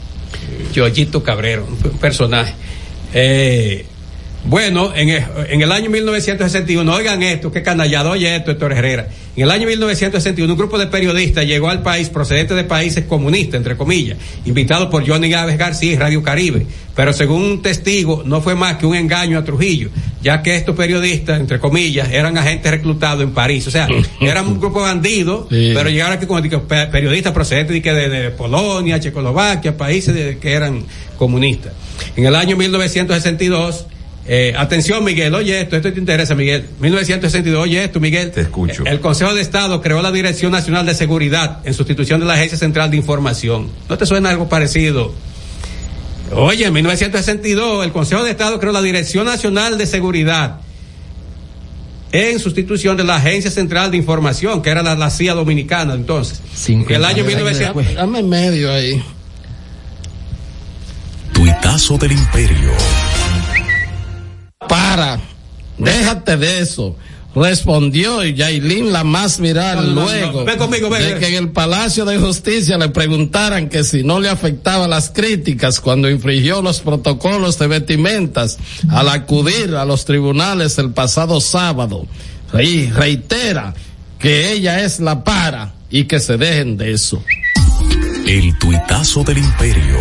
Yoyito 0.73 1.23
Cabrero, 1.23 1.66
un 1.66 1.98
personaje. 1.98 2.55
Eh, 3.15 3.86
Bueno, 4.48 4.93
en 4.94 5.09
el, 5.09 5.24
en 5.48 5.60
el 5.60 5.73
año 5.73 5.90
1961, 5.90 6.94
oigan 6.94 7.20
esto, 7.24 7.51
qué 7.51 7.62
canallado, 7.62 8.10
oye 8.10 8.36
esto, 8.36 8.52
Héctor 8.52 8.73
Herrera. 8.74 9.09
En 9.35 9.43
el 9.43 9.51
año 9.51 9.66
1961, 9.66 10.52
un 10.52 10.56
grupo 10.59 10.78
de 10.78 10.86
periodistas 10.86 11.44
llegó 11.44 11.68
al 11.68 11.82
país 11.82 12.09
procedente 12.10 12.55
de 12.55 12.62
países 12.62 13.05
comunistas, 13.06 13.56
entre 13.59 13.77
comillas, 13.77 14.16
invitado 14.44 14.89
por 14.89 15.06
Johnny 15.06 15.28
Gávez 15.28 15.59
García 15.59 15.93
y 15.93 15.97
Radio 15.97 16.23
Caribe. 16.23 16.64
Pero 16.94 17.12
según 17.12 17.43
un 17.43 17.60
testigo, 17.62 18.23
no 18.24 18.40
fue 18.40 18.55
más 18.55 18.77
que 18.77 18.86
un 18.86 18.94
engaño 18.94 19.36
a 19.39 19.44
Trujillo, 19.44 19.90
ya 20.23 20.43
que 20.43 20.55
estos 20.55 20.77
periodistas, 20.77 21.40
entre 21.40 21.59
comillas, 21.59 22.09
eran 22.12 22.39
agentes 22.39 22.70
reclutados 22.70 23.24
en 23.24 23.32
París. 23.32 23.66
O 23.66 23.70
sea, 23.73 23.89
eran 24.20 24.47
un 24.47 24.60
grupo 24.60 24.78
de 24.78 24.86
bandidos, 24.86 25.48
Sí. 25.51 25.73
pero 25.74 25.90
llegaron 25.90 26.12
aquí 26.16 26.27
como 26.27 26.40
periodistas 26.68 27.32
procedentes 27.32 27.82
de, 27.82 28.09
de 28.09 28.31
Polonia, 28.31 29.01
Checoslovaquia, 29.01 29.77
países 29.77 30.14
de- 30.14 30.39
que 30.39 30.52
eran 30.52 30.85
comunistas. 31.18 31.73
En 32.14 32.24
el 32.27 32.35
año 32.36 32.56
1962, 32.56 33.86
eh, 34.28 34.55
atención 34.57 35.05
Miguel, 35.05 35.35
oye 35.35 35.61
esto, 35.61 35.77
esto 35.77 35.93
te 35.93 36.01
interesa 36.01 36.35
Miguel. 36.35 36.66
1962, 36.81 37.62
oye 37.62 37.85
esto 37.85 38.01
Miguel. 38.01 38.32
Te 38.32 38.40
escucho. 38.40 38.85
El 38.85 39.01
Consejo 39.01 39.35
de 39.35 39.40
Estado 39.40 39.81
creó 39.81 40.03
la 40.03 40.11
Dirección 40.11 40.53
Nacional 40.53 40.85
de 40.85 40.94
Seguridad 40.94 41.61
en 41.65 41.74
sustitución 41.74 42.20
de 42.20 42.27
la 42.27 42.35
Agencia 42.35 42.59
Central 42.59 42.90
de 42.90 42.97
Información. 42.97 43.70
¿No 43.89 43.97
te 43.97 44.07
suena 44.07 44.31
algo 44.31 44.48
parecido? 44.48 45.15
Oye, 46.32 46.66
en 46.66 46.73
1962 46.73 47.85
el 47.85 47.93
Consejo 47.93 48.24
de 48.24 48.32
Estado 48.32 48.59
creó 48.59 48.73
la 48.73 48.82
Dirección 48.82 49.27
Nacional 49.27 49.78
de 49.78 49.86
Seguridad 49.86 50.61
en 52.11 52.40
sustitución 52.40 52.97
de 52.97 53.05
la 53.05 53.16
Agencia 53.16 53.51
Central 53.51 53.90
de 53.90 53.97
Información, 53.97 54.62
que 54.62 54.70
era 54.70 54.82
la, 54.82 54.97
la 54.97 55.11
CIA 55.11 55.35
dominicana 55.35 55.94
entonces. 55.94 56.40
el 56.89 57.05
año 57.05 57.24
1900. 57.24 57.94
Dame 57.94 58.23
medio 58.23 58.73
ahí. 58.73 59.03
Tuitazo 61.32 61.98
del 61.98 62.12
Imperio. 62.12 62.73
Para, 64.59 65.20
déjate 65.78 66.37
de 66.37 66.61
eso. 66.61 66.97
Respondió 67.35 68.24
Yailin 68.24 68.91
la 68.95 69.05
más 69.05 69.39
viral 69.39 69.77
No, 69.77 69.83
no, 69.83 69.95
no, 69.95 70.09
luego 70.09 70.39
no. 70.41 70.45
Ven 70.47 70.57
conmigo, 70.59 70.89
ven, 70.89 71.03
de 71.03 71.09
ven. 71.11 71.19
que 71.19 71.28
en 71.28 71.35
el 71.35 71.51
Palacio 71.51 72.07
de 72.07 72.19
Justicia 72.19 72.78
le 72.78 72.89
preguntaran 72.89 73.69
que 73.69 73.85
si 73.85 74.03
no 74.03 74.19
le 74.20 74.31
afectaba 74.31 74.89
las 74.89 75.11
críticas 75.11 75.78
cuando 75.81 76.09
infringió 76.09 76.62
los 76.62 76.81
protocolos 76.81 77.59
de 77.59 77.66
vestimentas 77.66 78.57
al 78.89 79.11
acudir 79.11 79.74
a 79.74 79.85
los 79.85 80.07
tribunales 80.07 80.78
el 80.78 80.93
pasado 80.93 81.43
sábado. 81.43 82.07
Y 82.59 82.87
reitera 82.87 83.74
que 84.19 84.53
ella 84.53 84.83
es 84.83 84.99
la 85.01 85.23
para 85.23 85.74
y 85.91 86.05
que 86.05 86.19
se 86.20 86.39
dejen 86.39 86.78
de 86.78 86.93
eso. 86.95 87.23
El 88.27 88.59
tuitazo 88.59 89.23
del 89.24 89.37
Imperio. 89.39 89.99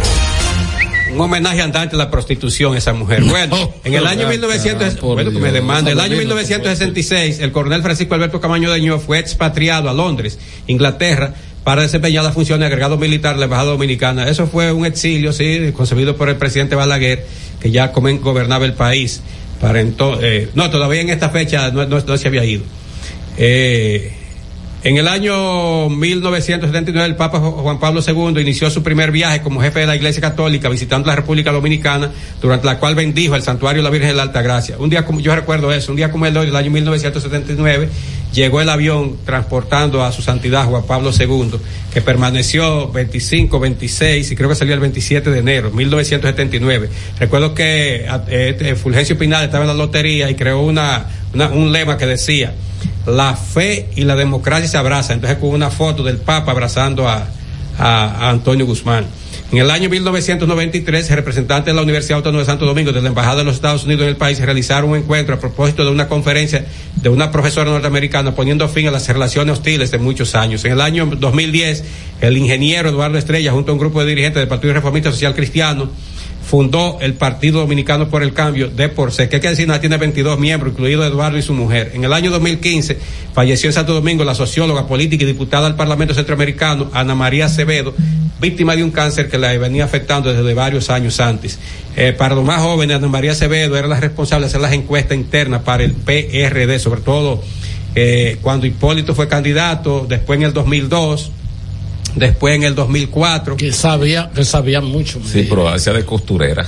Un 1.15 1.21
homenaje 1.21 1.61
andante 1.61 1.95
a 1.95 1.97
la 1.97 2.11
prostitución 2.11 2.75
esa 2.77 2.93
mujer. 2.93 3.23
Bueno, 3.23 3.73
en 3.83 3.93
el 3.93 4.05
año 4.07 4.27
1900, 4.27 4.99
bueno, 5.01 5.31
que 5.31 5.39
me 5.39 5.51
demanda, 5.51 5.91
el 5.91 5.99
año 5.99 6.17
1966, 6.17 7.39
el 7.39 7.51
coronel 7.51 7.81
Francisco 7.81 8.13
Alberto 8.15 8.39
Camaño 8.41 8.71
Deño 8.71 8.99
fue 8.99 9.19
expatriado 9.19 9.89
a 9.89 9.93
Londres, 9.93 10.37
Inglaterra, 10.67 11.33
para 11.63 11.81
desempeñar 11.81 12.23
la 12.23 12.31
función 12.31 12.59
de 12.59 12.67
agregado 12.67 12.97
militar 12.97 13.33
de 13.33 13.39
la 13.39 13.45
Embajada 13.45 13.71
Dominicana. 13.71 14.29
Eso 14.29 14.45
fue 14.47 14.71
un 14.71 14.85
exilio, 14.85 15.33
sí, 15.33 15.71
concebido 15.75 16.15
por 16.15 16.29
el 16.29 16.35
presidente 16.35 16.75
Balaguer, 16.75 17.25
que 17.59 17.71
ya 17.71 17.87
gobernaba 17.87 18.65
el 18.65 18.73
país. 18.73 19.21
Para 19.59 19.79
entonces, 19.81 20.49
no, 20.53 20.69
todavía 20.69 21.01
en 21.01 21.09
esta 21.09 21.29
fecha 21.29 21.71
no, 21.71 21.85
no- 21.87 21.99
no 22.05 22.17
se 22.17 22.27
había 22.27 22.45
ido. 22.45 22.63
Eh, 23.37 24.13
en 24.85 24.97
el 24.97 25.07
año 25.07 25.89
1979 25.89 27.07
el 27.09 27.15
Papa 27.15 27.39
Juan 27.39 27.79
Pablo 27.79 28.01
II 28.07 28.39
inició 28.39 28.69
su 28.69 28.83
primer 28.83 29.11
viaje 29.11 29.41
como 29.41 29.59
jefe 29.59 29.79
de 29.79 29.87
la 29.87 29.95
Iglesia 29.95 30.21
Católica 30.21 30.69
visitando 30.69 31.07
la 31.07 31.15
República 31.15 31.51
Dominicana, 31.51 32.11
durante 32.39 32.67
la 32.67 32.77
cual 32.77 32.93
bendijo 32.93 33.35
el 33.35 33.41
santuario 33.41 33.81
de 33.81 33.83
la 33.83 33.89
Virgen 33.89 34.09
de 34.09 34.15
la 34.15 34.21
Altagracia. 34.21 34.75
Un 34.77 34.91
día 34.91 35.03
yo 35.21 35.35
recuerdo 35.35 35.73
eso, 35.73 35.91
un 35.91 35.95
día 35.97 36.11
como 36.11 36.27
el 36.27 36.37
hoy, 36.37 36.45
del 36.45 36.55
año 36.55 36.69
1979, 36.69 37.89
llegó 38.31 38.61
el 38.61 38.69
avión 38.69 39.17
transportando 39.25 40.03
a 40.03 40.11
su 40.11 40.21
santidad 40.21 40.65
Juan 40.65 40.83
Pablo 40.83 41.09
II, 41.17 41.57
que 41.91 42.01
permaneció 42.01 42.89
25, 42.91 43.59
26 43.59 44.29
y 44.31 44.35
creo 44.35 44.49
que 44.49 44.55
salió 44.55 44.75
el 44.75 44.81
27 44.81 45.31
de 45.31 45.39
enero, 45.39 45.71
1979. 45.71 46.89
Recuerdo 47.19 47.55
que 47.55 48.05
a- 48.07 48.23
este, 48.29 48.75
Fulgencio 48.75 49.17
Pinal 49.17 49.45
estaba 49.45 49.63
en 49.63 49.69
la 49.69 49.73
lotería 49.73 50.29
y 50.29 50.35
creó 50.35 50.61
una, 50.61 51.07
una- 51.33 51.47
un 51.49 51.71
lema 51.71 51.97
que 51.97 52.05
decía, 52.05 52.53
la 53.05 53.35
fe 53.35 53.87
y 53.95 54.03
la 54.03 54.15
democracia 54.15 54.67
se 54.67 54.77
abrazan. 54.77 55.15
Entonces 55.15 55.39
con 55.39 55.49
una 55.49 55.69
foto 55.69 56.03
del 56.03 56.17
Papa 56.17 56.51
abrazando 56.51 57.07
a, 57.07 57.27
Antonio 57.77 58.65
Guzmán. 58.65 59.05
En 59.51 59.57
el 59.57 59.69
año 59.69 59.89
1993, 59.89 61.11
representantes 61.11 61.65
de 61.65 61.73
la 61.73 61.81
Universidad 61.81 62.17
Autónoma 62.17 62.39
de 62.39 62.45
Santo 62.45 62.65
Domingo, 62.65 62.93
de 62.93 63.01
la 63.01 63.09
Embajada 63.09 63.39
de 63.39 63.43
los 63.43 63.55
Estados 63.55 63.83
Unidos 63.83 64.03
en 64.03 64.09
el 64.09 64.15
país, 64.15 64.39
realizaron 64.39 64.91
un 64.91 64.95
encuentro 64.95 65.35
a 65.35 65.39
propósito 65.39 65.83
de 65.83 65.91
una 65.91 66.07
conferencia 66.07 66.65
de 66.95 67.09
una 67.09 67.31
profesora 67.31 67.69
norteamericana 67.69 68.33
poniendo 68.33 68.69
fin 68.69 68.87
a 68.87 68.91
las 68.91 69.09
relaciones 69.09 69.57
hostiles 69.57 69.91
de 69.91 69.97
muchos 69.97 70.35
años. 70.35 70.63
En 70.63 70.71
el 70.71 70.79
año 70.79 71.05
2010, 71.05 71.83
el 72.21 72.37
ingeniero 72.37 72.87
Eduardo 72.87 73.17
Estrella, 73.17 73.51
junto 73.51 73.71
a 73.71 73.73
un 73.73 73.79
grupo 73.79 73.99
de 73.99 74.07
dirigentes 74.07 74.39
del 74.39 74.47
Partido 74.47 74.73
Reformista 74.73 75.11
Social 75.11 75.35
Cristiano, 75.35 75.89
fundó 76.45 76.99
el 77.01 77.15
Partido 77.15 77.59
Dominicano 77.59 78.07
por 78.09 78.21
el 78.21 78.33
Cambio 78.33 78.69
de 78.69 78.87
por 78.87 79.11
C, 79.11 79.27
que 79.27 79.37
hay 79.37 79.41
que 79.41 79.49
decir, 79.49 79.71
tiene 79.79 79.97
22 79.97 80.39
miembros, 80.39 80.73
incluido 80.73 81.03
Eduardo 81.03 81.37
y 81.37 81.41
su 81.41 81.53
mujer. 81.53 81.91
En 81.95 82.03
el 82.03 82.13
año 82.13 82.29
2015 82.29 82.97
falleció 83.33 83.69
en 83.69 83.73
Santo 83.73 83.93
Domingo 83.93 84.23
la 84.23 84.35
socióloga, 84.35 84.87
política 84.87 85.23
y 85.23 85.27
diputada 85.27 85.65
al 85.65 85.75
Parlamento 85.75 86.13
Centroamericano, 86.13 86.91
Ana 86.93 87.15
María 87.15 87.45
Acevedo, 87.45 87.95
víctima 88.39 88.75
de 88.75 88.83
un 88.83 88.91
cáncer 88.91 89.27
que 89.27 89.39
la 89.39 89.57
venía 89.57 89.85
afectando 89.85 90.31
desde 90.31 90.53
varios 90.53 90.89
años 90.91 91.19
antes. 91.19 91.57
Eh, 91.95 92.13
para 92.13 92.35
los 92.35 92.45
más 92.45 92.61
jóvenes, 92.61 92.97
Ana 92.97 93.07
María 93.07 93.31
Acevedo 93.31 93.75
era 93.75 93.87
la 93.87 93.99
responsable 93.99 94.45
de 94.45 94.49
hacer 94.49 94.61
las 94.61 94.73
encuestas 94.73 95.17
internas 95.17 95.63
para 95.63 95.83
el 95.83 95.93
PRD, 95.93 96.77
sobre 96.77 97.01
todo 97.01 97.41
eh, 97.95 98.37
cuando 98.41 98.67
Hipólito 98.67 99.15
fue 99.15 99.27
candidato, 99.27 100.05
después 100.07 100.37
en 100.37 100.43
el 100.43 100.53
2002, 100.53 101.31
después 102.15 102.55
en 102.55 102.63
el 102.63 102.75
2004. 102.75 103.57
Que 103.57 103.71
sabía, 103.73 104.29
que 104.33 104.43
sabía 104.45 104.81
mucho. 104.81 105.19
Sí, 105.25 105.45
pero 105.49 105.67
hacía 105.69 105.93
de 105.93 106.05
costurera. 106.05 106.65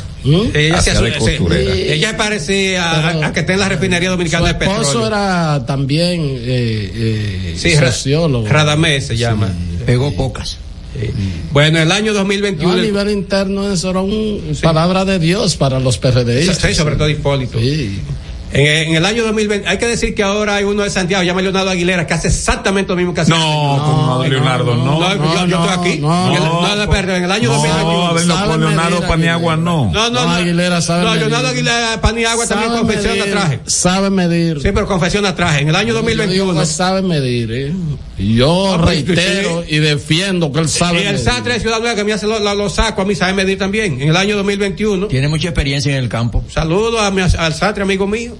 Ella, 0.53 0.77
Hacía 0.77 0.99
de 1.01 1.17
costurera. 1.17 1.73
sí, 1.73 1.81
ella 1.89 2.17
parecía 2.17 2.83
a, 2.91 3.27
a 3.27 3.33
que 3.33 3.39
está 3.41 3.53
en 3.53 3.59
la 3.59 3.69
refinería 3.69 4.09
dominicana 4.09 4.53
de 4.53 4.53
Su 4.53 4.63
esposo 4.71 4.81
petróleo. 4.93 5.07
era 5.07 5.65
también 5.65 6.21
eh, 6.21 6.91
eh, 6.93 7.55
Sí, 7.57 7.71
sociólogo. 7.75 8.47
Radamés 8.47 9.07
se 9.07 9.17
llama. 9.17 9.49
Pegó 9.85 10.13
pocas. 10.15 10.57
Bueno, 11.51 11.79
el 11.79 11.91
año 11.91 12.11
No, 12.11 12.19
2021. 12.19 12.73
a 12.73 12.75
nivel 12.77 13.09
interno 13.11 13.71
eso 13.71 13.91
era 13.91 14.01
una 14.01 14.41
palabra 14.61 15.05
de 15.05 15.19
Dios 15.19 15.55
para 15.55 15.79
los 15.79 15.97
PRDistas. 15.99 16.57
Sí, 16.57 16.73
sobre 16.73 16.95
todo 16.95 17.07
Hipólito. 17.07 17.59
En, 18.57 18.89
en 18.89 18.95
el 18.95 19.05
año 19.05 19.23
2020, 19.23 19.67
hay 19.67 19.77
que 19.77 19.87
decir 19.87 20.15
que 20.15 20.23
ahora 20.23 20.55
hay 20.55 20.63
uno 20.63 20.83
de 20.83 20.89
Santiago, 20.89 21.23
llama 21.23 21.41
Leonardo 21.41 21.69
Aguilera, 21.69 22.07
que 22.07 22.13
hace 22.13 22.27
exactamente 22.29 22.89
lo 22.91 22.95
mismo 22.97 23.13
que 23.13 23.21
hace. 23.21 23.31
No, 23.31 23.37
como 23.37 24.23
Leonardo, 24.25 24.75
no. 24.75 24.99
No, 24.99 25.15
yo, 25.15 25.45
yo 25.47 25.63
estoy 25.63 25.91
aquí. 25.91 25.99
no, 26.01 26.27
en 26.29 26.33
el, 26.35 26.43
no, 26.43 26.61
no, 26.61 26.75
no, 26.75 26.89
perdón, 26.89 27.15
en 27.17 27.23
el 27.25 27.31
año 27.31 27.49
No, 27.49 27.55
2021. 27.55 28.07
Adelino, 28.07 28.45
con 28.47 28.59
Leonardo 28.59 29.01
Paniagua 29.07 29.55
no. 29.57 29.91
No, 29.91 30.09
no, 30.09 30.09
No, 30.09 30.25
no. 30.25 30.31
Aguilera 30.31 30.81
sabe 30.81 31.03
No. 31.03 31.15
Leonardo 31.15 31.47
Aguilera, 31.49 32.01
pan 32.01 32.17
y 32.17 32.25
agua 32.25 32.47
también 32.47 32.85
medir, 32.85 33.31
traje. 33.31 33.59
Sabe 33.65 34.09
medir. 34.09 34.61
Sí, 34.61 34.69
pero 34.73 34.87
confecciona 34.87 35.35
traje. 35.35 35.61
En 35.61 35.69
el 35.69 35.75
año 35.75 35.93
Yo 35.93 36.01
digo 36.01 36.07
2021. 36.07 36.59
que 36.59 36.65
sabe 36.65 37.01
medir, 37.01 37.51
¿eh? 37.51 37.73
Yo 38.17 38.73
Ah, 38.73 38.81
pues, 38.83 39.05
reitero 39.05 39.63
y 39.67 39.77
defiendo 39.77 40.51
que 40.51 40.59
él 40.59 40.69
sabe 40.69 41.03
Y 41.03 41.05
el. 41.05 41.19
Sastre 41.19 41.53
de 41.53 41.59
Ciudad 41.59 41.79
Nueva 41.79 41.95
que 41.95 42.03
me 42.03 42.13
hace 42.13 42.25
los 42.25 42.41
lo, 42.41 42.69
sacos, 42.69 43.05
a 43.05 43.07
mí 43.07 43.15
sabe 43.15 43.33
medir 43.33 43.57
también. 43.57 44.01
En 44.01 44.09
el 44.09 44.17
año 44.17 44.35
2021. 44.37 45.07
Tiene 45.07 45.27
mucha 45.27 45.49
experiencia 45.49 45.91
en 45.95 46.03
el 46.03 46.09
campo. 46.09 46.43
Saludo 46.49 46.99
a 46.99 47.11
mi, 47.11 47.21
al 47.21 47.53
Sastre, 47.53 47.83
amigo 47.83 48.07
mío. 48.07 48.35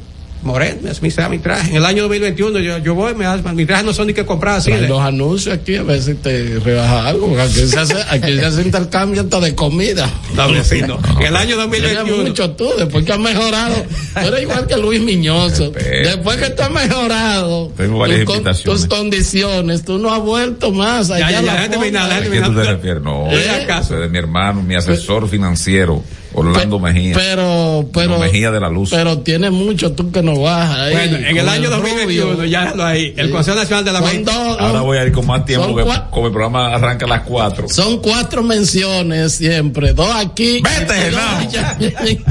Moreno, 0.48 0.80
me 0.82 0.90
hace 0.90 1.02
mi, 1.02 1.12
mi 1.30 1.40
traje. 1.40 1.70
En 1.72 1.76
el 1.78 1.86
año 1.86 2.04
2021 2.04 2.60
yo, 2.60 2.78
yo 2.80 2.96
voy, 2.96 3.14
me 3.14 3.26
hace, 3.26 3.44
mis 3.54 3.68
trajes 3.68 3.86
no 3.86 3.94
son 3.94 4.08
ni 4.08 4.14
que 4.14 4.26
comprar 4.26 4.58
así. 4.58 4.72
De- 4.72 4.88
los 4.88 5.00
anuncios 5.02 5.54
aquí 5.56 5.76
a 5.76 5.84
ver 5.84 6.02
si 6.02 6.16
te 6.16 6.60
rebaja 6.60 7.08
algo. 7.08 7.28
porque 7.28 7.42
Aquí 7.44 7.68
se 7.68 7.80
hace, 7.80 7.96
aquí 8.10 8.34
se 8.40 8.46
hace 8.46 8.62
intercambio 8.64 9.22
hasta 9.22 9.40
de 9.40 9.54
comida. 9.54 10.10
No, 10.36 10.52
vecino. 10.52 10.98
En 11.20 11.28
el 11.28 11.36
año 11.36 11.56
2021. 11.58 12.04
Tiene 12.06 12.30
mucho 12.30 12.52
tú, 12.52 12.70
después 12.78 13.06
que 13.06 13.12
has 13.14 13.20
mejorado. 13.20 13.76
Tú 14.14 14.20
eres 14.28 14.42
igual 14.42 14.66
que 14.68 14.78
Luis 14.78 15.02
Miñoso. 15.02 15.72
Después 16.04 16.38
que 16.38 16.50
tú 16.52 16.64
has 16.64 16.72
mejorado 16.72 17.72
Tengo 17.78 18.00
varias 18.00 18.20
tu 18.22 18.26
con- 18.26 18.36
invitaciones. 18.38 18.82
tus 18.82 18.90
condiciones, 18.90 19.84
tú 19.84 19.98
no 20.00 20.14
has 20.14 20.22
vuelto 20.22 20.72
más. 20.72 21.08
Ya, 21.10 21.16
allá 21.16 21.32
ya, 21.32 21.40
a 21.40 21.42
la 21.42 21.54
ya, 21.56 21.62
déjame 21.68 21.86
fonda. 21.86 22.00
nada, 22.00 22.16
¿A 22.16 22.20
déjame 22.22 22.40
qué 22.40 22.46
tú 22.46 22.56
te 22.56 22.64
refieres? 22.64 23.04
No, 23.04 23.28
¿Eh? 23.32 23.68
de 24.02 24.10
mi 24.10 24.18
hermano, 24.18 24.62
mi 24.64 24.76
asesor 24.76 25.28
financiero, 25.30 26.04
Orlando 26.40 26.80
Mejía. 26.80 27.14
Pero, 27.16 27.90
pero, 27.92 28.20
Mejía 28.20 28.52
de 28.52 28.60
la 28.60 28.70
Luz. 28.70 28.92
pero 28.92 29.18
tiene 29.20 29.50
mucho 29.50 29.94
tú 29.94 30.12
que 30.12 30.22
no 30.22 30.40
bajas 30.40 30.78
ahí. 30.78 30.94
Bueno, 30.94 31.18
en 31.18 31.38
el 31.38 31.50
año 31.50 31.70
rubio. 31.70 31.80
2021, 31.80 32.46
ya 32.46 32.62
déjalo 32.62 32.86
ahí. 32.86 33.14
El 33.18 33.32
Consejo 33.32 33.58
Nacional 33.58 33.86
de 33.86 33.92
la 33.94 34.00
dos- 34.02 34.58
Ahora 34.60 34.82
voy 34.82 34.98
a 35.00 35.06
ir 35.06 35.12
con 35.12 35.26
más 35.26 35.46
tiempo 35.46 35.68
porque 35.74 35.90
como 36.12 36.28
el 36.28 36.32
programa 36.34 36.68
arranca 36.74 37.06
a 37.06 37.10
las 37.10 37.22
4. 37.24 37.68
Son 37.70 37.98
cuatro 38.02 38.44
menciones 38.44 39.34
siempre, 39.34 39.94
dos 39.94 40.14
aquí. 40.16 40.62
Vete, 40.62 41.12
no. 41.12 42.30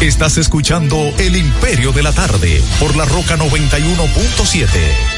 Estás 0.00 0.38
escuchando 0.38 0.96
El 1.18 1.36
Imperio 1.36 1.92
de 1.92 2.02
la 2.02 2.12
Tarde 2.12 2.62
por 2.78 2.96
la 2.96 3.04
Roca 3.04 3.36
91.7. 3.36 5.17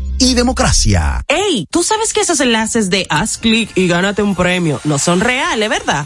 y 0.21 0.35
democracia. 0.35 1.25
¡Ey! 1.27 1.67
¿Tú 1.71 1.81
sabes 1.81 2.13
que 2.13 2.21
esos 2.21 2.39
enlaces 2.41 2.91
de 2.91 3.07
haz 3.09 3.39
clic 3.39 3.71
y 3.75 3.87
gánate 3.87 4.21
un 4.21 4.35
premio 4.35 4.79
no 4.83 4.99
son 4.99 5.19
reales, 5.19 5.67
verdad? 5.67 6.05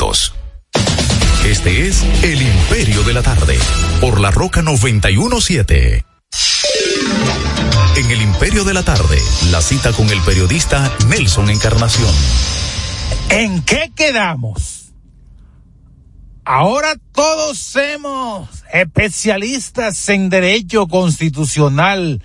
Este 1.45 1.87
es 1.87 2.01
El 2.23 2.41
Imperio 2.41 3.03
de 3.03 3.13
la 3.13 3.21
Tarde, 3.21 3.55
por 3.99 4.19
la 4.19 4.31
Roca 4.31 4.63
917. 4.63 6.03
En 7.97 8.09
El 8.09 8.21
Imperio 8.23 8.63
de 8.63 8.73
la 8.73 8.81
Tarde, 8.81 9.19
la 9.51 9.61
cita 9.61 9.93
con 9.93 10.09
el 10.09 10.19
periodista 10.21 10.91
Nelson 11.07 11.51
Encarnación. 11.51 12.09
¿En 13.29 13.61
qué 13.61 13.91
quedamos? 13.95 14.91
Ahora 16.45 16.95
todos 17.11 17.59
somos 17.59 18.49
especialistas 18.73 20.09
en 20.09 20.29
derecho 20.29 20.87
constitucional 20.87 22.23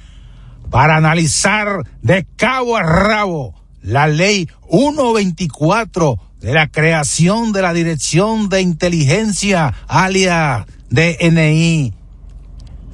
para 0.70 0.96
analizar 0.96 1.82
de 2.00 2.26
cabo 2.36 2.78
a 2.78 2.82
rabo 2.82 3.54
la 3.82 4.06
ley 4.06 4.48
124 4.70 6.25
de 6.46 6.54
la 6.54 6.68
creación 6.68 7.50
de 7.50 7.60
la 7.60 7.72
Dirección 7.72 8.48
de 8.48 8.60
Inteligencia, 8.60 9.74
alias 9.88 10.64
DNI, 10.90 11.92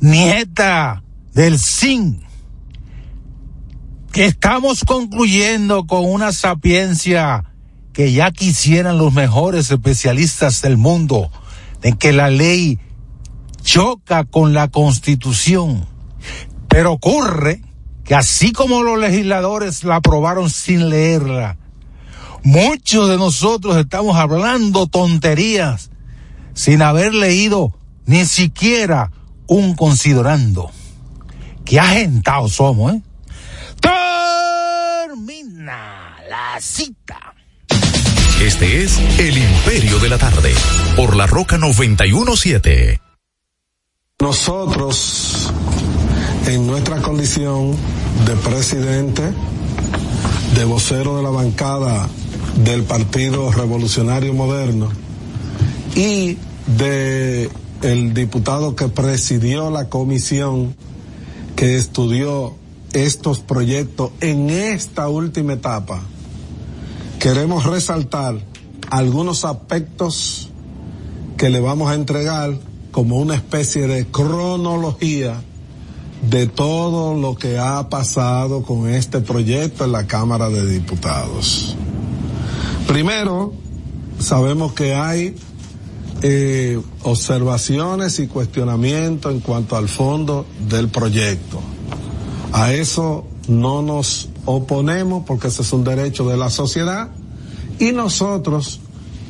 nieta 0.01 1.03
del 1.35 1.59
SIN, 1.59 2.23
que 4.11 4.25
estamos 4.25 4.85
concluyendo 4.87 5.87
con 5.87 6.11
una 6.11 6.33
sapiencia 6.33 7.45
que 7.93 8.15
ya 8.15 8.31
quisieran 8.31 8.97
los 8.97 9.13
mejores 9.13 9.71
especialistas 9.71 10.63
del 10.63 10.79
mundo, 10.79 11.31
de 11.83 11.93
que 11.93 12.13
la 12.13 12.31
ley 12.31 12.79
choca 13.61 14.25
con 14.25 14.55
la 14.55 14.69
constitución. 14.69 15.87
Pero 16.69 16.93
ocurre 16.93 17.61
que 18.03 18.15
así 18.15 18.53
como 18.53 18.83
los 18.83 18.99
legisladores 18.99 19.85
la 19.85 19.97
aprobaron 19.97 20.49
sin 20.49 20.89
leerla, 20.89 21.59
muchos 22.43 23.09
de 23.09 23.17
nosotros 23.17 23.77
estamos 23.77 24.17
hablando 24.17 24.87
tonterías 24.87 25.91
sin 26.55 26.83
haber 26.83 27.15
leído 27.15 27.73
ni 28.07 28.25
siquiera 28.25 29.11
un 29.47 29.75
considerando. 29.75 30.71
Qué 31.65 31.79
agentados 31.79 32.55
somos, 32.55 32.95
¿eh? 32.95 33.03
Termina 35.09 36.17
la 36.29 36.61
cita. 36.61 37.35
Este 38.41 38.83
es 38.83 38.99
El 39.19 39.39
Imperio 39.39 39.99
de 40.01 40.09
la 40.09 40.19
Tarde, 40.19 40.53
por 40.97 41.15
la 41.15 41.27
Roca 41.27 41.59
917. 41.59 43.01
Nosotros, 44.21 45.53
en 46.47 46.67
nuestra 46.67 47.01
condición 47.03 47.77
de 48.27 48.37
presidente, 48.37 49.33
de 50.55 50.65
vocero 50.65 51.17
de 51.17 51.23
la 51.23 51.31
bancada 51.31 52.09
del 52.57 52.85
Partido 52.85 53.51
Revolucionario 53.51 54.35
Moderno 54.35 54.91
y 55.95 56.37
de 56.67 57.51
el 57.83 58.15
diputado 58.15 58.77
que 58.77 58.89
presidió 58.89 59.71
la 59.71 59.89
comisión 59.89 60.75
que 61.57 61.77
estudió 61.77 62.55
estos 62.93 63.41
proyectos 63.41 64.11
en 64.21 64.51
esta 64.51 65.09
última 65.09 65.55
etapa, 65.55 66.01
queremos 67.19 67.65
resaltar 67.65 68.39
algunos 68.91 69.45
aspectos 69.45 70.51
que 71.37 71.51
le 71.51 71.61
vamos 71.61 71.91
a 71.91 71.95
entregar 71.95 72.59
como 72.93 73.17
una 73.17 73.35
especie 73.35 73.87
de 73.87 74.07
cronología 74.07 75.41
de 76.31 76.47
todo 76.47 77.15
lo 77.15 77.35
que 77.35 77.59
ha 77.59 77.89
pasado 77.89 78.63
con 78.63 78.89
este 78.89 79.21
proyecto 79.21 79.85
en 79.85 79.93
la 79.93 80.07
Cámara 80.07 80.51
de 80.51 80.67
Diputados. 80.67 81.75
Primero, 82.87 83.53
sabemos 84.19 84.73
que 84.73 84.95
hay 84.95 85.35
eh, 86.23 86.81
observaciones 87.03 88.19
y 88.19 88.29
cuestionamientos 88.29 89.33
en 89.33 89.41
cuanto 89.41 89.77
al 89.77 89.89
fondo 89.89 90.47
del 90.69 90.89
proyecto. 90.89 91.61
A 92.53 92.73
eso 92.73 93.25
no 93.49 93.83
nos 93.83 94.29
oponemos 94.45 95.25
porque 95.27 95.49
ese 95.49 95.63
es 95.63 95.73
un 95.73 95.85
derecho 95.85 96.29
de 96.29 96.37
la 96.37 96.51
sociedad 96.51 97.11
y 97.79 97.93
nosotros, 97.93 98.81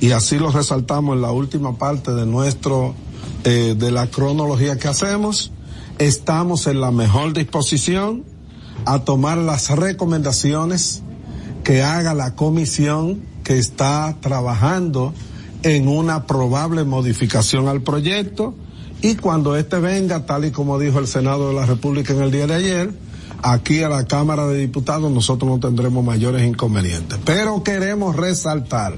y 0.01 0.11
así 0.11 0.39
lo 0.39 0.51
resaltamos 0.51 1.17
en 1.17 1.23
la 1.23 1.31
última 1.31 1.79
parte 1.79 2.13
de 2.13 2.27
nuestro, 2.27 2.95
eh, 3.45 3.75
de 3.79 3.91
la 3.91 4.09
cronología 4.09 4.79
que 4.79 4.89
hacemos, 4.89 5.53
estamos 5.99 6.67
en 6.67 6.81
la 6.81 6.91
mejor 6.91 7.33
disposición 7.33 8.25
a 8.85 8.99
tomar 9.01 9.39
las 9.39 9.71
recomendaciones 9.71 11.03
que 11.65 11.83
haga 11.83 12.13
la 12.13 12.35
comisión 12.35 13.32
que 13.43 13.59
está 13.59 14.17
trabajando 14.21 15.13
en 15.63 15.89
una 15.89 16.27
probable 16.27 16.85
modificación 16.85 17.69
al 17.69 17.83
proyecto 17.83 18.55
y 19.03 19.17
cuando 19.17 19.57
este 19.57 19.81
venga, 19.81 20.27
tal 20.27 20.45
y 20.45 20.51
como 20.53 20.79
dijo 20.79 20.99
el 20.99 21.07
Senado 21.07 21.49
de 21.49 21.55
la 21.55 21.67
República 21.67 22.13
en 22.13 22.23
el 22.23 22.31
día 22.31 22.47
de 22.47 22.55
ayer, 22.55 22.95
aquí 23.43 23.83
a 23.83 23.89
la 23.89 24.07
Cámara 24.07 24.47
de 24.47 24.59
Diputados 24.59 25.11
nosotros 25.11 25.51
no 25.51 25.59
tendremos 25.59 26.05
mayores 26.05 26.47
inconvenientes. 26.47 27.19
Pero 27.25 27.63
queremos 27.65 28.15
resaltar 28.15 28.97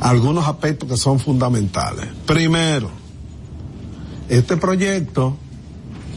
algunos 0.00 0.46
aspectos 0.46 0.88
que 0.88 0.96
son 0.96 1.18
fundamentales. 1.18 2.06
Primero, 2.26 2.90
este 4.28 4.56
proyecto 4.56 5.36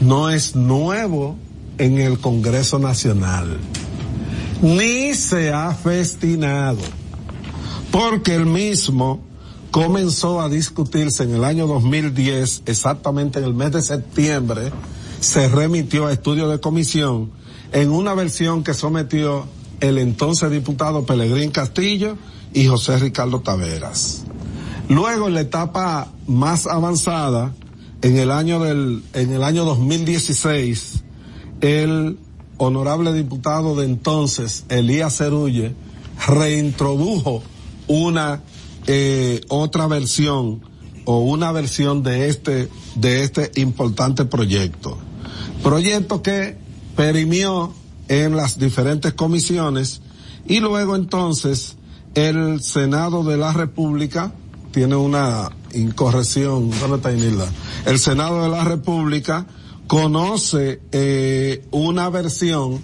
no 0.00 0.30
es 0.30 0.54
nuevo 0.54 1.36
en 1.78 1.98
el 1.98 2.18
Congreso 2.18 2.78
Nacional, 2.78 3.58
ni 4.62 5.14
se 5.14 5.52
ha 5.52 5.72
festinado, 5.72 6.78
porque 7.90 8.34
el 8.34 8.46
mismo 8.46 9.20
comenzó 9.70 10.40
a 10.40 10.48
discutirse 10.48 11.24
en 11.24 11.34
el 11.34 11.44
año 11.44 11.66
2010, 11.66 12.62
exactamente 12.66 13.38
en 13.38 13.44
el 13.44 13.54
mes 13.54 13.72
de 13.72 13.82
septiembre, 13.82 14.72
se 15.20 15.48
remitió 15.48 16.06
a 16.06 16.12
estudio 16.12 16.48
de 16.48 16.60
comisión 16.60 17.30
en 17.72 17.90
una 17.90 18.14
versión 18.14 18.64
que 18.64 18.74
sometió 18.74 19.46
el 19.80 19.98
entonces 19.98 20.50
diputado 20.50 21.04
Pelegrín 21.04 21.50
Castillo 21.50 22.16
y 22.52 22.66
José 22.66 22.98
Ricardo 22.98 23.40
Taveras. 23.40 24.22
Luego 24.88 25.28
en 25.28 25.34
la 25.34 25.42
etapa 25.42 26.12
más 26.26 26.66
avanzada, 26.66 27.52
en 28.00 28.16
el 28.16 28.30
año 28.30 28.60
del, 28.60 29.02
en 29.12 29.32
el 29.32 29.42
año 29.42 29.64
2016, 29.64 31.04
el 31.60 32.18
honorable 32.56 33.12
diputado 33.12 33.76
de 33.76 33.84
entonces, 33.84 34.64
Elías 34.68 35.18
Cerulle, 35.18 35.74
reintrodujo 36.26 37.42
una 37.88 38.42
eh, 38.86 39.40
otra 39.48 39.86
versión 39.86 40.62
o 41.04 41.20
una 41.20 41.52
versión 41.52 42.02
de 42.02 42.28
este 42.28 42.68
de 42.94 43.22
este 43.22 43.50
importante 43.56 44.24
proyecto. 44.24 44.98
Proyecto 45.62 46.22
que 46.22 46.56
perimió 46.96 47.72
en 48.08 48.36
las 48.36 48.58
diferentes 48.58 49.14
comisiones 49.14 50.00
y 50.46 50.60
luego 50.60 50.96
entonces 50.96 51.76
el 52.14 52.60
Senado 52.62 53.24
de 53.24 53.36
la 53.36 53.52
República 53.52 54.32
tiene 54.72 54.96
una 54.96 55.50
incorrección, 55.72 56.70
¿dónde 56.80 56.96
está 56.96 57.12
Inilda? 57.12 57.50
El 57.86 57.98
Senado 57.98 58.42
de 58.42 58.48
la 58.48 58.64
República 58.64 59.46
conoce 59.86 60.80
eh, 60.92 61.66
una 61.70 62.10
versión 62.10 62.82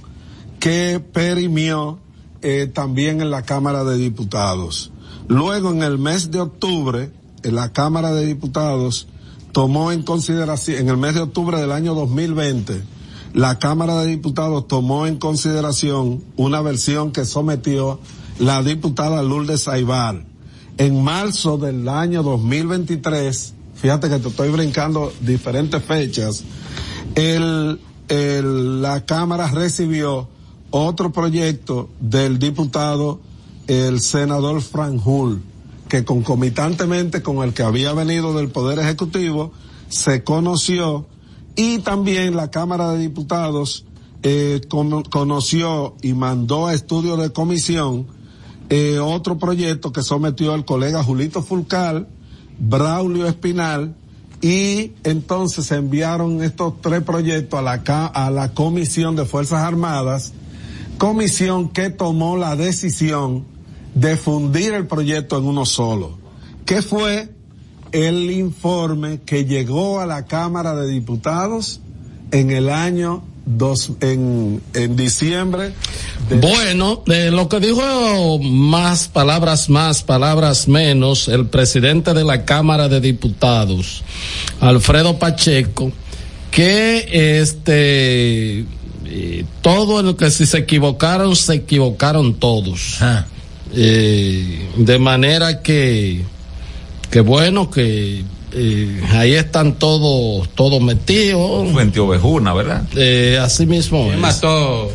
que 0.60 1.00
perimió 1.00 1.98
eh, 2.44 2.66
también 2.66 3.22
en 3.22 3.30
la 3.30 3.40
Cámara 3.40 3.84
de 3.84 3.96
Diputados. 3.96 4.92
Luego, 5.28 5.70
en 5.70 5.82
el 5.82 5.98
mes 5.98 6.30
de 6.30 6.40
octubre, 6.40 7.10
en 7.42 7.54
la 7.54 7.72
Cámara 7.72 8.12
de 8.12 8.26
Diputados 8.26 9.08
tomó 9.52 9.92
en 9.92 10.02
consideración, 10.02 10.78
en 10.78 10.90
el 10.90 10.98
mes 10.98 11.14
de 11.14 11.22
octubre 11.22 11.58
del 11.58 11.72
año 11.72 11.94
2020, 11.94 12.82
la 13.32 13.58
Cámara 13.58 13.96
de 14.02 14.08
Diputados 14.08 14.68
tomó 14.68 15.06
en 15.06 15.16
consideración 15.16 16.22
una 16.36 16.60
versión 16.60 17.12
que 17.12 17.24
sometió 17.24 17.98
la 18.38 18.62
diputada 18.62 19.22
Lourdes 19.22 19.66
Aibar. 19.66 20.26
En 20.76 21.02
marzo 21.02 21.56
del 21.56 21.88
año 21.88 22.22
2023, 22.22 23.54
fíjate 23.74 24.10
que 24.10 24.18
te 24.18 24.28
estoy 24.28 24.50
brincando 24.50 25.14
diferentes 25.22 25.82
fechas, 25.82 26.44
el, 27.14 27.80
el, 28.08 28.82
la 28.82 29.06
Cámara 29.06 29.48
recibió 29.50 30.28
otro 30.76 31.12
proyecto 31.12 31.88
del 32.00 32.40
diputado 32.40 33.20
el 33.68 34.00
senador 34.00 34.60
Franjul, 34.60 35.40
que 35.88 36.04
concomitantemente 36.04 37.22
con 37.22 37.44
el 37.44 37.54
que 37.54 37.62
había 37.62 37.92
venido 37.92 38.34
del 38.34 38.48
Poder 38.48 38.80
Ejecutivo, 38.80 39.52
se 39.88 40.24
conoció 40.24 41.06
y 41.54 41.78
también 41.78 42.34
la 42.34 42.50
Cámara 42.50 42.90
de 42.90 42.98
Diputados 42.98 43.84
eh, 44.24 44.62
con, 44.68 45.04
conoció 45.04 45.94
y 46.02 46.12
mandó 46.12 46.66
a 46.66 46.74
estudio 46.74 47.16
de 47.16 47.32
comisión 47.32 48.08
eh, 48.68 48.98
otro 48.98 49.38
proyecto 49.38 49.92
que 49.92 50.02
sometió 50.02 50.56
el 50.56 50.64
colega 50.64 51.04
Julito 51.04 51.40
Fulcal, 51.40 52.08
Braulio 52.58 53.28
Espinal, 53.28 53.94
y 54.42 54.90
entonces 55.04 55.70
enviaron 55.70 56.42
estos 56.42 56.80
tres 56.80 57.04
proyectos 57.04 57.60
a 57.60 57.62
la, 57.62 57.74
a 58.06 58.30
la 58.32 58.52
Comisión 58.54 59.14
de 59.14 59.24
Fuerzas 59.24 59.62
Armadas, 59.62 60.32
comisión 60.98 61.68
que 61.68 61.90
tomó 61.90 62.36
la 62.36 62.56
decisión 62.56 63.44
de 63.94 64.16
fundir 64.16 64.74
el 64.74 64.86
proyecto 64.86 65.38
en 65.38 65.44
uno 65.44 65.66
solo, 65.66 66.18
que 66.66 66.82
fue 66.82 67.28
el 67.92 68.30
informe 68.30 69.20
que 69.24 69.44
llegó 69.44 70.00
a 70.00 70.06
la 70.06 70.26
Cámara 70.26 70.74
de 70.74 70.88
Diputados 70.90 71.80
en 72.32 72.50
el 72.50 72.68
año 72.68 73.22
dos, 73.46 73.92
en, 74.00 74.60
en 74.74 74.96
diciembre. 74.96 75.72
De... 76.28 76.36
Bueno, 76.36 77.02
eh, 77.06 77.30
lo 77.30 77.48
que 77.48 77.60
dijo 77.60 78.38
más 78.40 79.08
palabras 79.08 79.68
más, 79.68 80.02
palabras 80.02 80.66
menos, 80.66 81.28
el 81.28 81.46
presidente 81.46 82.14
de 82.14 82.24
la 82.24 82.44
Cámara 82.44 82.88
de 82.88 83.00
Diputados, 83.00 84.02
Alfredo 84.60 85.18
Pacheco, 85.18 85.92
que 86.50 87.40
este 87.40 88.64
eh, 89.16 89.44
todo 89.62 90.02
lo 90.02 90.16
que 90.16 90.28
si 90.30 90.44
se 90.44 90.58
equivocaron, 90.58 91.36
se 91.36 91.54
equivocaron 91.54 92.34
todos. 92.34 92.98
Ah. 93.00 93.24
Eh, 93.72 94.68
de 94.76 94.98
manera 94.98 95.62
que, 95.62 96.22
que 97.12 97.20
bueno, 97.20 97.70
que 97.70 98.24
eh, 98.52 99.00
ahí 99.12 99.34
están 99.34 99.74
todos 99.74 100.48
todos 100.56 100.82
metidos. 100.82 101.70
Fuente 101.70 102.00
ovejuna, 102.00 102.54
¿verdad? 102.54 102.82
Eh, 102.96 103.38
así 103.40 103.66
mismo. 103.66 104.12
Es. 104.12 104.18
mató? 104.18 104.90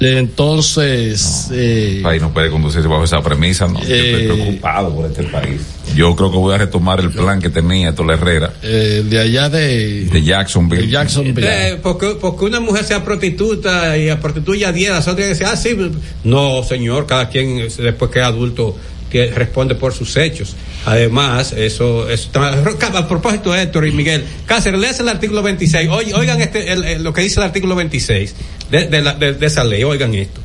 Entonces. 0.00 1.46
No, 1.50 1.56
eh, 1.56 1.96
el 1.98 2.02
país 2.02 2.22
no 2.22 2.32
puede 2.32 2.50
conducirse 2.50 2.88
bajo 2.88 3.04
esa 3.04 3.22
premisa, 3.22 3.68
¿no? 3.68 3.80
Yo 3.84 3.94
estoy 3.94 4.26
preocupado 4.26 4.92
por 4.94 5.06
este 5.06 5.22
país. 5.24 5.60
Yo 5.94 6.14
creo 6.16 6.30
que 6.30 6.36
voy 6.38 6.54
a 6.54 6.58
retomar 6.58 7.00
el 7.00 7.10
plan 7.10 7.40
que 7.40 7.50
tenía 7.50 7.94
Tola 7.94 8.14
Herrera. 8.14 8.52
Eh, 8.62 9.04
de 9.08 9.18
allá 9.20 9.48
de. 9.48 10.04
De 10.06 10.22
Jacksonville. 10.22 10.82
De 10.82 10.88
Jacksonville. 10.88 11.46
Eh, 11.48 11.78
porque, 11.82 12.16
porque 12.20 12.44
una 12.46 12.60
mujer 12.60 12.84
sea 12.84 13.04
prostituta 13.04 13.96
y 13.96 14.08
a 14.08 14.20
prostituya 14.20 14.72
10, 14.72 14.90
las 14.90 15.08
otras 15.08 15.28
dicen, 15.28 15.46
ah, 15.50 15.56
sí. 15.56 15.76
No, 16.24 16.62
señor, 16.62 17.06
cada 17.06 17.28
quien 17.28 17.58
después 17.78 18.10
que 18.10 18.18
es 18.20 18.24
adulto 18.24 18.76
que 19.10 19.30
responde 19.30 19.76
por 19.76 19.92
sus 19.94 20.16
hechos. 20.16 20.56
Además, 20.86 21.52
eso, 21.52 22.10
eso 22.10 22.30
a 22.42 23.08
propósito 23.08 23.52
de 23.52 23.62
Héctor 23.62 23.86
y 23.86 23.92
Miguel, 23.92 24.24
Cáceres, 24.44 24.80
lees 24.80 24.98
el 24.98 25.08
artículo 25.08 25.40
26, 25.42 25.88
Oy- 25.88 26.12
oigan 26.12 26.40
este, 26.40 26.72
el- 26.72 26.82
el- 26.84 27.04
lo 27.04 27.12
que 27.12 27.20
dice 27.22 27.38
el 27.38 27.46
artículo 27.46 27.76
26 27.76 28.34
de, 28.72 28.88
de 28.88 29.02
la- 29.02 29.14
de- 29.14 29.34
de 29.34 29.46
esa 29.46 29.62
ley, 29.62 29.84
oigan 29.84 30.14
esto. 30.16 30.40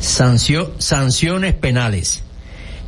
Sancio- 0.00 0.70
sanciones 0.78 1.54
penales. 1.54 2.22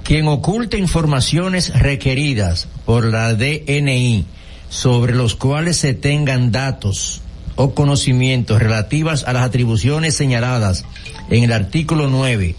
Quien 0.07 0.29
oculte 0.29 0.79
informaciones 0.79 1.77
requeridas 1.77 2.69
por 2.85 3.07
la 3.07 3.35
DNI 3.35 4.25
sobre 4.69 5.15
los 5.15 5.35
cuales 5.35 5.79
se 5.79 5.95
tengan 5.95 6.53
datos 6.53 7.23
o 7.57 7.75
conocimientos 7.75 8.61
relativas 8.61 9.25
a 9.25 9.33
las 9.33 9.43
atribuciones 9.43 10.15
señaladas 10.15 10.85
en 11.29 11.43
el 11.43 11.53
artículo 11.53 12.09
9 12.09 12.55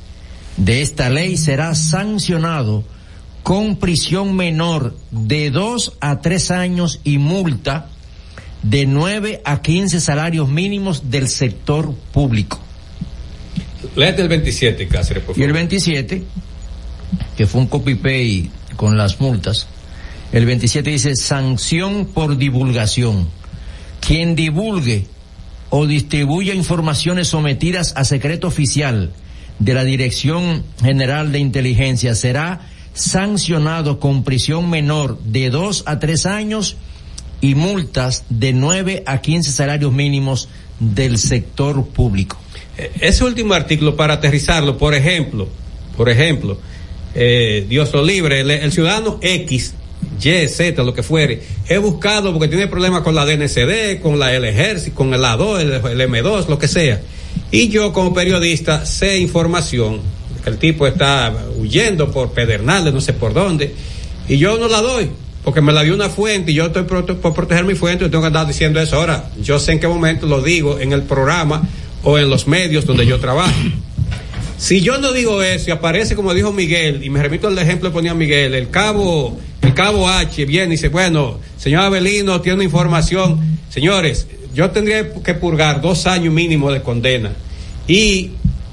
de 0.57 0.81
esta 0.81 1.09
ley 1.09 1.37
será 1.37 1.73
sancionado 1.73 2.83
con 3.43 3.77
prisión 3.77 4.35
menor 4.35 4.97
de 5.11 5.49
dos 5.49 5.93
a 6.01 6.19
tres 6.19 6.51
años 6.51 6.99
y 7.05 7.17
multa 7.17 7.87
de 8.63 8.85
9 8.85 9.41
a 9.45 9.61
15 9.61 10.01
salarios 10.01 10.49
mínimos 10.49 11.09
del 11.09 11.29
sector 11.29 11.93
público. 12.11 12.59
Léete 13.95 14.21
el 14.21 14.27
27, 14.27 14.87
Cáceres, 14.87 15.23
por 15.23 15.37
Y 15.37 15.43
el 15.43 15.49
favor. 15.49 15.59
27, 15.59 16.23
que 17.35 17.47
fue 17.47 17.61
un 17.61 17.67
copy-paste 17.67 18.49
con 18.75 18.97
las 18.97 19.19
multas, 19.19 19.67
el 20.31 20.45
27 20.45 20.89
dice 20.89 21.15
sanción 21.15 22.05
por 22.07 22.37
divulgación. 22.37 23.27
Quien 23.99 24.35
divulgue 24.35 25.05
o 25.69 25.87
distribuya 25.87 26.53
informaciones 26.53 27.29
sometidas 27.29 27.93
a 27.95 28.03
secreto 28.03 28.47
oficial 28.47 29.11
de 29.59 29.73
la 29.73 29.83
Dirección 29.83 30.63
General 30.81 31.31
de 31.31 31.39
Inteligencia 31.39 32.13
será 32.15 32.61
sancionado 32.93 33.99
con 33.99 34.23
prisión 34.23 34.69
menor 34.69 35.19
de 35.23 35.49
dos 35.49 35.83
a 35.85 35.99
tres 35.99 36.25
años 36.25 36.77
y 37.41 37.55
multas 37.55 38.23
de 38.29 38.53
9 38.53 39.03
a 39.05 39.19
15 39.21 39.51
salarios 39.51 39.93
mínimos 39.93 40.49
del 40.79 41.17
sector 41.17 41.85
público. 41.87 42.37
Eh, 42.77 42.91
Ese 42.99 43.23
último 43.23 43.53
artículo, 43.53 43.95
para 43.95 44.15
aterrizarlo, 44.15 44.77
por 44.77 44.95
ejemplo, 44.95 45.47
por 45.95 46.09
ejemplo, 46.09 46.59
eh, 47.15 47.65
Dios 47.67 47.91
lo 47.93 48.03
libre, 48.03 48.41
el, 48.41 48.71
ciudadano 48.71 49.19
X, 49.21 49.73
Y, 50.21 50.47
Z, 50.47 50.83
lo 50.83 50.93
que 50.93 51.03
fuere, 51.03 51.41
he 51.67 51.77
buscado 51.77 52.31
porque 52.33 52.47
tiene 52.47 52.67
problemas 52.67 53.01
con 53.01 53.15
la 53.15 53.25
DNCD, 53.25 54.01
con 54.01 54.19
la 54.19 54.33
el 54.35 54.45
ejército, 54.45 54.95
con 54.95 55.13
el 55.13 55.21
A2, 55.21 55.59
el, 55.91 56.01
el 56.01 56.09
M2, 56.09 56.47
lo 56.47 56.57
que 56.59 56.67
sea. 56.67 57.01
Y 57.51 57.69
yo 57.69 57.93
como 57.93 58.13
periodista 58.13 58.85
sé 58.85 59.19
información, 59.19 59.99
que 60.43 60.49
el 60.49 60.57
tipo 60.57 60.87
está 60.87 61.33
huyendo 61.57 62.11
por 62.11 62.31
Pedernales, 62.31 62.93
no 62.93 63.01
sé 63.01 63.13
por 63.13 63.33
dónde, 63.33 63.73
y 64.27 64.37
yo 64.37 64.57
no 64.57 64.67
la 64.67 64.81
doy. 64.81 65.09
Porque 65.43 65.61
me 65.61 65.71
la 65.71 65.81
dio 65.83 65.93
una 65.93 66.09
fuente 66.09 66.51
y 66.51 66.55
yo 66.55 66.65
estoy 66.65 66.83
pro- 66.83 67.05
por 67.05 67.33
proteger 67.33 67.63
mi 67.63 67.73
fuente, 67.73 68.03
yo 68.03 68.09
tengo 68.11 68.23
que 68.23 68.27
andar 68.27 68.45
diciendo 68.45 68.81
eso. 68.81 68.97
Ahora, 68.97 69.29
yo 69.41 69.59
sé 69.59 69.71
en 69.71 69.79
qué 69.79 69.87
momento 69.87 70.25
lo 70.25 70.41
digo 70.41 70.77
en 70.77 70.91
el 70.91 71.03
programa 71.03 71.63
o 72.03 72.17
en 72.17 72.29
los 72.29 72.47
medios 72.47 72.85
donde 72.85 73.05
yo 73.05 73.17
trabajo. 73.19 73.53
Si 74.57 74.81
yo 74.81 74.97
no 74.97 75.13
digo 75.13 75.41
eso 75.43 75.69
y 75.69 75.71
aparece 75.71 76.15
como 76.15 76.33
dijo 76.33 76.51
Miguel, 76.51 77.03
y 77.03 77.09
me 77.09 77.21
remito 77.21 77.47
al 77.47 77.57
ejemplo 77.59 77.89
que 77.89 77.93
ponía 77.93 78.13
Miguel, 78.13 78.55
el 78.55 78.69
cabo, 78.69 79.37
el 79.61 79.73
cabo 79.73 80.09
H 80.09 80.45
viene 80.45 80.67
y 80.67 80.71
dice, 80.71 80.89
bueno, 80.89 81.39
señor 81.57 81.83
Abelino 81.83 82.41
tiene 82.41 82.55
una 82.55 82.63
información. 82.63 83.39
Señores, 83.69 84.25
yo 84.55 84.71
tendría 84.71 85.13
que 85.13 85.33
purgar 85.35 85.81
dos 85.81 86.07
años 86.07 86.33
mínimo 86.33 86.71
de 86.71 86.81
condena 86.81 87.31
y 87.87 88.31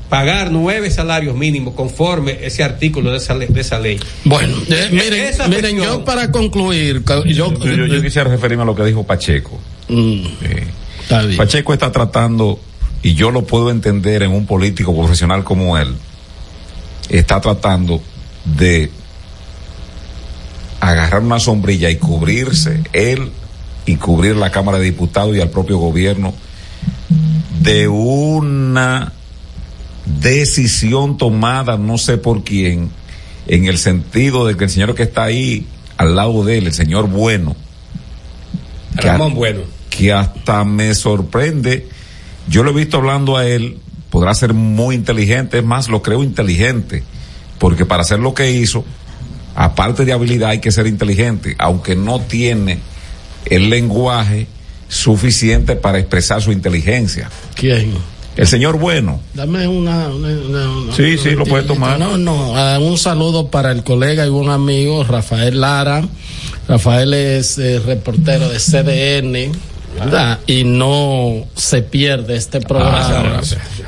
pagar 0.09 0.51
nueve 0.51 0.91
salarios 0.91 1.37
mínimos 1.37 1.75
conforme 1.75 2.39
ese 2.43 2.63
artículo 2.63 3.11
de 3.11 3.19
esa, 3.19 3.35
le- 3.35 3.49
de 3.49 3.61
esa 3.61 3.79
ley. 3.79 3.99
Bueno, 4.25 4.57
eh, 4.69 4.89
miren, 4.93 5.15
Esa 5.25 5.49
miren, 5.49 5.77
cuestión- 5.77 5.99
yo 5.99 6.05
para 6.05 6.31
concluir, 6.31 7.03
yo, 7.05 7.25
Yo, 7.27 7.53
yo- 7.59 7.87
yo 7.87 8.03
quisiera 8.03 8.31
referirme 8.31 8.63
a 8.63 8.67
lo 8.67 8.75
que 8.75 8.85
dijo 8.85 9.05
Pacheco. 9.05 9.61
Eh, 9.89 10.67
Pacheco 11.37 11.73
está 11.75 11.91
tratando, 11.93 12.59
y 13.05 13.15
yo 13.15 13.31
lo 13.31 13.43
puedo 13.43 13.71
entender 13.71 14.23
en 14.23 14.33
un 14.33 14.47
político 14.47 14.97
profesional 14.97 15.45
como 15.45 15.77
él, 15.77 15.95
está 17.11 17.39
tratando 17.39 18.03
de 18.57 18.91
agarrar 20.81 21.21
una 21.21 21.39
sombrilla 21.39 21.91
y 21.91 21.97
cubrirse 21.97 22.83
él 22.95 23.31
y 23.85 23.97
cubrir 23.97 24.37
la 24.37 24.51
Cámara 24.51 24.79
de 24.79 24.87
Diputados 24.87 25.37
y 25.37 25.41
al 25.43 25.51
propio 25.51 25.77
gobierno 25.77 26.33
de 27.61 27.89
una 27.89 29.13
decisión 30.07 31.19
tomada 31.19 31.77
no 31.77 31.99
sé 31.99 32.17
por 32.17 32.43
quién 32.43 32.91
en 33.47 33.67
el 33.67 33.77
sentido 33.77 34.47
de 34.47 34.57
que 34.57 34.65
el 34.65 34.71
señor 34.71 34.95
que 34.95 35.03
está 35.03 35.25
ahí 35.25 35.67
al 35.99 36.17
lado 36.17 36.43
de 36.43 36.57
él, 36.57 36.67
el 36.69 36.73
señor 36.73 37.09
bueno, 37.09 37.55
Ramón 38.97 39.35
Bueno. 39.35 39.61
que 39.91 40.11
hasta 40.11 40.65
me 40.65 40.95
sorprende. 40.95 41.89
Yo 42.49 42.63
lo 42.63 42.71
he 42.71 42.75
visto 42.75 42.97
hablando 42.99 43.37
a 43.37 43.47
él, 43.47 43.79
podrá 44.11 44.35
ser 44.35 44.53
muy 44.55 44.95
inteligente, 44.95 45.59
es 45.59 45.65
más, 45.65 45.89
lo 45.89 46.03
creo 46.03 46.23
inteligente, 46.23 47.03
porque 47.59 47.85
para 47.87 48.03
hacer 48.03 48.19
lo 48.21 48.35
que 48.35 48.53
hizo, 48.53 48.85
aparte 49.57 50.05
de 50.05 50.13
habilidad, 50.13 50.51
hay 50.51 50.61
que 50.61 50.71
ser 50.71 50.87
inteligente, 50.87 51.55
aunque 51.59 51.97
no 51.97 52.21
tiene 52.21 52.79
el 53.47 53.71
lenguaje 53.71 54.47
suficiente 54.89 55.75
para 55.77 55.99
expresar 55.99 56.41
su 56.43 56.53
inteligencia. 56.53 57.31
¿Quién? 57.57 57.93
El 58.37 58.47
señor 58.49 58.79
bueno. 58.79 59.21
Dame 59.33 59.67
una. 59.69 60.09
una- 60.09 60.29
una- 60.29 60.71
una- 60.71 60.93
Sí, 60.97 61.17
sí, 61.19 61.31
lo 61.31 61.45
puede 61.47 61.63
tomar. 61.65 61.99
No, 62.01 62.19
no. 62.19 62.57
ah, 62.57 62.79
un 62.81 62.99
saludo 62.99 63.49
para 63.49 63.71
el 63.71 63.85
colega 63.85 64.27
y 64.27 64.29
un 64.29 64.51
amigo, 64.51 65.05
Rafael 65.05 65.61
Lara. 65.61 66.03
Rafael 66.69 67.15
es 67.15 67.59
eh, 67.59 67.79
reportero 67.79 68.49
de 68.49 68.59
CDN. 68.59 69.53
Y 70.47 70.65
no 70.65 71.47
se 71.55 71.83
pierde 71.83 72.37
este 72.37 72.61
programa. 72.61 73.41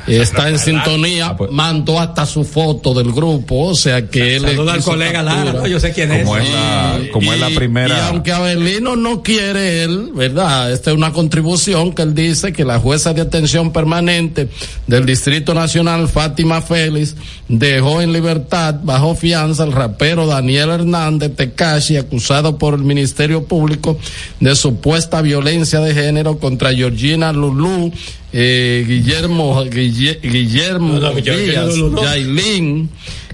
Está 0.07 0.49
en 0.49 0.57
sintonía, 0.57 1.35
mandó 1.51 1.99
hasta 1.99 2.25
su 2.25 2.43
foto 2.43 2.93
del 2.93 3.11
grupo, 3.11 3.67
o 3.67 3.75
sea 3.75 4.07
que 4.07 4.37
él 4.37 4.45
es 4.45 4.51
Saluda 4.51 4.73
al 4.73 4.83
colega 4.83 5.21
Lara, 5.21 5.53
¿no? 5.53 5.67
yo 5.67 5.79
sé 5.79 5.91
quién 5.91 6.11
es. 6.11 6.23
Como 6.23 6.37
es 6.37 6.49
la, 6.49 6.99
como 7.11 7.33
es 7.33 7.39
la 7.39 7.49
y 7.49 7.55
primera. 7.55 8.07
aunque 8.07 8.31
Abelino 8.31 8.95
no 8.95 9.21
quiere 9.21 9.83
él, 9.83 10.11
¿verdad? 10.13 10.71
Esta 10.71 10.91
es 10.91 10.97
una 10.97 11.11
contribución 11.11 11.93
que 11.93 12.03
él 12.03 12.15
dice 12.15 12.53
que 12.53 12.63
la 12.63 12.79
jueza 12.79 13.13
de 13.13 13.21
atención 13.21 13.71
permanente 13.71 14.47
del 14.87 15.05
Distrito 15.05 15.53
Nacional, 15.53 16.07
Fátima 16.07 16.61
Félix, 16.61 17.15
dejó 17.47 18.01
en 18.01 18.13
libertad 18.13 18.75
bajo 18.83 19.15
fianza 19.15 19.63
al 19.63 19.71
rapero 19.71 20.25
Daniel 20.25 20.69
Hernández 20.69 21.35
Tecashi, 21.35 21.97
acusado 21.97 22.57
por 22.57 22.73
el 22.73 22.81
Ministerio 22.81 23.43
Público 23.45 23.97
de 24.39 24.55
supuesta 24.55 25.21
violencia 25.21 25.79
de 25.79 25.93
género 25.93 26.39
contra 26.39 26.73
Georgina 26.73 27.31
Lulú, 27.33 27.91
eh, 28.39 28.83
Guillermo, 28.87 29.63
Guille- 29.65 30.19
Guillermo 30.21 30.93
No, 30.93 30.99
no, 30.99 31.13
Georgina 31.21 31.65
Díaz. 31.65 32.03
Yailin, 32.03 32.87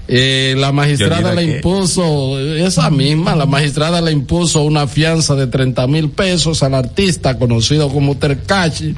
eh, 0.06 0.54
la 0.58 0.70
magistrada 0.72 1.32
le 1.32 1.44
impuso, 1.44 2.38
esa 2.38 2.90
misma, 2.90 3.34
la 3.34 3.46
magistrada 3.46 4.00
le 4.02 4.12
impuso 4.12 4.62
una 4.62 4.86
fianza 4.86 5.34
de 5.34 5.46
30 5.46 5.86
mil 5.86 6.10
pesos 6.10 6.62
al 6.62 6.74
artista 6.74 7.38
conocido 7.38 7.88
como 7.88 8.16
Tercachi, 8.16 8.94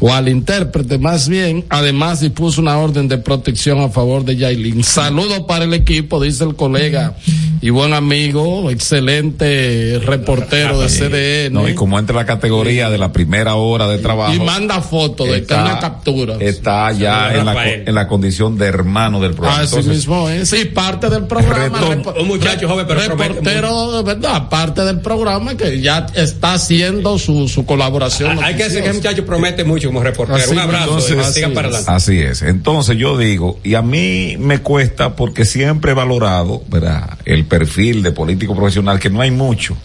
o 0.00 0.12
al 0.12 0.28
intérprete 0.28 0.98
más 0.98 1.28
bien, 1.28 1.64
además 1.68 2.20
dispuso 2.20 2.60
una 2.60 2.78
orden 2.78 3.08
de 3.08 3.18
protección 3.18 3.80
a 3.80 3.90
favor 3.90 4.24
de 4.24 4.36
Yailin. 4.36 4.82
Saludo 4.82 5.46
para 5.46 5.64
el 5.64 5.74
equipo, 5.74 6.22
dice 6.22 6.44
el 6.44 6.54
colega 6.54 7.16
y 7.60 7.70
buen 7.70 7.94
amigo, 7.94 8.70
excelente 8.70 10.00
reportero 10.04 10.80
de 10.80 10.88
CDN. 10.88 11.54
No, 11.54 11.68
y 11.68 11.74
como 11.74 11.98
entra 11.98 12.14
la 12.14 12.26
categoría 12.26 12.90
de 12.90 12.98
la 12.98 13.12
primera 13.12 13.56
hora 13.56 13.88
de 13.88 13.98
trabajo. 13.98 14.34
Y 14.34 14.38
manda 14.38 14.80
foto 14.80 15.24
de 15.24 15.44
una 15.48 15.78
captura. 15.78 16.36
Está 16.38 16.92
ya 16.92 17.34
en 17.34 17.46
la, 17.46 17.72
en 17.72 17.94
la 17.94 18.08
condición 18.08 18.58
de 18.58 18.66
hermano 18.66 19.20
del 19.20 19.32
programa. 19.32 19.62
Así 19.62 19.82
mismo 19.82 20.28
es. 20.28 20.45
Sí, 20.46 20.64
parte 20.66 21.08
del 21.10 21.24
programa. 21.26 21.78
Retom- 21.80 22.20
Un 22.20 22.28
muchacho 22.28 22.68
joven, 22.68 22.86
pero 22.86 23.00
reportero, 23.00 23.92
de 23.92 24.02
verdad, 24.14 24.48
parte 24.48 24.82
del 24.84 25.00
programa 25.00 25.56
que 25.56 25.80
ya 25.80 26.06
está 26.14 26.54
haciendo 26.54 27.18
su, 27.18 27.48
su 27.48 27.66
colaboración. 27.66 28.38
Hay 28.42 28.54
que 28.56 28.64
decir 28.64 28.82
que 28.82 28.88
el 28.88 28.94
noticiosa. 28.94 29.10
muchacho 29.10 29.26
promete 29.26 29.64
mucho 29.64 29.88
como 29.88 30.02
reportero. 30.02 30.38
Así 30.38 30.52
Un 30.52 30.58
abrazo. 30.58 30.84
entonces, 30.98 31.34
sigan 31.34 31.52
para 31.54 31.68
adelante. 31.68 31.90
Así 31.92 32.18
es. 32.20 32.42
Entonces 32.42 32.96
yo 32.96 33.18
digo, 33.18 33.58
y 33.64 33.74
a 33.74 33.82
mí 33.82 34.36
me 34.38 34.58
cuesta 34.60 35.14
porque 35.16 35.44
siempre 35.44 35.90
he 35.92 35.94
valorado, 35.94 36.62
¿verdad? 36.68 37.18
El 37.24 37.44
perfil 37.46 38.02
de 38.02 38.12
político 38.12 38.54
profesional, 38.54 38.98
que 38.98 39.10
no 39.10 39.20
hay 39.20 39.30
mucho. 39.30 39.76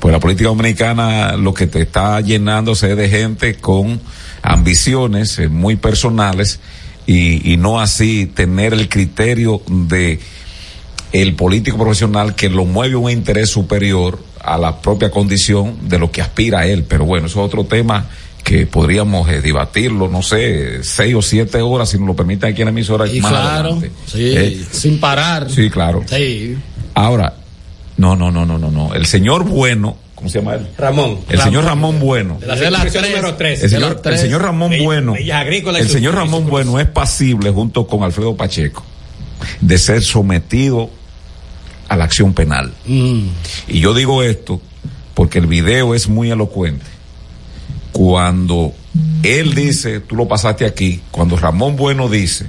Pues 0.00 0.12
la 0.12 0.20
política 0.20 0.48
dominicana 0.48 1.36
lo 1.36 1.52
que 1.52 1.66
te 1.66 1.82
está 1.82 2.20
llenándose 2.20 2.94
de 2.94 3.08
gente 3.08 3.56
con 3.56 4.00
ambiciones 4.58 5.38
eh, 5.38 5.48
muy 5.48 5.76
personales 5.76 6.60
y, 7.08 7.54
y 7.54 7.56
no 7.56 7.80
así 7.80 8.26
tener 8.26 8.74
el 8.74 8.88
criterio 8.90 9.62
de 9.66 10.20
el 11.10 11.34
político 11.34 11.78
profesional 11.78 12.34
que 12.34 12.50
lo 12.50 12.66
mueve 12.66 12.94
un 12.96 13.10
interés 13.10 13.48
superior 13.48 14.22
a 14.42 14.58
la 14.58 14.82
propia 14.82 15.10
condición 15.10 15.88
de 15.88 15.98
lo 15.98 16.10
que 16.12 16.20
aspira 16.20 16.60
a 16.60 16.66
él. 16.66 16.84
Pero 16.86 17.06
bueno, 17.06 17.26
eso 17.28 17.40
es 17.40 17.46
otro 17.46 17.64
tema 17.64 18.06
que 18.44 18.66
podríamos 18.66 19.26
eh, 19.30 19.40
debatirlo, 19.40 20.08
no 20.08 20.22
sé, 20.22 20.82
seis 20.84 21.14
o 21.14 21.22
siete 21.22 21.62
horas, 21.62 21.88
si 21.88 21.98
nos 21.98 22.08
lo 22.08 22.14
permiten 22.14 22.50
aquí 22.52 22.60
en 22.60 22.66
la 22.66 22.72
emisora. 22.72 23.06
Y 23.10 23.22
más 23.22 23.32
claro, 23.32 23.68
adelante. 23.70 23.90
sí, 24.06 24.32
Eh, 24.36 24.66
sin 24.70 25.00
parar. 25.00 25.50
sí, 25.50 25.70
claro. 25.70 26.04
Sí. 26.06 26.56
Ahora, 26.92 27.34
no, 27.96 28.16
no, 28.16 28.30
no, 28.30 28.44
no, 28.44 28.58
no, 28.58 28.70
no. 28.70 28.94
El 28.94 29.06
señor 29.06 29.44
Bueno, 29.44 29.96
¿cómo 30.18 30.28
se 30.28 30.40
llama 30.40 30.54
él? 30.54 30.66
Ramón. 30.76 31.20
El 31.28 31.40
señor 31.40 31.64
Ramón 31.64 32.00
Bueno. 32.00 32.38
De 32.40 32.46
la 32.48 32.56
circunscripción 32.56 33.04
número 33.04 33.34
3. 33.36 33.62
El 33.62 33.70
señor, 33.70 34.02
el 34.04 34.18
señor 34.18 34.42
Ramón 34.42 34.72
Bueno, 34.82 35.12
Bellas 35.12 35.46
el 35.78 35.88
señor 35.88 36.16
Ramón 36.16 36.48
Bueno 36.48 36.80
es 36.80 36.88
pasible 36.88 37.50
junto 37.52 37.86
con 37.86 38.02
Alfredo 38.02 38.36
Pacheco 38.36 38.82
de 39.60 39.78
ser 39.78 40.02
sometido 40.02 40.90
a 41.88 41.96
la 41.96 42.04
acción 42.04 42.34
penal. 42.34 42.72
Mm. 42.84 43.28
Y 43.68 43.78
yo 43.78 43.94
digo 43.94 44.24
esto 44.24 44.60
porque 45.14 45.38
el 45.38 45.46
video 45.46 45.94
es 45.94 46.08
muy 46.08 46.32
elocuente. 46.32 46.86
Cuando 47.92 48.72
él 49.22 49.54
dice, 49.54 50.00
tú 50.00 50.16
lo 50.16 50.26
pasaste 50.26 50.66
aquí, 50.66 51.00
cuando 51.12 51.36
Ramón 51.36 51.76
Bueno 51.76 52.08
dice 52.08 52.46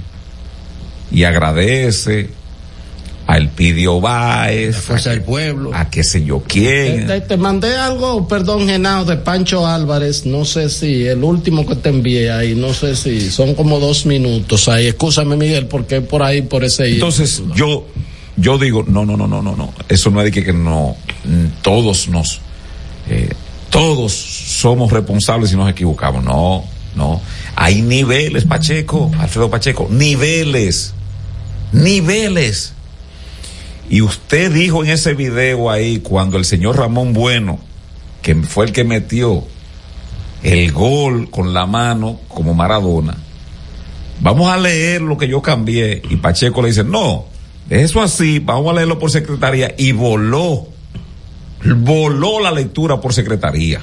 y 1.12 1.22
agradece 1.22 2.30
a 3.30 3.36
Elpidio 3.36 4.00
Báez, 4.00 4.76
Fuerza 4.76 5.10
del 5.10 5.22
Pueblo, 5.22 5.70
a 5.72 5.88
qué 5.88 6.02
sé 6.02 6.24
yo 6.24 6.42
quién, 6.46 7.06
te- 7.06 7.20
te 7.20 7.36
mandé 7.36 7.76
algo, 7.76 8.26
perdón, 8.26 8.66
Genao, 8.66 9.04
de 9.04 9.16
Pancho 9.16 9.66
Álvarez. 9.66 10.26
No 10.26 10.44
sé 10.44 10.68
si 10.68 11.06
el 11.06 11.22
último 11.22 11.64
que 11.64 11.76
te 11.76 11.90
envié 11.90 12.32
ahí, 12.32 12.54
no 12.54 12.74
sé 12.74 12.96
si 12.96 13.30
son 13.30 13.54
como 13.54 13.78
dos 13.78 14.04
minutos 14.06 14.68
ahí. 14.68 14.88
Escúchame, 14.88 15.36
Miguel, 15.36 15.66
porque 15.66 16.00
por 16.00 16.22
ahí, 16.22 16.42
por 16.42 16.64
ese. 16.64 16.90
Entonces 16.92 17.42
yo 17.54 17.86
yo 18.36 18.58
digo 18.58 18.84
no 18.88 19.04
no 19.04 19.16
no 19.16 19.26
no 19.26 19.42
no 19.42 19.54
no 19.54 19.74
eso 19.88 20.10
no 20.10 20.20
es 20.20 20.24
de 20.26 20.30
que, 20.32 20.42
que 20.44 20.52
no 20.52 20.96
todos 21.62 22.08
nos 22.08 22.40
eh, 23.08 23.28
todos 23.70 24.12
somos 24.12 24.90
responsables 24.92 25.50
si 25.50 25.56
nos 25.56 25.68
equivocamos 25.70 26.24
no 26.24 26.64
no 26.96 27.20
hay 27.54 27.82
niveles 27.82 28.44
Pacheco 28.44 29.10
Alfredo 29.18 29.50
Pacheco 29.50 29.88
niveles 29.90 30.94
niveles 31.72 32.72
y 33.90 34.00
usted 34.00 34.50
dijo 34.50 34.82
en 34.82 34.90
ese 34.90 35.12
video 35.12 35.70
ahí 35.70 35.98
cuando 35.98 36.38
el 36.38 36.46
señor 36.46 36.78
Ramón 36.78 37.12
Bueno 37.12 37.58
que 38.22 38.34
fue 38.36 38.64
el 38.64 38.72
que 38.72 38.84
metió 38.84 39.44
el 40.42 40.72
gol 40.72 41.28
con 41.30 41.52
la 41.52 41.66
mano 41.66 42.20
como 42.28 42.54
Maradona 42.54 43.16
vamos 44.20 44.52
a 44.52 44.56
leer 44.56 45.00
lo 45.02 45.16
que 45.16 45.28
yo 45.28 45.42
cambié. 45.42 46.02
Y 46.08 46.16
Pacheco 46.16 46.62
le 46.62 46.68
dice, 46.68 46.84
no, 46.84 47.26
eso 47.68 48.02
así, 48.02 48.38
vamos 48.38 48.70
a 48.70 48.74
leerlo 48.74 48.98
por 48.98 49.10
secretaría. 49.10 49.74
Y 49.76 49.92
voló, 49.92 50.68
voló 51.64 52.40
la 52.40 52.52
lectura 52.52 53.00
por 53.00 53.12
secretaría. 53.12 53.82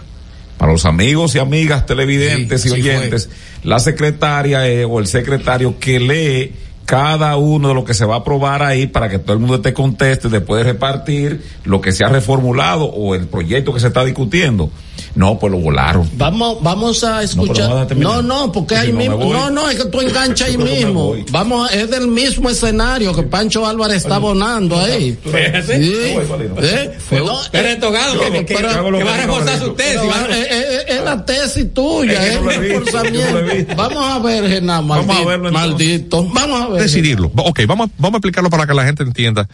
Para 0.57 0.71
los 0.71 0.85
amigos 0.85 1.35
y 1.35 1.39
amigas 1.39 1.85
televidentes 1.85 2.63
Sí, 2.63 2.69
y 2.69 2.71
oyentes, 2.71 3.29
la 3.63 3.77
secretaria 3.77 4.67
eh, 4.67 4.85
o 4.85 4.99
el 4.99 5.05
secretario 5.05 5.77
que 5.79 5.99
lee 5.99 6.53
cada 6.87 7.35
uno 7.35 7.67
de 7.67 7.73
lo 7.73 7.83
que 7.83 7.93
se 7.93 8.05
va 8.05 8.15
a 8.15 8.19
aprobar 8.19 8.63
ahí 8.63 8.87
para 8.87 9.09
que 9.09 9.19
todo 9.19 9.33
el 9.33 9.39
mundo 9.39 9.59
te 9.59 9.73
conteste 9.73 10.29
después 10.29 10.63
de 10.63 10.71
repartir 10.71 11.43
lo 11.65 11.81
que 11.81 11.91
se 11.91 12.05
ha 12.05 12.07
reformulado 12.07 12.85
o 12.85 13.13
el 13.13 13.27
proyecto 13.27 13.73
que 13.73 13.81
se 13.81 13.87
está 13.87 14.05
discutiendo. 14.05 14.71
No, 15.15 15.39
pues 15.39 15.51
lo 15.51 15.57
volaron. 15.59 16.09
Vamos, 16.15 16.57
vamos 16.61 17.03
a 17.03 17.23
escuchar. 17.23 17.95
No, 17.95 18.21
no, 18.21 18.51
porque 18.51 18.75
ahí 18.75 18.87
si 18.87 18.91
no 18.93 18.97
me 18.99 19.09
mismo. 19.09 19.33
No, 19.33 19.49
no, 19.49 19.69
es 19.69 19.77
que 19.77 19.85
tú 19.89 19.99
enganchas 20.01 20.49
ahí 20.49 20.57
mismo. 20.57 21.15
Vamos, 21.31 21.71
es 21.71 21.89
del 21.89 22.07
mismo 22.07 22.49
escenario 22.49 23.15
que 23.15 23.23
Pancho 23.23 23.65
Álvarez 23.65 23.97
está 23.97 24.15
abonando 24.15 24.79
ahí. 24.79 25.17
¿Eh? 25.25 26.97
No, 27.11 27.37
Pero 27.51 27.67
es 27.67 27.79
togado 27.79 28.19
que, 28.19 28.45
que- 28.45 28.55
pero- 28.55 28.97
que 28.97 29.03
va 29.03 29.13
a 29.13 29.17
reforzar 29.17 29.59
su 29.59 29.73
tesis. 29.73 30.01
eh, 30.29 30.47
eh, 30.51 30.85
es 30.87 31.01
la 31.03 31.25
tesis 31.25 31.73
tuya, 31.73 32.25
Es 32.25 32.35
el 32.35 32.45
reforzamiento. 32.45 33.75
Vamos 33.75 34.03
a 34.03 34.19
ver, 34.19 34.47
Genao, 34.49 34.85
Vamos 34.85 35.03
a 35.03 35.07
maldito. 35.07 35.25
verlo 35.29 35.51
maldito. 35.51 36.23
Vamos 36.31 36.61
a 36.61 36.67
ver. 36.69 36.81
decidirlo. 36.83 37.31
Ok, 37.35 37.61
vamos, 37.67 37.89
vamos 37.97 38.15
a 38.15 38.17
explicarlo 38.17 38.49
para 38.49 38.67
que 38.67 38.73
la 38.73 38.83
gente 38.85 39.03
entienda, 39.03 39.47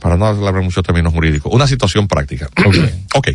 para 0.00 0.16
no 0.16 0.26
hablar 0.26 0.54
muchos 0.62 0.82
términos 0.84 1.12
jurídicos. 1.12 1.52
Una 1.52 1.66
situación 1.66 2.08
práctica. 2.08 2.48
ok. 3.14 3.28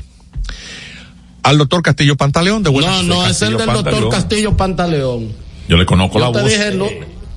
Al 1.44 1.58
doctor 1.58 1.82
Castillo 1.82 2.16
Pantaleón 2.16 2.64
de 2.64 2.70
Buenas 2.70 3.04
No, 3.04 3.16
no, 3.16 3.28
es 3.28 3.42
el 3.42 3.58
del 3.58 3.68
doctor. 3.68 4.10
Castillo 4.10 4.56
Pantaleón. 4.58 5.30
Yo 5.68 5.78
le 5.78 5.86
conozco 5.86 6.20
Yo 6.20 6.26
la 6.28 6.32
te 6.32 6.42
voz. 6.42 6.50
dije 6.52 6.74
lo- 6.74 6.90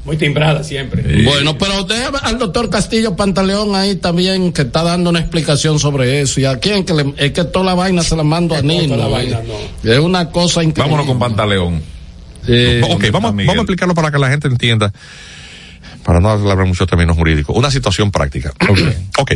Muy 0.04 0.16
timbrada 0.16 0.62
siempre. 0.62 1.24
Bueno, 1.24 1.58
pero 1.58 1.82
déjame 1.82 2.18
al 2.22 2.38
doctor 2.38 2.70
Castillo 2.70 3.16
Pantaleón 3.16 3.74
ahí 3.74 3.96
también 3.96 4.52
que 4.52 4.62
está 4.62 4.84
dando 4.84 5.10
una 5.10 5.18
explicación 5.18 5.80
sobre 5.80 6.20
eso. 6.20 6.38
Y 6.40 6.44
a 6.44 6.58
quién 6.60 6.84
que 6.84 6.94
le, 6.94 7.12
es 7.16 7.32
que 7.32 7.42
toda 7.44 7.64
la 7.64 7.74
vaina 7.74 8.02
se 8.04 8.14
la 8.16 8.22
mando 8.22 8.54
a 8.54 8.62
Nino. 8.62 8.94
toda 8.94 9.08
la 9.08 9.22
eh. 9.22 9.32
vaina, 9.34 9.40
Es 9.82 9.98
una 9.98 10.30
cosa 10.30 10.62
increíble. 10.62 10.82
Vámonos 10.92 11.06
con 11.06 11.18
Pantaleón. 11.18 11.82
Eh, 12.46 12.80
ok, 12.84 13.06
vamos, 13.10 13.34
vamos 13.34 13.48
a 13.48 13.52
explicarlo 13.54 13.94
para 13.94 14.12
que 14.12 14.18
la 14.18 14.28
gente 14.28 14.46
entienda, 14.46 14.92
para 16.04 16.20
no 16.20 16.30
hablar 16.30 16.64
muchos 16.64 16.86
términos 16.86 17.16
jurídicos. 17.16 17.56
Una 17.56 17.72
situación 17.72 18.12
práctica. 18.12 18.52
ok. 19.18 19.32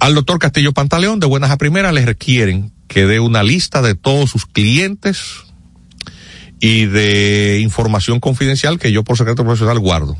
Al 0.00 0.14
doctor 0.14 0.38
Castillo 0.38 0.72
Pantaleón 0.72 1.18
de 1.20 1.26
Buenas 1.26 1.50
a 1.50 1.56
Primeras 1.56 1.94
le 1.94 2.04
requieren 2.04 2.73
que 2.88 3.06
dé 3.06 3.20
una 3.20 3.42
lista 3.42 3.82
de 3.82 3.94
todos 3.94 4.30
sus 4.30 4.46
clientes 4.46 5.44
y 6.60 6.86
de 6.86 7.60
información 7.60 8.20
confidencial 8.20 8.78
que 8.78 8.92
yo 8.92 9.04
por 9.04 9.18
secreto 9.18 9.44
profesional 9.44 9.78
guardo. 9.78 10.16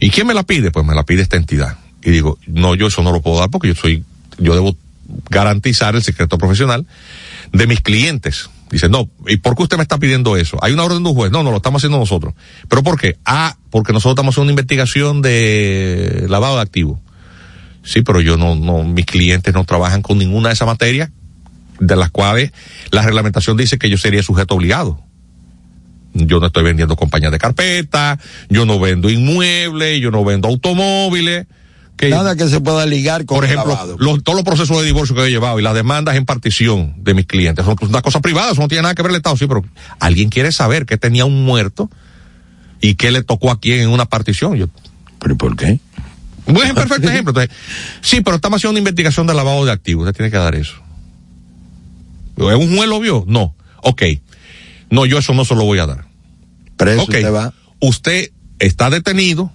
¿Y 0.00 0.10
quién 0.10 0.26
me 0.26 0.34
la 0.34 0.42
pide? 0.42 0.70
Pues 0.70 0.86
me 0.86 0.94
la 0.94 1.04
pide 1.04 1.22
esta 1.22 1.36
entidad. 1.36 1.78
Y 2.02 2.10
digo, 2.10 2.38
no, 2.46 2.74
yo 2.74 2.86
eso 2.88 3.02
no 3.02 3.12
lo 3.12 3.20
puedo 3.20 3.38
dar 3.38 3.50
porque 3.50 3.68
yo 3.68 3.74
soy, 3.74 4.04
yo 4.38 4.54
debo 4.54 4.76
garantizar 5.30 5.94
el 5.94 6.02
secreto 6.02 6.38
profesional 6.38 6.86
de 7.52 7.66
mis 7.66 7.80
clientes. 7.80 8.50
Dice, 8.70 8.88
no, 8.88 9.10
¿y 9.28 9.36
por 9.36 9.54
qué 9.54 9.64
usted 9.64 9.76
me 9.76 9.82
está 9.82 9.98
pidiendo 9.98 10.36
eso? 10.36 10.58
Hay 10.62 10.72
una 10.72 10.84
orden 10.84 11.02
de 11.02 11.10
un 11.10 11.14
juez. 11.14 11.30
No, 11.30 11.42
no, 11.42 11.50
lo 11.50 11.58
estamos 11.58 11.80
haciendo 11.80 11.98
nosotros. 11.98 12.34
¿Pero 12.68 12.82
por 12.82 12.98
qué? 12.98 13.18
Ah, 13.24 13.56
porque 13.70 13.92
nosotros 13.92 14.14
estamos 14.14 14.32
haciendo 14.32 14.44
una 14.44 14.52
investigación 14.52 15.20
de 15.20 16.26
lavado 16.28 16.56
de 16.56 16.62
activos. 16.62 16.98
Sí, 17.84 18.02
pero 18.02 18.20
yo 18.20 18.36
no, 18.36 18.54
no, 18.54 18.82
mis 18.84 19.04
clientes 19.04 19.52
no 19.52 19.64
trabajan 19.64 20.02
con 20.02 20.16
ninguna 20.16 20.48
de 20.48 20.54
esas 20.54 20.66
materias 20.66 21.10
de 21.80 21.96
las 21.96 22.10
cuales 22.10 22.52
la 22.90 23.02
reglamentación 23.02 23.56
dice 23.56 23.78
que 23.78 23.88
yo 23.90 23.96
sería 23.98 24.22
sujeto 24.22 24.54
obligado. 24.54 25.00
Yo 26.14 26.40
no 26.40 26.46
estoy 26.46 26.62
vendiendo 26.62 26.94
compañías 26.94 27.32
de 27.32 27.38
carpeta, 27.38 28.18
yo 28.50 28.66
no 28.66 28.78
vendo 28.78 29.08
inmuebles, 29.08 30.00
yo 30.00 30.10
no 30.10 30.24
vendo 30.24 30.48
automóviles. 30.48 31.46
Que, 31.96 32.08
Nada 32.10 32.36
que 32.36 32.48
se 32.48 32.60
pueda 32.60 32.84
ligar 32.84 33.24
con 33.24 33.36
por 33.38 33.44
ejemplo, 33.44 33.78
los- 33.98 34.22
todos 34.24 34.36
los 34.36 34.44
procesos 34.44 34.76
de 34.78 34.84
divorcio 34.84 35.14
que 35.14 35.24
he 35.26 35.30
llevado 35.30 35.58
y 35.58 35.62
las 35.62 35.74
demandas 35.74 36.16
en 36.16 36.24
partición 36.24 36.94
de 36.98 37.14
mis 37.14 37.26
clientes 37.26 37.64
son 37.64 37.76
una 37.80 38.02
cosa 38.02 38.20
privada, 38.20 38.52
eso 38.52 38.60
no 38.60 38.68
tiene 38.68 38.82
nada 38.82 38.94
que 38.94 39.02
ver 39.02 39.10
el 39.12 39.16
Estado, 39.16 39.36
sí, 39.36 39.46
pero 39.46 39.62
alguien 40.00 40.28
quiere 40.28 40.52
saber 40.52 40.84
que 40.84 40.96
tenía 40.96 41.24
un 41.24 41.44
muerto 41.44 41.90
y 42.80 42.94
qué 42.96 43.10
le 43.10 43.22
tocó 43.22 43.50
a 43.50 43.60
quién 43.60 43.80
en 43.82 43.88
una 43.90 44.04
partición. 44.06 44.56
Yo, 44.56 44.66
¿Pero 45.20 45.36
por 45.36 45.56
qué? 45.56 45.78
un 46.46 46.54
perfecto 46.74 47.08
ejemplo. 47.08 47.30
Entonces, 47.30 47.50
sí, 48.00 48.20
pero 48.22 48.36
estamos 48.36 48.56
haciendo 48.58 48.72
una 48.72 48.80
investigación 48.80 49.26
de 49.28 49.34
lavado 49.34 49.64
de 49.64 49.70
activos. 49.70 50.04
Usted 50.06 50.16
tiene 50.16 50.30
que 50.32 50.38
dar 50.38 50.54
eso. 50.56 50.74
¿Es 52.36 52.56
un 52.56 52.76
juez 52.76 52.88
lo 52.88 53.00
vio? 53.00 53.24
No. 53.26 53.54
Ok. 53.82 54.02
No, 54.90 55.06
yo 55.06 55.18
eso 55.18 55.34
no 55.34 55.44
se 55.44 55.54
lo 55.54 55.64
voy 55.64 55.78
a 55.78 55.86
dar. 55.86 56.04
Preso 56.76 57.02
Ok. 57.02 57.08
usted 57.08 57.32
va. 57.32 57.52
Usted 57.80 58.30
está 58.58 58.90
detenido 58.90 59.50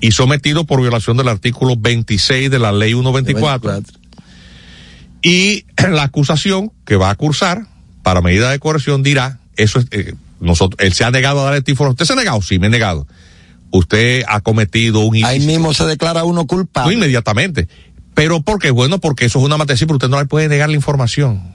y 0.00 0.12
sometido 0.12 0.64
por 0.64 0.80
violación 0.80 1.16
del 1.16 1.28
artículo 1.28 1.76
26 1.78 2.50
de 2.50 2.58
la 2.58 2.72
ley 2.72 2.92
124. 2.92 3.82
Y 5.22 5.64
la 5.90 6.04
acusación 6.04 6.72
que 6.84 6.96
va 6.96 7.10
a 7.10 7.14
cursar 7.14 7.66
para 8.02 8.20
medida 8.20 8.50
de 8.50 8.58
coerción 8.58 9.02
dirá, 9.02 9.38
eso 9.56 9.78
es, 9.78 9.86
eh, 9.90 10.14
nosotros, 10.40 10.78
él 10.84 10.92
se 10.94 11.04
ha 11.04 11.10
negado 11.10 11.40
a 11.40 11.44
dar 11.44 11.54
esta 11.54 11.70
información. 11.70 11.92
¿Usted 11.94 12.06
se 12.06 12.12
ha 12.14 12.16
negado? 12.16 12.42
Sí, 12.42 12.58
me 12.58 12.68
he 12.68 12.70
negado. 12.70 13.06
Usted 13.70 14.24
ha 14.26 14.40
cometido 14.40 15.00
un 15.00 15.22
Ahí 15.24 15.40
mismo 15.40 15.72
se 15.74 15.84
declara 15.84 16.24
uno 16.24 16.40
no 16.40 16.46
culpable. 16.46 16.94
inmediatamente. 16.94 17.68
Pero 18.14 18.40
¿por 18.40 18.58
qué? 18.58 18.70
Bueno, 18.70 18.98
porque 18.98 19.26
eso 19.26 19.38
es 19.38 19.44
una 19.44 19.56
materia, 19.56 19.86
pero 19.86 19.96
usted 19.96 20.08
no 20.08 20.18
le 20.18 20.26
puede 20.26 20.48
negar 20.48 20.68
la 20.68 20.74
información. 20.74 21.54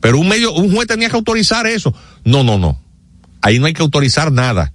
Pero 0.00 0.18
un 0.18 0.28
medio, 0.28 0.52
un 0.52 0.74
juez 0.74 0.86
tenía 0.86 1.08
que 1.10 1.16
autorizar 1.16 1.66
eso. 1.66 1.92
No, 2.24 2.44
no, 2.44 2.58
no. 2.58 2.80
Ahí 3.40 3.58
no 3.58 3.66
hay 3.66 3.72
que 3.72 3.82
autorizar 3.82 4.32
nada. 4.32 4.72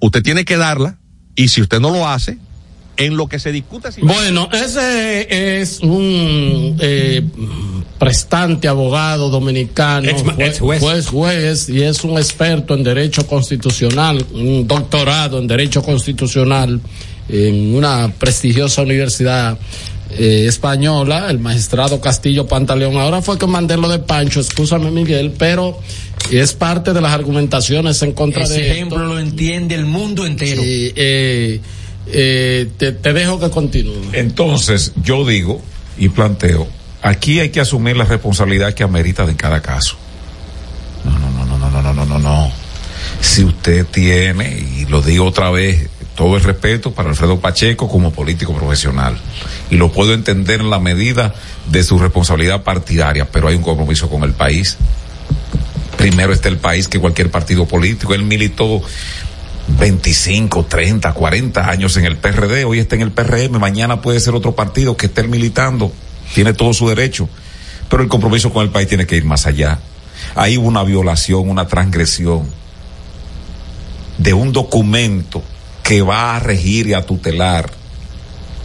Usted 0.00 0.22
tiene 0.22 0.44
que 0.44 0.56
darla 0.56 0.98
y 1.34 1.48
si 1.48 1.60
usted 1.62 1.80
no 1.80 1.90
lo 1.90 2.08
hace, 2.08 2.38
en 2.96 3.16
lo 3.16 3.28
que 3.28 3.38
se 3.38 3.50
discute 3.50 3.90
si 3.92 4.02
Bueno, 4.02 4.48
ese 4.52 5.60
es 5.60 5.80
un 5.80 6.76
eh, 6.80 7.22
prestante 7.98 8.68
abogado 8.68 9.30
dominicano, 9.30 10.08
Ex- 10.08 10.22
juez 11.08 11.68
y 11.68 11.82
es 11.82 12.04
un 12.04 12.18
experto 12.18 12.74
en 12.74 12.82
derecho 12.84 13.26
constitucional, 13.26 14.24
un 14.32 14.66
doctorado 14.66 15.38
en 15.38 15.46
derecho 15.46 15.82
constitucional 15.82 16.80
en 17.28 17.74
una 17.74 18.12
prestigiosa 18.18 18.82
universidad 18.82 19.58
eh, 20.18 20.46
española, 20.48 21.28
el 21.30 21.38
magistrado 21.38 22.00
Castillo 22.00 22.46
Pantaleón. 22.46 22.96
Ahora 22.96 23.22
fue 23.22 23.38
que 23.38 23.46
mandé 23.46 23.76
lo 23.76 23.88
de 23.88 23.98
Pancho, 23.98 24.40
escúchame 24.40 24.90
Miguel, 24.90 25.32
pero 25.38 25.78
es 26.30 26.52
parte 26.52 26.92
de 26.92 27.00
las 27.00 27.12
argumentaciones 27.12 28.02
en 28.02 28.12
contra 28.12 28.44
Ese 28.44 28.54
de 28.54 28.60
esto. 28.60 28.72
ejemplo 28.74 28.98
lo 29.06 29.18
entiende 29.18 29.74
el 29.74 29.86
mundo 29.86 30.26
entero. 30.26 30.62
Sí, 30.62 30.92
eh, 30.96 31.60
eh, 32.06 32.68
te, 32.76 32.92
te 32.92 33.12
dejo 33.12 33.38
que 33.38 33.50
continúe. 33.50 34.02
Entonces, 34.12 34.92
yo 35.02 35.26
digo 35.26 35.60
y 35.98 36.08
planteo, 36.08 36.66
aquí 37.02 37.40
hay 37.40 37.50
que 37.50 37.60
asumir 37.60 37.96
la 37.96 38.04
responsabilidad 38.04 38.74
que 38.74 38.82
amerita 38.82 39.26
de 39.26 39.36
cada 39.36 39.60
caso. 39.60 39.96
no, 41.04 42.06
no, 42.06 42.18
no. 42.18 42.52
Si 43.20 43.44
usted 43.44 43.84
tiene, 43.86 44.58
y 44.78 44.86
lo 44.86 45.02
digo 45.02 45.26
otra 45.26 45.50
vez, 45.50 45.89
todo 46.14 46.36
el 46.36 46.42
respeto 46.42 46.92
para 46.92 47.10
Alfredo 47.10 47.40
Pacheco 47.40 47.88
como 47.88 48.12
político 48.12 48.54
profesional. 48.54 49.16
Y 49.70 49.76
lo 49.76 49.90
puedo 49.90 50.12
entender 50.12 50.60
en 50.60 50.70
la 50.70 50.78
medida 50.78 51.34
de 51.70 51.82
su 51.82 51.98
responsabilidad 51.98 52.62
partidaria, 52.62 53.30
pero 53.30 53.48
hay 53.48 53.56
un 53.56 53.62
compromiso 53.62 54.08
con 54.08 54.22
el 54.22 54.32
país. 54.32 54.76
Primero 55.96 56.32
está 56.32 56.48
el 56.48 56.58
país 56.58 56.88
que 56.88 56.98
cualquier 56.98 57.30
partido 57.30 57.66
político. 57.66 58.14
Él 58.14 58.22
militó 58.22 58.82
25, 59.78 60.64
30, 60.64 61.12
40 61.12 61.70
años 61.70 61.96
en 61.96 62.04
el 62.04 62.16
PRD, 62.16 62.64
hoy 62.64 62.80
está 62.80 62.96
en 62.96 63.02
el 63.02 63.12
PRM, 63.12 63.58
mañana 63.58 64.00
puede 64.00 64.20
ser 64.20 64.34
otro 64.34 64.54
partido 64.54 64.96
que 64.96 65.06
esté 65.06 65.22
militando, 65.22 65.92
tiene 66.34 66.52
todo 66.52 66.72
su 66.72 66.88
derecho, 66.88 67.28
pero 67.88 68.02
el 68.02 68.08
compromiso 68.08 68.52
con 68.52 68.64
el 68.64 68.70
país 68.70 68.88
tiene 68.88 69.06
que 69.06 69.16
ir 69.16 69.24
más 69.24 69.46
allá. 69.46 69.78
Hay 70.34 70.56
una 70.56 70.82
violación, 70.82 71.48
una 71.48 71.66
transgresión 71.66 72.48
de 74.18 74.34
un 74.34 74.52
documento 74.52 75.42
que 75.90 76.02
va 76.02 76.36
a 76.36 76.38
regir 76.38 76.86
y 76.86 76.94
a 76.94 77.04
tutelar 77.04 77.68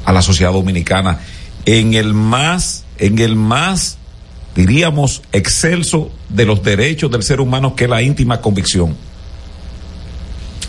a 0.05 0.11
la 0.11 0.21
sociedad 0.21 0.53
dominicana 0.53 1.21
en 1.65 1.95
el 1.95 2.13
más, 2.13 2.83
en 2.99 3.17
el 3.17 3.35
más, 3.35 3.97
diríamos, 4.55 5.23
excelso 5.31 6.11
de 6.29 6.45
los 6.45 6.61
derechos 6.61 7.09
del 7.09 7.23
ser 7.23 7.41
humano 7.41 7.75
que 7.75 7.85
es 7.85 7.89
la 7.89 8.03
íntima 8.03 8.41
convicción. 8.41 8.95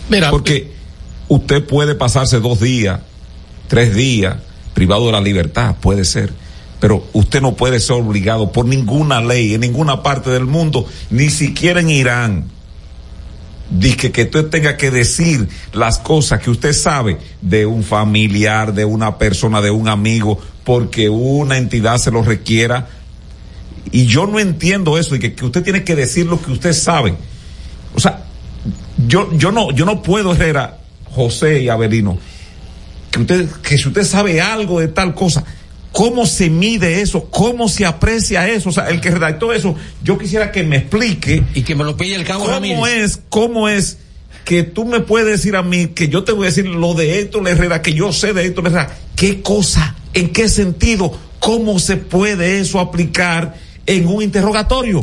Mira, 0.09 0.31
porque 0.31 0.73
usted 1.27 1.63
puede 1.63 1.93
pasarse 1.93 2.39
dos 2.39 2.59
días, 2.59 3.01
tres 3.67 3.93
días 3.93 4.37
privado 4.73 5.05
de 5.05 5.11
la 5.11 5.21
libertad, 5.21 5.75
puede 5.79 6.05
ser, 6.05 6.33
pero 6.79 7.05
usted 7.13 7.39
no 7.39 7.53
puede 7.53 7.79
ser 7.79 7.97
obligado 7.97 8.51
por 8.51 8.65
ninguna 8.65 9.21
ley 9.21 9.53
en 9.53 9.61
ninguna 9.61 10.01
parte 10.01 10.31
del 10.31 10.47
mundo, 10.47 10.87
ni 11.11 11.29
siquiera 11.29 11.81
en 11.81 11.91
Irán. 11.91 12.56
Dice 13.69 14.11
que 14.11 14.23
usted 14.23 14.45
tenga 14.45 14.77
que 14.77 14.91
decir 14.91 15.47
las 15.73 15.99
cosas 15.99 16.41
que 16.41 16.49
usted 16.49 16.73
sabe 16.73 17.17
de 17.41 17.65
un 17.65 17.83
familiar, 17.83 18.73
de 18.73 18.85
una 18.85 19.17
persona, 19.17 19.61
de 19.61 19.71
un 19.71 19.89
amigo, 19.89 20.39
porque 20.63 21.09
una 21.09 21.57
entidad 21.57 21.97
se 21.97 22.11
lo 22.11 22.23
requiera. 22.23 22.87
Y 23.91 24.05
yo 24.05 24.25
no 24.25 24.39
entiendo 24.39 24.97
eso, 24.97 25.15
y 25.15 25.19
que, 25.19 25.33
que 25.33 25.45
usted 25.45 25.63
tiene 25.63 25.83
que 25.83 25.95
decir 25.95 26.27
lo 26.27 26.41
que 26.41 26.51
usted 26.51 26.73
sabe. 26.73 27.15
O 27.93 27.99
sea, 27.99 28.25
yo, 29.05 29.29
yo 29.33 29.51
no, 29.51 29.71
yo 29.71 29.85
no 29.85 30.01
puedo, 30.01 30.33
Herrera, 30.33 30.77
José 31.11 31.61
y 31.61 31.69
Avelino, 31.69 32.17
que 33.11 33.19
usted, 33.19 33.49
que 33.61 33.77
si 33.77 33.87
usted 33.87 34.03
sabe 34.03 34.41
algo 34.41 34.79
de 34.79 34.87
tal 34.87 35.13
cosa, 35.13 35.43
¿cómo 35.91 36.25
se 36.25 36.49
mide 36.49 37.01
eso? 37.01 37.25
¿Cómo 37.31 37.69
se 37.69 37.85
aprecia 37.85 38.47
eso? 38.47 38.69
O 38.69 38.71
sea, 38.71 38.89
el 38.89 39.01
que 39.01 39.11
redactó 39.11 39.53
eso, 39.53 39.75
yo 40.03 40.17
quisiera 40.17 40.51
que 40.51 40.63
me 40.63 40.77
explique. 40.77 41.43
Y 41.55 41.61
que 41.63 41.75
me 41.75 41.83
lo 41.83 41.95
pille 41.97 42.15
el 42.15 42.23
cabo 42.25 42.41
¿Cómo 42.45 42.53
Ramírez. 42.53 43.03
es, 43.03 43.19
cómo 43.29 43.67
es 43.69 43.97
que 44.45 44.63
tú 44.63 44.85
me 44.85 45.01
puedes 45.01 45.27
decir 45.27 45.55
a 45.55 45.63
mí 45.63 45.87
que 45.87 46.07
yo 46.07 46.23
te 46.23 46.31
voy 46.31 46.47
a 46.47 46.49
decir 46.49 46.65
lo 46.67 46.93
de 46.93 47.19
Héctor 47.19 47.47
Herrera, 47.47 47.81
que 47.81 47.93
yo 47.93 48.13
sé 48.13 48.33
de 48.33 48.45
Héctor 48.45 48.67
Herrera? 48.67 48.97
¿Qué 49.15 49.41
cosa? 49.41 49.95
¿En 50.13 50.29
qué 50.29 50.47
sentido? 50.49 51.11
¿Cómo 51.39 51.79
se 51.79 51.97
puede 51.97 52.59
eso 52.59 52.79
aplicar 52.79 53.55
en 53.85 54.07
un 54.07 54.23
interrogatorio? 54.23 55.01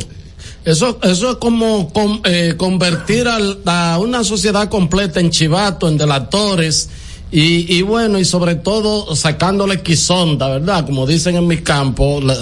Eso, 0.63 0.99
eso 1.03 1.31
es 1.31 1.37
como 1.37 1.93
con- 1.93 2.21
eh, 2.25 2.55
convertir 2.57 3.27
al- 3.27 3.59
a 3.67 3.99
una 3.99 4.23
sociedad 4.23 4.67
completa 4.67 5.19
en 5.19 5.29
chivato, 5.29 5.87
en 5.87 5.97
delatores, 5.97 6.89
y, 7.37 7.79
y 7.79 7.81
bueno, 7.81 8.17
y 8.17 8.23
sobre 8.23 8.55
todo 8.55 9.13
sacándole 9.13 9.81
quizonda, 9.81 10.47
¿verdad? 10.47 10.85
Como 10.85 11.05
dicen 11.05 11.35
en 11.35 11.45
mi 11.45 11.57
campo, 11.57 12.21
eh, 12.21 12.33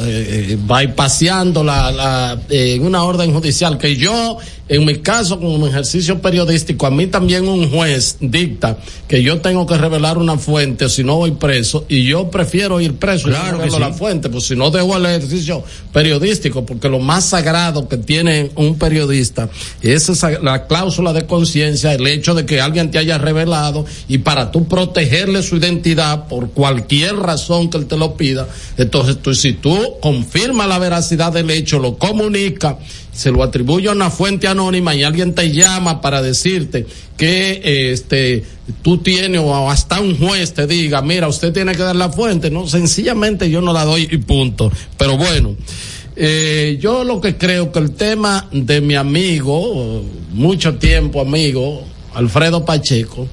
eh, 0.52 0.58
bypaseando 0.62 1.64
la, 1.64 1.92
la, 1.92 2.40
eh, 2.48 2.78
una 2.80 3.04
orden 3.04 3.34
judicial, 3.34 3.80
que 3.80 3.96
yo, 3.96 4.38
en 4.70 4.86
mi 4.86 5.00
caso, 5.00 5.40
como 5.40 5.68
ejercicio 5.68 6.22
periodístico, 6.22 6.86
a 6.86 6.92
mí 6.92 7.08
también 7.08 7.48
un 7.50 7.70
juez 7.70 8.18
dicta 8.22 8.78
que 9.10 9.22
yo 9.22 9.42
tengo 9.42 9.66
que 9.66 9.78
revelar 9.78 10.18
una 10.18 10.38
fuente, 10.38 10.88
si 10.88 11.04
no 11.04 11.18
voy 11.18 11.32
preso, 11.32 11.86
y 11.90 12.06
yo 12.06 12.32
prefiero 12.32 12.80
ir 12.80 12.96
preso 12.96 13.30
y 13.30 13.34
no 13.34 13.70
sí. 13.70 13.80
la 13.80 13.92
fuente, 13.92 14.30
pues 14.30 14.46
si 14.46 14.56
no 14.56 14.72
dejo 14.72 14.96
el 14.96 15.06
ejercicio 15.06 15.64
periodístico, 15.92 16.66
porque 16.66 16.88
lo 16.88 17.00
más 17.00 17.26
sagrado 17.26 17.90
que 17.90 17.98
tiene 17.98 18.52
un 18.56 18.78
periodista 18.78 19.50
es 19.82 20.08
esa, 20.08 20.40
la 20.40 20.66
cláusula 20.66 21.12
de 21.12 21.26
conciencia, 21.26 21.94
el 21.94 22.08
hecho 22.08 22.34
de 22.34 22.46
que 22.46 22.62
alguien 22.62 22.90
te 22.90 23.00
haya 23.00 23.18
revelado 23.18 23.86
y 24.08 24.20
para 24.20 24.50
tú 24.50 24.66
protegerle 24.70 25.44
su 25.44 25.58
identidad 25.58 26.28
por 26.28 26.52
cualquier 26.52 27.18
razón 27.18 27.70
que 27.70 27.78
él 27.78 27.86
te 27.86 27.98
lo 27.98 28.16
pida, 28.16 28.48
entonces 28.78 29.18
tú, 29.22 29.36
si 29.36 29.54
tú 29.54 29.78
confirmas 30.02 30.70
la 30.70 30.80
veracidad 30.80 31.34
del 31.34 31.50
hecho, 31.52 31.80
lo 31.80 31.98
comunica, 31.98 32.78
se 33.14 33.32
lo 33.32 33.44
atribuye 33.44 33.88
a 33.88 33.92
una 33.92 34.10
fuente 34.10 34.48
anónima 34.48 34.96
y 34.96 35.04
alguien 35.04 35.36
te 35.36 35.52
llama 35.52 36.02
para 36.02 36.22
decirte 36.22 36.86
que 37.16 37.92
este 37.92 38.44
tú 38.82 38.98
tienes 38.98 39.40
o 39.40 39.70
hasta 39.70 40.00
un 40.00 40.18
juez 40.18 40.54
te 40.54 40.66
diga, 40.68 41.02
mira, 41.02 41.28
usted 41.28 41.54
tiene 41.54 41.74
que 41.74 41.84
dar 41.84 41.96
la 41.96 42.10
fuente, 42.10 42.50
no, 42.50 42.68
sencillamente 42.68 43.50
yo 43.50 43.62
no 43.62 43.72
la 43.72 43.86
doy 43.86 44.08
y 44.12 44.18
punto. 44.18 44.72
Pero 44.98 45.18
bueno, 45.18 45.56
eh, 46.16 46.78
yo 46.82 47.04
lo 47.04 47.22
que 47.22 47.38
creo 47.38 47.72
que 47.72 47.80
el 47.80 47.92
tema 47.92 48.48
de 48.52 48.82
mi 48.82 48.96
amigo, 48.96 50.04
mucho 50.32 50.76
tiempo 50.76 51.22
amigo, 51.22 51.84
Alfredo 52.16 52.66
Pacheco, 52.66 53.28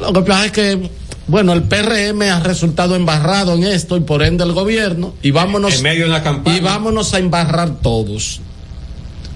lo 0.00 0.12
que 0.12 0.20
pasa 0.22 0.46
es 0.46 0.52
que, 0.52 0.90
bueno, 1.26 1.52
el 1.52 1.62
PRM 1.62 2.22
ha 2.22 2.40
resultado 2.40 2.96
embarrado 2.96 3.54
en 3.54 3.64
esto 3.64 3.96
y 3.96 4.00
por 4.00 4.22
ende 4.22 4.44
el 4.44 4.52
gobierno, 4.52 5.14
y 5.22 5.30
vámonos, 5.30 5.76
En 5.76 5.82
medio 5.82 6.04
de 6.04 6.10
una 6.10 6.22
campaña. 6.22 6.56
y 6.56 6.60
vámonos 6.60 7.14
a 7.14 7.18
embarrar 7.18 7.80
todos. 7.80 8.40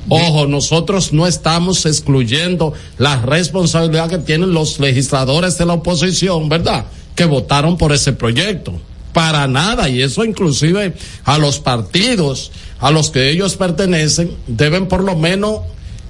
Ojo, 0.09 0.47
nosotros 0.47 1.13
no 1.13 1.27
estamos 1.27 1.85
excluyendo 1.87 2.73
la 2.99 3.21
responsabilidad 3.21 4.09
que 4.09 4.19
tienen 4.19 4.53
los 4.53 4.81
legisladores 4.81 5.59
de 5.59 5.67
la 5.67 5.75
oposición, 5.75 6.49
¿verdad? 6.49 6.87
Que 7.15 7.25
votaron 7.27 7.77
por 7.77 7.93
ese 7.93 8.13
proyecto. 8.13 8.73
Para 9.13 9.47
nada, 9.49 9.89
y 9.89 10.01
eso 10.03 10.25
inclusive 10.25 10.95
a 11.25 11.39
los 11.39 11.59
partidos 11.59 12.53
a 12.81 12.91
los 12.93 13.11
que 13.11 13.31
ellos 13.31 13.57
pertenecen 13.57 14.31
deben 14.47 14.87
por 14.87 15.03
lo 15.03 15.17
menos 15.17 15.61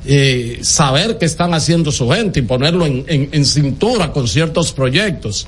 eh, 0.05 0.59
saber 0.63 1.17
qué 1.19 1.25
están 1.25 1.55
haciendo 1.55 1.91
su 1.91 2.09
gente 2.11 2.41
y 2.41 2.43
ponerlo 2.43 2.85
en, 2.87 3.05
en- 3.09 3.31
en 3.33 3.45
cintura 3.47 4.13
con 4.13 4.29
ciertos 4.29 4.73
proyectos. 4.73 5.47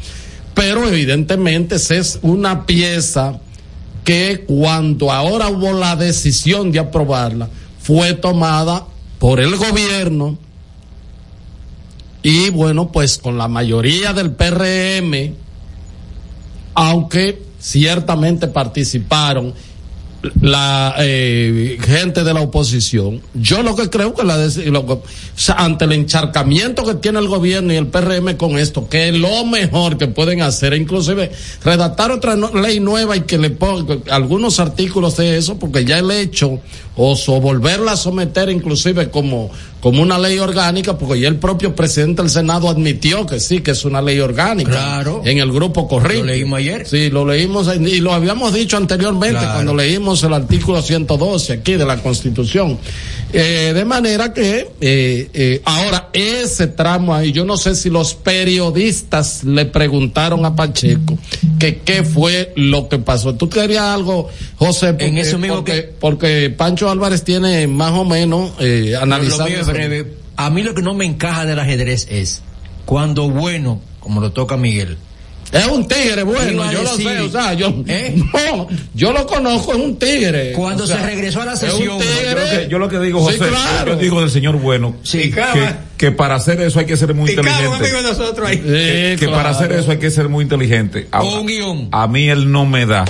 Pero 0.55 0.89
evidentemente 0.89 1.77
es 1.77 2.19
una 2.23 2.65
pieza 2.67 3.39
que 4.05 4.45
cuando 4.47 5.13
ahora 5.13 5.49
hubo 5.49 5.73
la 5.73 5.95
decisión 5.97 6.73
de 6.73 6.79
aprobarla, 6.79 7.49
fue 7.91 8.15
tomada 8.15 8.87
por 9.19 9.41
el 9.41 9.57
gobierno 9.57 10.39
y 12.23 12.51
bueno, 12.51 12.93
pues 12.93 13.19
con 13.19 13.37
la 13.37 13.49
mayoría 13.49 14.13
del 14.13 14.31
PRM, 14.31 15.35
aunque 16.75 17.43
ciertamente 17.59 18.47
participaron 18.47 19.55
la 20.41 20.95
eh, 20.99 21.79
gente 21.81 22.25
de 22.25 22.35
la 22.35 22.41
oposición. 22.41 23.23
Yo 23.35 23.63
lo 23.63 23.75
que 23.75 23.89
creo 23.89 24.15
que 24.15 24.25
la 24.25 24.39
ante 25.57 25.85
el 25.85 25.93
encharcamiento 25.93 26.85
que 26.85 26.95
tiene 26.95 27.19
el 27.19 27.29
gobierno 27.29 27.73
y 27.73 27.77
el 27.77 27.87
PRM 27.87 28.37
con 28.37 28.59
esto, 28.59 28.89
que 28.89 29.09
es 29.09 29.15
lo 29.15 29.45
mejor 29.47 29.97
que 29.97 30.09
pueden 30.09 30.43
hacer, 30.43 30.75
inclusive 30.75 31.31
redactar 31.65 32.11
otra 32.11 32.37
ley 32.37 32.81
nueva 32.81 33.17
y 33.17 33.23
que 33.23 33.39
le 33.39 33.51
ponga 33.51 33.99
algunos 34.11 34.61
artículos 34.61 35.17
de 35.17 35.39
eso, 35.39 35.59
porque 35.59 35.85
ya 35.85 35.99
el 35.99 36.11
hecho 36.11 36.61
o 36.97 37.41
volverla 37.41 37.93
a 37.93 37.97
someter 37.97 38.51
inclusive 38.51 39.11
como 39.11 39.51
como 39.81 40.03
una 40.03 40.19
ley 40.19 40.39
orgánica, 40.39 40.97
porque 40.99 41.21
ya 41.21 41.29
el 41.29 41.37
propio 41.37 41.75
presidente 41.75 42.23
del 42.23 42.31
Senado 42.31 42.69
admitió 42.69 43.27
que 43.27 43.41
sí, 43.41 43.61
que 43.61 43.71
es 43.73 43.85
una 43.85 44.03
ley 44.03 44.21
orgánica. 44.21 44.71
Claro. 44.71 45.23
En 45.25 45.39
el 45.39 45.51
grupo 45.51 45.89
corriente. 45.89 46.27
Lo 46.27 46.33
leímos 46.33 46.59
ayer. 46.59 46.87
Sí, 46.87 47.11
lo 47.11 47.25
leímos 47.27 47.69
y 47.77 48.01
lo 48.01 48.13
habíamos 48.13 48.53
dicho 48.53 48.77
anteriormente 48.77 49.39
Claro. 49.39 49.55
cuando 49.55 49.75
leímos 49.75 50.23
el 50.23 50.35
artículo 50.35 50.83
112 50.83 51.53
aquí 51.55 51.75
de 51.75 51.87
la 51.87 51.97
Constitución. 52.03 52.79
Eh, 53.33 53.71
de 53.73 53.85
manera 53.85 54.33
que 54.33 54.73
eh, 54.81 55.31
eh, 55.33 55.63
ahora 55.65 56.09
ese 56.13 56.67
tramo 56.67 57.15
ahí, 57.15 57.31
yo 57.31 57.45
no 57.45 57.57
sé 57.57 57.77
si 57.77 57.89
los 57.89 58.15
periodistas 58.15 59.45
le 59.45 59.67
preguntaron 59.67 60.45
a 60.45 60.57
Pacheco 60.57 61.17
que 61.59 61.79
qué 61.79 62.03
fue 62.03 62.53
lo 62.57 62.89
que 62.89 62.99
pasó. 62.99 63.35
¿Tú 63.37 63.49
querías 63.49 63.85
algo, 63.85 64.29
José? 64.57 64.89
Porque, 64.89 65.07
En 65.07 65.19
eso 65.19 65.39
mismo 65.39 65.57
porque, 65.57 65.93
porque 66.01 66.53
Pancho 66.57 66.91
Álvarez 66.91 67.23
tiene 67.23 67.67
más 67.69 67.93
o 67.93 68.05
menos 68.05 68.51
analizado. 69.01 69.49
Breve. 69.73 70.15
A 70.37 70.51
mí 70.51 70.63
lo 70.63 70.75
que 70.75 70.83
no 70.83 70.95
me 70.95 71.05
encaja 71.05 71.45
del 71.47 71.59
ajedrez 71.59 72.07
es 72.11 72.43
cuando 72.87 73.29
bueno, 73.29 73.81
como 74.01 74.21
lo 74.21 74.33
toca 74.33 74.57
Miguel. 74.57 74.97
Es 75.53 75.67
un 75.67 75.89
tigre 75.89 76.23
bueno, 76.23 76.71
yo 76.71 76.85
lo 76.85 76.95
sé, 76.97 77.21
o 77.23 77.29
sea, 77.29 77.55
yo, 77.55 77.75
¿eh? 77.89 78.15
no, 78.33 78.69
yo 78.95 79.13
lo 79.13 79.27
conozco, 79.27 79.73
es 79.73 79.79
un 79.81 79.99
tigre. 79.99 80.53
Cuando 80.53 80.85
O 80.85 80.87
sea, 80.87 80.99
se 81.01 81.07
regresó 81.07 81.43
a 81.43 81.47
la 81.47 81.55
es 81.55 81.63
un 81.65 81.71
sesión, 81.71 81.99
tigre. 81.99 82.29
Yo 82.31 82.39
lo 82.39 82.45
que, 82.47 82.69
yo 82.69 82.79
lo 82.79 82.89
que 82.89 82.99
digo, 83.01 83.19
Sí, 83.33 83.37
José, 83.37 83.51
claro. 83.51 83.93
yo 83.95 83.99
digo 83.99 84.21
del 84.21 84.31
señor 84.31 84.57
bueno, 84.59 84.95
Sí. 85.03 85.33
que, 85.33 85.43
que 85.97 86.13
para 86.13 86.37
hacer 86.37 86.61
eso 86.61 86.79
hay 86.79 86.87
que 86.87 86.97
ser 86.97 87.15
muy 87.15 87.31
inteligente. 87.31 87.67
amigo 87.67 87.97
de 87.97 88.03
nosotros 88.03 88.49
ahí. 88.49 88.59
que, 88.59 89.15
Sí, 89.15 89.19
que 89.19 89.27
para 89.29 89.43
claro. 89.51 89.57
hacer 89.57 89.73
eso 89.73 89.91
hay 89.91 89.99
que 89.99 90.11
ser 90.13 90.29
muy 90.29 90.45
inteligente. 90.45 91.09
A, 91.11 91.21
O 91.23 91.41
un 91.41 91.47
guion. 91.49 91.89
a 91.91 92.07
mí 92.07 92.29
él 92.29 92.53
no 92.53 92.65
me 92.65 92.87
da. 92.87 93.05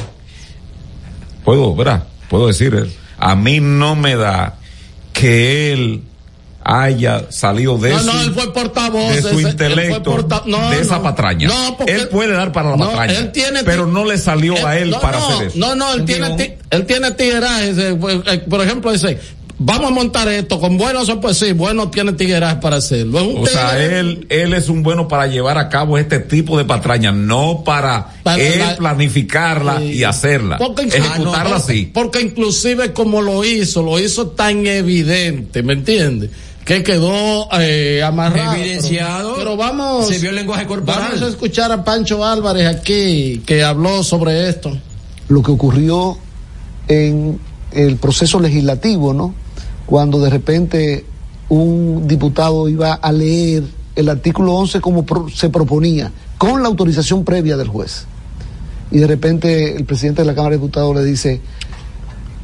Puedo, 1.45 1.75
¿verdad? 1.75 2.05
Puedo 2.31 2.47
decir 2.47 2.75
él. 2.75 2.91
A 3.19 3.35
mí 3.35 3.61
no 3.61 3.97
me 3.97 4.17
da 4.17 4.57
que 5.13 5.73
él 5.75 6.03
haya 6.63 7.27
salido 7.31 7.79
de 7.79 7.91
no, 7.91 7.99
su, 8.01 8.07
no, 8.07 8.21
él 8.23 8.33
fue 8.35 8.53
portavoz. 8.53 9.15
de 9.15 9.23
su 9.23 9.41
intelecto 9.41 10.03
porta- 10.03 10.43
no, 10.47 10.71
de 10.71 10.81
esa 10.81 11.03
patraña. 11.03 11.49
No, 11.49 11.77
porque 11.77 11.95
él 11.95 12.09
puede 12.09 12.33
dar 12.33 12.53
para 12.53 12.71
la 12.71 12.77
no, 12.77 12.87
patraña, 12.89 13.19
él 13.19 13.33
tiene 13.33 13.65
pero 13.65 13.87
no 13.87 14.05
le 14.05 14.19
salió 14.19 14.55
a 14.67 14.77
él 14.79 14.95
para 15.01 15.19
hacer 15.19 15.49
eso. 15.49 15.59
No, 15.59 15.75
no, 15.75 15.93
él 15.95 16.05
tiene, 16.05 16.31
ti- 16.37 16.53
él 16.71 16.87
tiene 16.87 17.11
tigueraje. 17.13 17.71
ese, 17.71 17.95
pues, 17.95 18.19
eh, 18.27 18.39
Por 18.49 18.61
ejemplo, 18.61 18.93
dice, 18.93 19.19
vamos 19.63 19.91
a 19.91 19.95
montar 19.95 20.29
esto 20.29 20.59
con 20.61 20.77
buenos, 20.79 21.11
pues 21.21 21.37
sí, 21.39 21.53
bueno, 21.53 21.91
tiene 21.91 22.13
tigueraje 22.13 22.57
para 22.57 22.77
hacerlo. 22.77 23.27
O 23.41 23.47
sea, 23.47 23.83
él, 23.83 24.27
él 24.31 24.53
es 24.55 24.69
un 24.69 24.83
bueno 24.83 25.09
para 25.09 25.27
llevar 25.27 25.57
a 25.59 25.69
cabo 25.71 25.97
este 25.99 26.19
tipo 26.19 26.57
de 26.59 26.65
patraña, 26.65 27.11
no 27.13 27.63
para, 27.65 28.09
Para 28.23 28.41
él 28.43 28.59
la- 28.59 28.77
planificarla 28.77 29.83
y 29.83 30.05
hacerla, 30.05 30.59
Porque, 30.59 30.83
ejecutarla 30.83 31.41
Ah, 31.41 31.49
no, 31.49 31.55
así. 31.57 31.91
Porque 31.93 32.21
inclusive 32.21 32.93
como 32.93 33.21
lo 33.23 33.45
hizo, 33.45 33.83
lo 33.83 33.99
hizo 33.99 34.29
tan 34.29 34.67
evidente, 34.67 35.63
¿me 35.63 35.73
entiendes? 35.75 36.31
Que 36.65 36.83
quedó 36.83 37.49
eh, 37.59 38.03
amarrado. 38.03 38.55
Evidenciado. 38.55 39.35
Pero, 39.35 39.39
pero 39.39 39.57
vamos. 39.57 40.07
Se 40.09 40.19
vio 40.19 40.31
el 40.31 40.37
lenguaje 40.37 40.67
corporal. 40.67 41.03
Vamos 41.09 41.23
a 41.23 41.29
escuchar 41.29 41.73
a 41.73 41.83
Pancho 41.85 42.25
Álvarez 42.25 42.67
aquí, 42.67 43.43
que 43.45 43.63
habló 43.65 44.03
sobre 44.05 44.49
esto. 44.49 44.77
lo 45.29 45.43
que 45.43 45.51
ocurrió 45.51 46.17
en 46.89 47.39
el 47.73 47.97
proceso 47.97 48.39
legislativo, 48.41 49.13
¿no? 49.15 49.35
Cuando 49.87 50.19
de 50.21 50.31
repente 50.31 51.05
un 51.49 52.07
diputado 52.07 52.69
iba 52.69 52.95
a 52.95 53.11
leer 53.13 53.65
el 53.97 54.09
artículo 54.09 54.55
11 54.55 54.81
como 54.81 55.05
pro- 55.05 55.29
se 55.29 55.49
proponía, 55.49 56.13
con 56.39 56.63
la 56.63 56.69
autorización 56.69 57.25
previa 57.25 57.57
del 57.57 57.69
juez. 57.69 58.07
Y 58.93 58.99
de 58.99 59.07
repente 59.07 59.77
el 59.77 59.85
presidente 59.85 60.23
de 60.23 60.27
la 60.27 60.35
Cámara 60.35 60.53
de 60.53 60.59
Diputados 60.59 60.95
le 60.97 61.05
dice, 61.05 61.41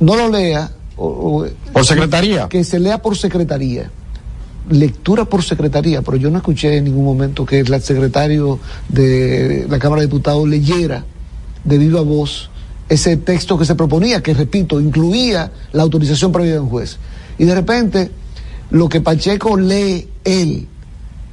no 0.01 0.16
lo 0.16 0.28
lea. 0.28 0.70
o- 0.97 1.06
o- 1.43 1.47
¿Por 1.72 1.84
secretaría? 1.84 2.48
Que 2.48 2.64
se 2.64 2.78
lea 2.80 3.02
por 3.02 3.16
secretaría. 3.16 3.90
Lectura 4.70 5.24
por 5.24 5.43
secretaría, 5.44 6.02
pero 6.02 6.16
yo 6.16 6.30
no 6.30 6.38
escuché 6.38 6.76
en 6.76 6.84
ningún 6.84 7.05
momento 7.05 7.47
que 7.47 7.60
el 7.60 7.82
secretario 7.82 8.59
de 8.88 9.66
la 9.68 9.78
Cámara 9.78 10.01
de 10.01 10.09
Diputados 10.09 10.48
leyera 10.48 11.05
de 11.64 11.78
viva 11.78 12.01
voz 12.01 12.51
ese 12.88 13.16
texto 13.16 13.59
que 13.59 13.64
se 13.64 13.74
proponía, 13.74 14.22
que 14.22 14.34
repito, 14.34 14.80
incluía 14.80 15.51
la 15.72 15.82
autorización 15.82 16.32
previa 16.32 16.55
de 16.55 16.60
un 16.60 16.68
juez. 16.68 16.98
Y 17.38 17.44
de 17.44 17.55
repente, 17.55 18.10
lo 18.70 18.88
que 18.88 19.01
Pacheco 19.01 19.56
lee 19.56 20.09
él 20.24 20.68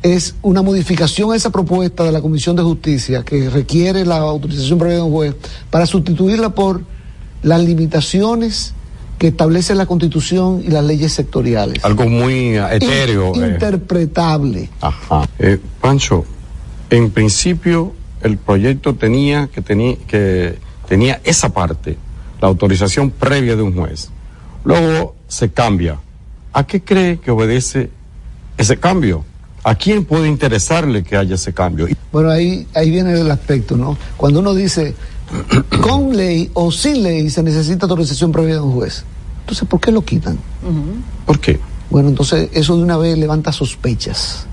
es 0.02 0.36
una 0.42 0.62
modificación 0.62 1.32
a 1.32 1.36
esa 1.36 1.50
propuesta 1.50 2.04
de 2.04 2.12
la 2.12 2.22
Comisión 2.22 2.56
de 2.56 2.64
Justicia 2.64 3.24
que 3.24 3.50
requiere 3.50 4.06
la 4.06 4.18
autorización 4.18 4.78
previa 4.78 4.98
de 4.98 5.04
un 5.04 5.12
juez 5.12 5.36
para 5.70 5.86
sustituirla 5.86 6.50
por 6.50 6.82
las 7.42 7.64
limitaciones 7.64 8.74
que 9.24 9.30
establece 9.30 9.74
la 9.74 9.86
Constitución 9.86 10.62
y 10.68 10.70
las 10.70 10.84
leyes 10.84 11.14
sectoriales. 11.14 11.86
Algo 11.86 12.08
muy 12.10 12.58
eh, 12.58 12.68
etéreo. 12.72 13.34
In- 13.34 13.44
eh. 13.46 13.48
interpretable. 13.54 14.70
Ajá. 14.82 15.30
Eh, 15.40 15.58
Pancho, 15.80 16.26
en 16.90 17.10
principio 17.10 17.94
el 18.22 18.36
proyecto 18.36 18.96
tenía 18.96 19.48
que 19.48 19.62
tenía 19.62 19.96
que 20.10 20.58
tenía 20.90 21.22
esa 21.24 21.54
parte, 21.54 21.98
la 22.42 22.50
autorización 22.50 23.12
previa 23.12 23.56
de 23.56 23.62
un 23.62 23.74
juez. 23.74 24.10
Luego 24.66 25.16
se 25.30 25.54
cambia. 25.54 26.00
¿A 26.52 26.68
qué 26.68 26.82
cree 26.84 27.22
que 27.22 27.32
obedece 27.32 27.92
ese 28.58 28.76
cambio? 28.76 29.24
¿A 29.64 29.76
quién 29.76 30.04
puede 30.04 30.28
interesarle 30.28 31.02
que 31.02 31.16
haya 31.16 31.36
ese 31.36 31.54
cambio? 31.54 31.88
Bueno, 32.12 32.30
ahí, 32.30 32.68
ahí 32.74 32.92
viene 32.92 33.14
el 33.14 33.32
aspecto, 33.32 33.78
¿no? 33.78 33.98
Cuando 34.18 34.42
uno 34.42 34.54
dice 34.54 34.96
con 35.82 36.14
ley 36.14 36.52
o 36.56 36.74
sin 36.74 37.04
ley 37.04 37.30
se 37.30 37.42
necesita 37.42 37.86
autorización 37.86 38.34
previa 38.34 38.56
de 38.56 38.60
un 38.60 38.74
juez. 38.74 39.06
Entonces, 39.44 39.68
¿por 39.68 39.80
qué 39.80 39.92
lo 39.92 40.04
quitan? 40.04 40.40
¿Por 41.26 41.40
qué? 41.40 41.60
Bueno, 41.90 42.10
entonces 42.10 42.50
eso 42.54 42.78
de 42.78 42.84
una 42.84 42.98
vez 42.98 43.18
levanta 43.18 43.52
sospechas 43.52 44.48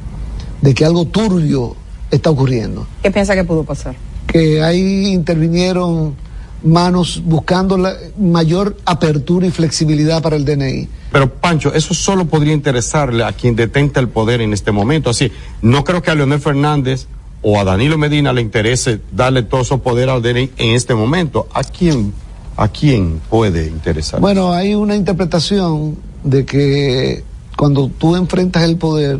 de 0.60 0.74
que 0.74 0.84
algo 0.84 1.06
turbio 1.06 1.76
está 2.10 2.30
ocurriendo. 2.30 2.86
¿Qué 3.02 3.10
piensa 3.10 3.34
que 3.34 3.44
pudo 3.44 3.64
pasar? 3.64 3.94
Que 4.26 4.62
ahí 4.62 5.06
intervinieron 5.06 6.14
manos 6.62 7.22
buscando 7.24 7.78
la 7.78 7.94
mayor 8.18 8.76
apertura 8.84 9.46
y 9.46 9.50
flexibilidad 9.50 10.22
para 10.22 10.36
el 10.36 10.44
DNI. 10.44 10.88
Pero 11.12 11.32
Pancho, 11.32 11.72
eso 11.72 11.94
solo 11.94 12.26
podría 12.26 12.52
interesarle 12.52 13.24
a 13.24 13.32
quien 13.32 13.56
detenta 13.56 14.00
el 14.00 14.08
poder 14.08 14.40
en 14.40 14.52
este 14.52 14.72
momento. 14.72 15.10
Así, 15.10 15.32
no 15.62 15.84
creo 15.84 16.02
que 16.02 16.10
a 16.10 16.14
Leonel 16.14 16.40
Fernández 16.40 17.06
o 17.42 17.58
a 17.58 17.64
Danilo 17.64 17.96
Medina 17.96 18.32
le 18.32 18.42
interese 18.42 19.00
darle 19.12 19.42
todo 19.42 19.62
ese 19.62 19.78
poder 19.78 20.10
al 20.10 20.22
DNI 20.22 20.50
en 20.56 20.74
este 20.74 20.94
momento. 20.94 21.48
¿A 21.54 21.64
quién, 21.64 22.12
a 22.60 22.68
quién 22.68 23.20
puede 23.30 23.66
interesar? 23.68 24.20
Bueno, 24.20 24.52
hay 24.52 24.74
una 24.74 24.94
interpretación 24.94 25.96
de 26.22 26.44
que 26.44 27.24
cuando 27.56 27.88
tú 27.88 28.16
enfrentas 28.16 28.64
el 28.64 28.76
poder, 28.76 29.18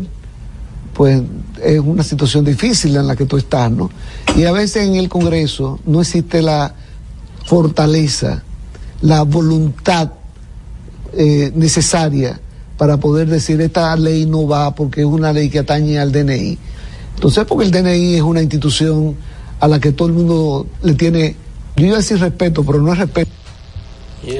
pues 0.92 1.22
es 1.62 1.80
una 1.80 2.02
situación 2.02 2.44
difícil 2.44 2.94
en 2.96 3.06
la 3.06 3.16
que 3.16 3.24
tú 3.24 3.38
estás, 3.38 3.70
¿no? 3.70 3.90
Y 4.36 4.44
a 4.44 4.52
veces 4.52 4.86
en 4.86 4.96
el 4.96 5.08
Congreso 5.08 5.80
no 5.86 6.02
existe 6.02 6.42
la 6.42 6.74
fortaleza, 7.46 8.42
la 9.00 9.22
voluntad 9.22 10.12
eh, 11.14 11.50
necesaria 11.54 12.38
para 12.76 12.98
poder 12.98 13.28
decir 13.28 13.58
esta 13.62 13.96
ley 13.96 14.26
no 14.26 14.46
va 14.46 14.74
porque 14.74 15.00
es 15.00 15.06
una 15.06 15.32
ley 15.32 15.48
que 15.48 15.60
atañe 15.60 15.98
al 15.98 16.12
DNI. 16.12 16.58
Entonces, 17.14 17.46
porque 17.46 17.64
el 17.64 17.70
DNI 17.70 18.16
es 18.16 18.22
una 18.22 18.42
institución 18.42 19.16
a 19.60 19.66
la 19.66 19.80
que 19.80 19.92
todo 19.92 20.08
el 20.08 20.14
mundo 20.14 20.66
le 20.82 20.94
tiene, 20.94 21.36
yo 21.80 21.86
iba 21.86 21.96
a 21.96 21.98
decir 22.00 22.18
respeto, 22.18 22.64
pero 22.64 22.80
no 22.80 22.92
es 22.92 22.98
respeto. 22.98 23.30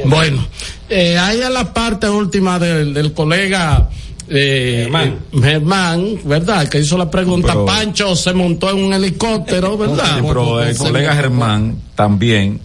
Bueno, 0.04 0.46
eh, 0.88 1.16
ahí 1.18 1.40
en 1.40 1.54
la 1.54 1.72
parte 1.72 2.08
última 2.08 2.58
del, 2.58 2.92
del 2.92 3.12
colega 3.14 3.88
eh, 4.28 4.80
Germán. 4.82 5.08
eh, 5.32 5.40
Germán, 5.42 6.06
¿verdad? 6.24 6.68
Que 6.68 6.80
hizo 6.80 6.98
la 6.98 7.10
pregunta. 7.10 7.48
Pero- 7.48 7.66
Pancho 7.66 8.14
se 8.14 8.32
montó 8.34 8.70
en 8.70 8.84
un 8.84 8.92
helicóptero, 8.92 9.78
¿verdad? 9.78 10.18
Sí, 10.18 10.24
pero 10.26 10.62
el 10.62 10.76
colega 10.76 11.14
Germán 11.14 11.76
también 11.94 12.60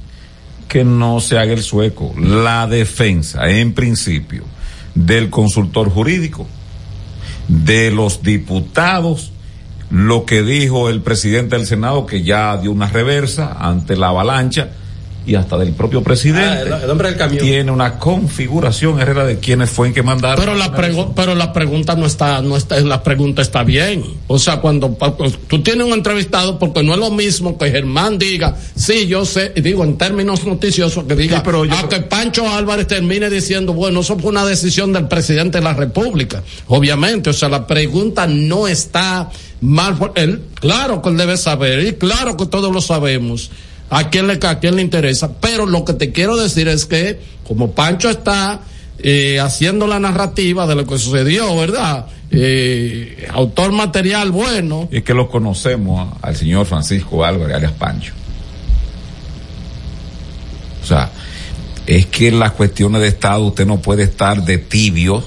que 0.67 0.83
no 0.83 1.21
se 1.21 1.37
haga 1.37 1.53
el 1.53 1.63
sueco. 1.63 2.13
La 2.19 2.67
defensa, 2.67 3.49
en 3.49 3.73
principio, 3.73 4.43
del 4.93 5.29
consultor 5.29 5.89
jurídico, 5.89 6.45
de 7.47 7.91
los 7.91 8.21
diputados, 8.23 9.31
lo 9.95 10.25
que 10.25 10.43
dijo 10.43 10.89
el 10.89 11.01
presidente 11.01 11.55
del 11.55 11.65
Senado, 11.65 12.05
que 12.05 12.21
ya 12.21 12.57
dio 12.57 12.71
una 12.71 12.87
reversa 12.89 13.55
ante 13.59 13.95
la 13.95 14.09
avalancha, 14.09 14.69
y 15.27 15.33
hasta 15.33 15.57
del 15.57 15.71
propio 15.73 16.03
presidente. 16.03 16.71
Ah, 16.71 16.77
el- 16.77 16.83
el 16.83 16.89
hombre 16.91 17.07
del 17.09 17.17
camión. 17.17 17.43
Tiene 17.43 17.71
una 17.71 17.97
configuración, 17.97 18.99
Herrera, 18.99 19.25
de 19.25 19.39
quienes 19.39 19.71
fue 19.71 19.87
en 19.87 19.93
que 19.95 20.03
mandaron. 20.03 20.37
Pero 20.37 20.53
la, 20.55 20.71
pregu- 20.71 21.13
pero 21.15 21.33
la 21.33 21.51
pregunta 21.51 21.95
no 21.95 22.05
está, 22.05 22.41
no 22.43 22.55
está, 22.55 22.79
la 22.81 23.01
pregunta 23.01 23.41
está 23.41 23.63
bien. 23.63 24.03
O 24.27 24.37
sea, 24.37 24.57
cuando 24.57 24.93
pa- 24.93 25.15
tú 25.47 25.63
tienes 25.63 25.87
un 25.87 25.93
entrevistado, 25.93 26.59
porque 26.59 26.83
no 26.83 26.93
es 26.93 26.99
lo 26.99 27.09
mismo 27.09 27.57
que 27.57 27.71
Germán 27.71 28.19
diga, 28.19 28.55
sí, 28.75 29.07
yo 29.07 29.25
sé, 29.25 29.51
y 29.55 29.61
digo 29.61 29.83
en 29.83 29.97
términos 29.97 30.45
noticiosos, 30.45 31.05
que 31.05 31.15
diga, 31.15 31.39
a 31.39 31.89
que 31.89 32.01
Pancho 32.01 32.47
Álvarez 32.47 32.85
termine 32.85 33.27
diciendo, 33.31 33.73
bueno, 33.73 34.01
eso 34.01 34.19
fue 34.19 34.29
una 34.29 34.45
decisión 34.45 34.93
del 34.93 35.07
presidente 35.07 35.57
de 35.57 35.63
la 35.63 35.73
República. 35.73 36.43
Obviamente, 36.67 37.31
o 37.31 37.33
sea, 37.33 37.49
la 37.49 37.65
pregunta 37.65 38.27
no 38.27 38.67
está 38.67 39.31
mal. 39.61 39.97
Él, 40.15 40.41
claro 40.55 41.01
que 41.01 41.09
él 41.09 41.17
debe 41.17 41.37
saber, 41.37 41.85
y 41.85 41.93
claro 41.93 42.37
que 42.37 42.45
todos 42.45 42.73
lo 42.73 42.81
sabemos. 42.81 43.51
A 43.89 44.09
quién 44.09 44.27
le, 44.27 44.39
a 44.41 44.59
quién 44.59 44.75
le 44.75 44.81
interesa. 44.81 45.33
Pero 45.39 45.65
lo 45.65 45.85
que 45.85 45.93
te 45.93 46.11
quiero 46.11 46.37
decir 46.37 46.67
es 46.67 46.85
que, 46.85 47.19
como 47.47 47.71
Pancho 47.71 48.09
está 48.09 48.61
eh, 48.99 49.39
haciendo 49.39 49.87
la 49.87 49.99
narrativa 49.99 50.65
de 50.65 50.75
lo 50.75 50.85
que 50.85 50.97
sucedió, 50.97 51.55
¿verdad? 51.55 52.07
Eh, 52.31 53.27
autor 53.31 53.71
material 53.71 54.31
bueno. 54.31 54.89
Es 54.91 55.03
que 55.03 55.13
lo 55.13 55.29
conocemos 55.29 56.13
al 56.21 56.35
señor 56.35 56.65
Francisco 56.65 57.23
Álvarez, 57.23 57.55
alias 57.55 57.73
Pancho. 57.73 58.13
O 60.81 60.85
sea, 60.87 61.11
es 61.85 62.07
que 62.07 62.29
en 62.29 62.39
las 62.39 62.51
cuestiones 62.51 63.01
de 63.01 63.07
Estado 63.07 63.41
usted 63.41 63.65
no 63.65 63.79
puede 63.79 64.03
estar 64.03 64.43
de 64.43 64.57
tibio 64.57 65.23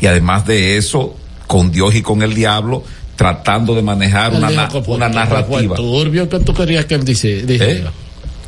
y 0.00 0.06
además 0.06 0.46
de 0.46 0.76
eso, 0.76 1.16
con 1.46 1.70
Dios 1.70 1.94
y 1.94 2.02
con 2.02 2.22
el 2.22 2.34
diablo, 2.34 2.82
tratando 3.22 3.74
de 3.74 3.82
manejar 3.82 4.32
una, 4.34 4.50
na- 4.50 4.68
fue- 4.68 4.96
una 4.96 5.08
narrativa. 5.08 5.76
Fue 5.76 5.76
turbio 5.76 6.28
que 6.28 6.40
tú 6.40 6.52
querías 6.52 6.86
que 6.86 6.94
él 6.96 7.04
dice, 7.04 7.42
dijera. 7.42 7.92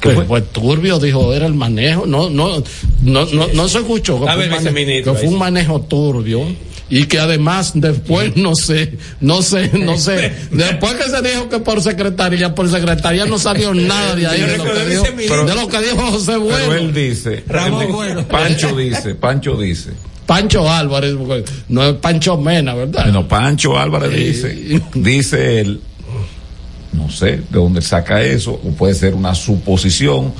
¿Qué 0.00 0.08
Que 0.10 0.14
fue? 0.16 0.24
fue 0.26 0.42
turbio, 0.42 0.98
dijo, 0.98 1.32
era 1.32 1.46
el 1.46 1.54
manejo. 1.54 2.06
No, 2.06 2.28
no, 2.28 2.62
no, 3.02 3.24
no, 3.26 3.46
no 3.54 3.68
se 3.68 3.78
escuchó. 3.78 4.20
Que 4.24 4.28
A 4.28 4.34
fue, 4.34 4.48
manejo, 4.48 4.74
que 4.74 5.14
fue 5.18 5.28
un 5.28 5.38
manejo 5.38 5.80
turbio. 5.82 6.44
Y 6.90 7.04
que 7.06 7.18
además 7.18 7.72
después 7.74 8.36
no 8.36 8.54
sé, 8.54 8.98
no 9.20 9.40
sé, 9.42 9.70
no 9.72 9.96
sé. 10.06 10.32
Después 10.50 10.94
que 10.94 11.04
se 11.08 11.22
dijo 11.22 11.48
que 11.48 11.58
por 11.60 11.80
secretaría, 11.80 12.54
por 12.54 12.68
secretaría 12.68 13.24
no 13.26 13.38
salió 13.38 13.72
nada 13.74 14.14
de 14.16 14.26
ahí. 14.26 14.40
De 14.42 14.58
lo, 14.58 14.64
que 14.64 14.84
dijo, 14.84 15.02
viceministro. 15.02 15.44
de 15.46 15.54
lo 15.54 15.68
que 15.68 15.78
dijo 15.80 15.96
José 15.96 16.32
Pero 16.32 16.40
Bueno. 16.40 16.72
él 16.74 16.92
dice, 16.92 17.42
Ramón 17.46 17.90
Bueno. 17.92 18.28
Pancho 18.28 18.76
dice, 18.76 19.14
Pancho 19.14 19.56
dice, 19.56 19.90
Pancho 20.26 20.70
Álvarez, 20.70 21.14
no 21.68 21.84
es 21.84 21.94
Pancho 21.94 22.36
Mena, 22.38 22.74
¿verdad? 22.74 23.04
bueno, 23.04 23.28
Pancho 23.28 23.78
Álvarez 23.78 24.12
dice, 24.12 24.80
dice 24.94 25.60
él, 25.60 25.80
no 26.92 27.10
sé 27.10 27.26
de 27.32 27.44
dónde 27.50 27.82
saca 27.82 28.22
eso, 28.22 28.52
o 28.52 28.70
puede 28.70 28.94
ser 28.94 29.14
una 29.14 29.34
suposición, 29.34 30.32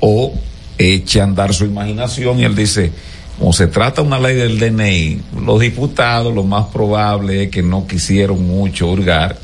o 0.00 0.34
eche 0.76 1.20
a 1.20 1.24
andar 1.24 1.52
su 1.52 1.64
imaginación 1.64 2.38
y 2.38 2.44
él 2.44 2.54
dice 2.54 2.92
como 3.38 3.52
se 3.52 3.68
trata 3.68 4.02
una 4.02 4.18
ley 4.18 4.34
del 4.34 4.58
DNI, 4.58 5.20
los 5.44 5.60
diputados 5.60 6.34
lo 6.34 6.42
más 6.42 6.66
probable 6.66 7.44
es 7.44 7.50
que 7.50 7.62
no 7.62 7.86
quisieron 7.86 8.44
mucho 8.44 8.88
hurgar, 8.88 9.38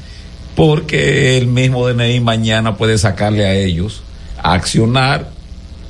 porque 0.57 1.39
el 1.39 1.47
mismo 1.47 1.87
DNI 1.87 2.19
mañana 2.21 2.77
puede 2.77 2.99
sacarle 2.99 3.47
a 3.47 3.55
ellos 3.55 4.03
a 4.43 4.55
accionar 4.55 5.31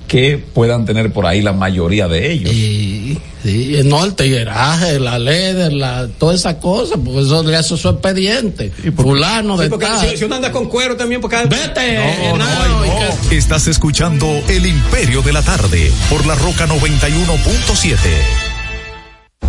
que 0.06 0.36
puedan 0.36 0.84
tener 0.84 1.12
por 1.12 1.24
ahí 1.24 1.40
la 1.40 1.54
mayoría 1.54 2.06
de 2.06 2.30
ellos. 2.30 2.52
Y, 2.52 3.18
sí, 3.44 3.80
no, 3.84 4.04
el 4.04 4.14
tigueraje, 4.14 4.98
la 4.98 5.18
ley, 5.18 5.70
la, 5.76 6.08
toda 6.18 6.34
esa 6.34 6.58
cosa, 6.58 6.96
porque 6.96 7.20
eso 7.20 7.42
le 7.44 7.56
hace 7.56 7.76
su 7.76 7.88
expediente. 7.88 8.72
Fulano 8.96 9.56
de 9.56 9.66
Sí, 9.66 9.70
porque 9.70 9.86
tal. 9.86 10.10
si, 10.10 10.16
si 10.16 10.24
uno 10.24 10.34
anda 10.36 10.50
con 10.50 10.68
cuero 10.68 10.96
también, 10.96 11.20
porque 11.20 11.36
Vete, 11.46 11.98
No, 12.32 12.36
no, 12.38 12.46
no, 12.46 12.86
y 12.86 13.28
que- 13.28 13.36
Estás 13.36 13.66
escuchando 13.68 14.26
El 14.48 14.66
Imperio 14.66 15.22
de 15.22 15.32
la 15.32 15.42
Tarde 15.42 15.92
por 16.10 16.26
la 16.26 16.34
Roca 16.34 16.66
91.7. 16.66 17.98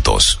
juntos. 0.00 0.40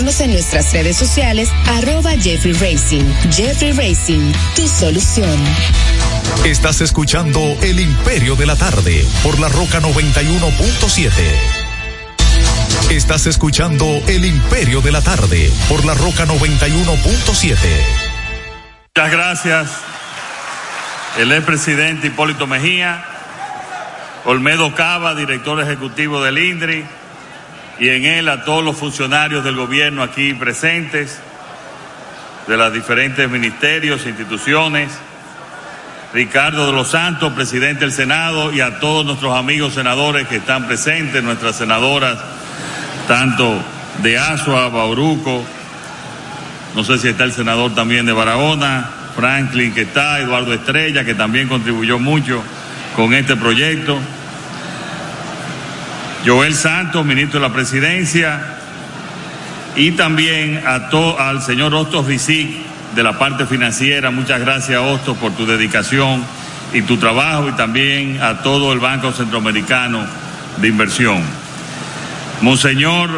seguirnos 0.01 0.21
en 0.21 0.31
nuestras 0.31 0.73
redes 0.73 0.97
sociales, 0.97 1.49
arroba 1.67 2.11
Jeffrey 2.11 2.53
Racing. 2.53 3.03
Jeffrey 3.31 3.71
Racing, 3.71 4.31
tu 4.55 4.67
solución. 4.67 5.39
Estás 6.43 6.81
escuchando 6.81 7.39
El 7.61 7.79
Imperio 7.79 8.35
de 8.35 8.47
la 8.47 8.55
Tarde 8.55 9.05
por 9.21 9.39
la 9.39 9.47
Roca 9.49 9.79
91.7. 9.79 11.11
Estás 12.89 13.27
escuchando 13.27 13.85
El 14.07 14.25
Imperio 14.25 14.81
de 14.81 14.91
la 14.91 15.01
Tarde 15.01 15.51
por 15.69 15.85
la 15.85 15.93
Roca 15.93 16.25
91.7. 16.25 17.55
Muchas 18.95 19.11
gracias. 19.11 19.69
El 21.19 21.31
expresidente 21.31 22.07
Hipólito 22.07 22.47
Mejía, 22.47 23.05
Olmedo 24.25 24.73
Cava, 24.73 25.13
director 25.13 25.61
ejecutivo 25.61 26.23
del 26.23 26.39
INDRI, 26.39 26.85
y 27.81 27.89
en 27.89 28.05
él 28.05 28.29
a 28.29 28.43
todos 28.45 28.63
los 28.63 28.77
funcionarios 28.77 29.43
del 29.43 29.55
gobierno 29.55 30.03
aquí 30.03 30.35
presentes, 30.35 31.19
de 32.47 32.55
los 32.55 32.71
diferentes 32.71 33.27
ministerios, 33.27 34.05
instituciones, 34.05 34.91
Ricardo 36.13 36.67
de 36.67 36.73
los 36.73 36.89
Santos, 36.89 37.33
presidente 37.33 37.79
del 37.79 37.91
Senado, 37.91 38.53
y 38.53 38.61
a 38.61 38.79
todos 38.79 39.03
nuestros 39.03 39.35
amigos 39.35 39.73
senadores 39.73 40.27
que 40.27 40.35
están 40.35 40.67
presentes, 40.67 41.23
nuestras 41.23 41.55
senadoras, 41.55 42.19
tanto 43.07 43.59
de 44.03 44.19
Asua, 44.19 44.69
Bauruco, 44.69 45.43
no 46.75 46.83
sé 46.83 46.99
si 46.99 47.07
está 47.07 47.23
el 47.23 47.33
senador 47.33 47.73
también 47.73 48.05
de 48.05 48.11
Barahona, 48.11 48.91
Franklin 49.15 49.73
que 49.73 49.81
está, 49.81 50.19
Eduardo 50.19 50.53
Estrella, 50.53 51.03
que 51.03 51.15
también 51.15 51.47
contribuyó 51.47 51.97
mucho 51.97 52.43
con 52.95 53.15
este 53.15 53.35
proyecto. 53.35 53.97
Joel 56.25 56.53
Santos, 56.53 57.03
ministro 57.03 57.39
de 57.39 57.47
la 57.47 57.53
Presidencia, 57.53 58.39
y 59.75 59.91
también 59.91 60.61
a 60.67 60.89
to, 60.89 61.19
al 61.19 61.41
señor 61.41 61.73
Hostos 61.73 62.05
Rizic 62.05 62.49
de 62.93 63.03
la 63.03 63.17
parte 63.17 63.45
financiera. 63.45 64.11
Muchas 64.11 64.39
gracias, 64.39 64.79
Hostos, 64.79 65.17
por 65.17 65.31
tu 65.31 65.45
dedicación 65.45 66.23
y 66.73 66.83
tu 66.83 66.97
trabajo, 66.97 67.49
y 67.49 67.53
también 67.53 68.21
a 68.21 68.43
todo 68.43 68.71
el 68.71 68.79
Banco 68.79 69.11
Centroamericano 69.11 70.05
de 70.57 70.67
Inversión. 70.67 71.21
Monseñor 72.41 73.09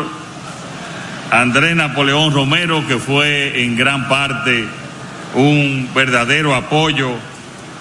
Andrés 1.29 1.75
Napoleón 1.75 2.33
Romero, 2.33 2.87
que 2.87 2.97
fue 2.97 3.63
en 3.63 3.75
gran 3.75 4.07
parte 4.07 4.65
un 5.33 5.89
verdadero 5.93 6.55
apoyo 6.55 7.15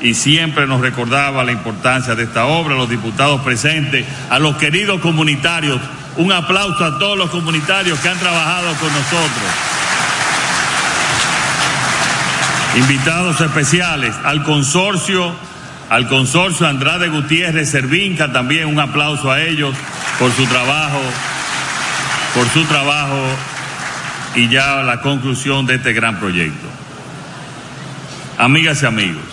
y 0.02 0.14
siempre 0.14 0.66
nos 0.66 0.80
recordaba 0.80 1.44
la 1.44 1.52
importancia 1.52 2.14
de 2.16 2.24
esta 2.24 2.46
obra, 2.46 2.74
los 2.74 2.90
diputados 2.90 3.40
presentes, 3.42 4.04
a 4.30 4.38
los 4.40 4.56
queridos 4.56 5.00
comunitarios. 5.00 5.80
Un 6.16 6.32
aplauso 6.32 6.84
a 6.84 6.98
todos 6.98 7.16
los 7.16 7.30
comunitarios 7.30 7.98
que 8.00 8.08
han 8.08 8.18
trabajado 8.18 8.74
con 8.74 8.88
nosotros. 8.92 9.50
Invitados 12.76 13.40
especiales 13.40 14.14
al 14.24 14.42
consorcio, 14.42 15.32
al 15.88 16.08
consorcio 16.08 16.66
Andrade 16.66 17.08
Gutiérrez 17.08 17.70
Servinca, 17.70 18.32
también 18.32 18.66
un 18.66 18.80
aplauso 18.80 19.30
a 19.30 19.40
ellos 19.40 19.74
por 20.18 20.32
su 20.32 20.46
trabajo, 20.46 21.00
por 22.34 22.48
su 22.48 22.64
trabajo 22.64 23.22
y 24.34 24.48
ya 24.48 24.82
la 24.82 25.00
conclusión 25.00 25.64
de 25.66 25.76
este 25.76 25.92
gran 25.92 26.18
proyecto. 26.18 26.66
Amigas 28.38 28.82
y 28.82 28.86
amigos, 28.86 29.31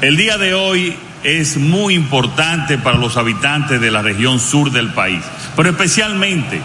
el 0.00 0.16
día 0.16 0.36
de 0.36 0.54
hoy 0.54 0.96
es 1.22 1.56
muy 1.56 1.94
importante 1.94 2.78
para 2.78 2.98
los 2.98 3.16
habitantes 3.16 3.80
de 3.80 3.90
la 3.90 4.02
región 4.02 4.38
sur 4.38 4.70
del 4.70 4.92
país, 4.92 5.22
pero 5.56 5.70
especialmente 5.70 6.60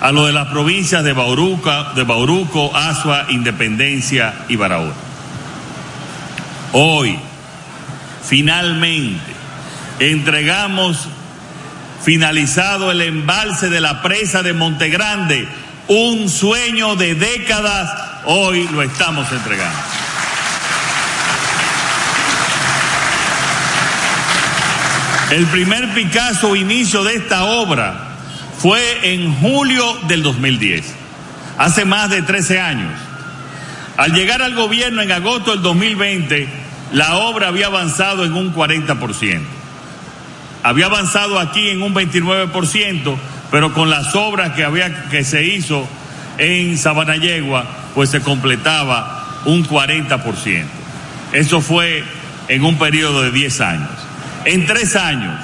a 0.00 0.10
lo 0.10 0.26
de 0.26 0.32
las 0.32 0.48
provincias 0.48 1.04
de 1.04 1.12
Bauruco, 1.12 1.70
de 1.94 2.02
Bauruco, 2.02 2.74
Asua, 2.76 3.26
Independencia 3.28 4.34
y 4.48 4.56
Barahona. 4.56 4.94
Hoy, 6.72 7.18
finalmente, 8.24 9.32
entregamos 10.00 11.08
finalizado 12.02 12.90
el 12.90 13.00
embalse 13.00 13.70
de 13.70 13.80
la 13.80 14.02
presa 14.02 14.42
de 14.42 14.52
Montegrande, 14.54 15.46
un 15.86 16.28
sueño 16.28 16.96
de 16.96 17.14
décadas, 17.14 17.90
hoy 18.24 18.68
lo 18.72 18.82
estamos 18.82 19.30
entregando. 19.30 20.01
El 25.32 25.46
primer 25.46 25.94
Picasso 25.94 26.54
inicio 26.54 27.04
de 27.04 27.14
esta 27.14 27.44
obra 27.44 28.18
fue 28.58 29.14
en 29.14 29.34
julio 29.36 29.96
del 30.06 30.22
2010, 30.22 30.84
hace 31.56 31.86
más 31.86 32.10
de 32.10 32.20
13 32.20 32.60
años. 32.60 32.92
Al 33.96 34.12
llegar 34.12 34.42
al 34.42 34.54
gobierno 34.54 35.00
en 35.00 35.10
agosto 35.10 35.52
del 35.52 35.62
2020, 35.62 36.46
la 36.92 37.16
obra 37.16 37.48
había 37.48 37.68
avanzado 37.68 38.26
en 38.26 38.34
un 38.34 38.54
40%. 38.54 39.40
Había 40.64 40.84
avanzado 40.84 41.40
aquí 41.40 41.70
en 41.70 41.80
un 41.80 41.94
29%, 41.94 43.16
pero 43.50 43.72
con 43.72 43.88
las 43.88 44.14
obras 44.14 44.52
que 44.52 44.64
había 44.64 45.08
que 45.08 45.24
se 45.24 45.44
hizo 45.44 45.88
en 46.36 46.76
Sabanayegua, 46.76 47.64
pues 47.94 48.10
se 48.10 48.20
completaba 48.20 49.40
un 49.46 49.66
40%. 49.66 50.64
Eso 51.32 51.62
fue 51.62 52.04
en 52.48 52.66
un 52.66 52.76
periodo 52.76 53.22
de 53.22 53.30
10 53.30 53.60
años. 53.62 54.01
En 54.44 54.66
tres 54.66 54.96
años, 54.96 55.38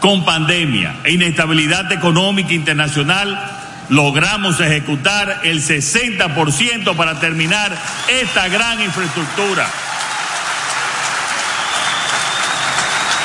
con 0.00 0.24
pandemia 0.24 0.96
e 1.04 1.12
inestabilidad 1.12 1.90
económica 1.92 2.52
internacional, 2.52 3.38
logramos 3.88 4.60
ejecutar 4.60 5.40
el 5.44 5.62
60% 5.62 6.94
para 6.96 7.18
terminar 7.20 7.76
esta 8.08 8.48
gran 8.48 8.82
infraestructura. 8.82 9.66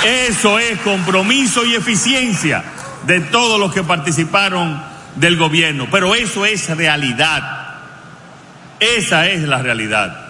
Eso 0.05 0.59
es 0.59 0.79
compromiso 0.79 1.65
y 1.65 1.75
eficiencia 1.75 2.63
de 3.05 3.19
todos 3.19 3.59
los 3.59 3.73
que 3.73 3.83
participaron 3.83 4.81
del 5.15 5.35
gobierno, 5.35 5.87
pero 5.91 6.15
eso 6.15 6.45
es 6.45 6.69
realidad. 6.69 7.67
Esa 8.79 9.27
es 9.27 9.41
la 9.41 9.61
realidad. 9.61 10.27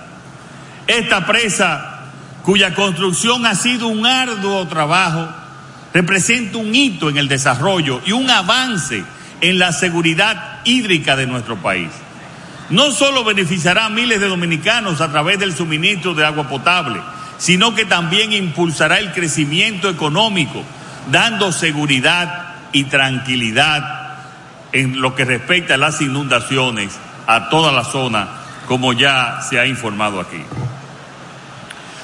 Esta 0.88 1.28
presa 1.28 1.89
cuya 2.50 2.74
construcción 2.74 3.46
ha 3.46 3.54
sido 3.54 3.90
un 3.90 4.08
arduo 4.08 4.68
trabajo, 4.68 5.30
representa 5.94 6.58
un 6.58 6.74
hito 6.74 7.08
en 7.08 7.18
el 7.18 7.28
desarrollo 7.28 8.02
y 8.08 8.12
un 8.12 8.28
avance 8.28 9.04
en 9.40 9.60
la 9.60 9.72
seguridad 9.72 10.62
hídrica 10.64 11.16
de 11.16 11.28
nuestro 11.28 11.58
país. 11.58 11.90
No 12.72 12.90
solo 12.90 13.24
beneficiará 13.24 13.86
a 13.86 13.90
miles 13.90 14.20
de 14.20 14.28
dominicanos 14.28 15.00
a 15.00 15.12
través 15.12 15.38
del 15.38 15.56
suministro 15.56 16.16
de 16.16 16.26
agua 16.26 16.50
potable, 16.50 17.00
sino 17.38 17.76
que 17.76 17.86
también 17.86 18.34
impulsará 18.34 18.98
el 18.98 19.12
crecimiento 19.12 19.88
económico, 19.88 20.64
dando 21.12 21.52
seguridad 21.52 22.56
y 22.72 22.86
tranquilidad 22.86 24.18
en 24.72 25.00
lo 25.00 25.14
que 25.14 25.26
respecta 25.26 25.76
a 25.76 25.78
las 25.78 26.02
inundaciones 26.02 26.98
a 27.28 27.50
toda 27.50 27.72
la 27.72 27.84
zona, 27.84 28.28
como 28.66 28.94
ya 28.94 29.40
se 29.48 29.60
ha 29.60 29.68
informado 29.68 30.20
aquí. 30.20 30.44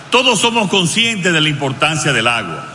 Todos 0.09 0.39
somos 0.39 0.69
conscientes 0.69 1.33
de 1.33 1.41
la 1.41 1.49
importancia 1.49 2.13
del 2.13 2.27
agua, 2.27 2.65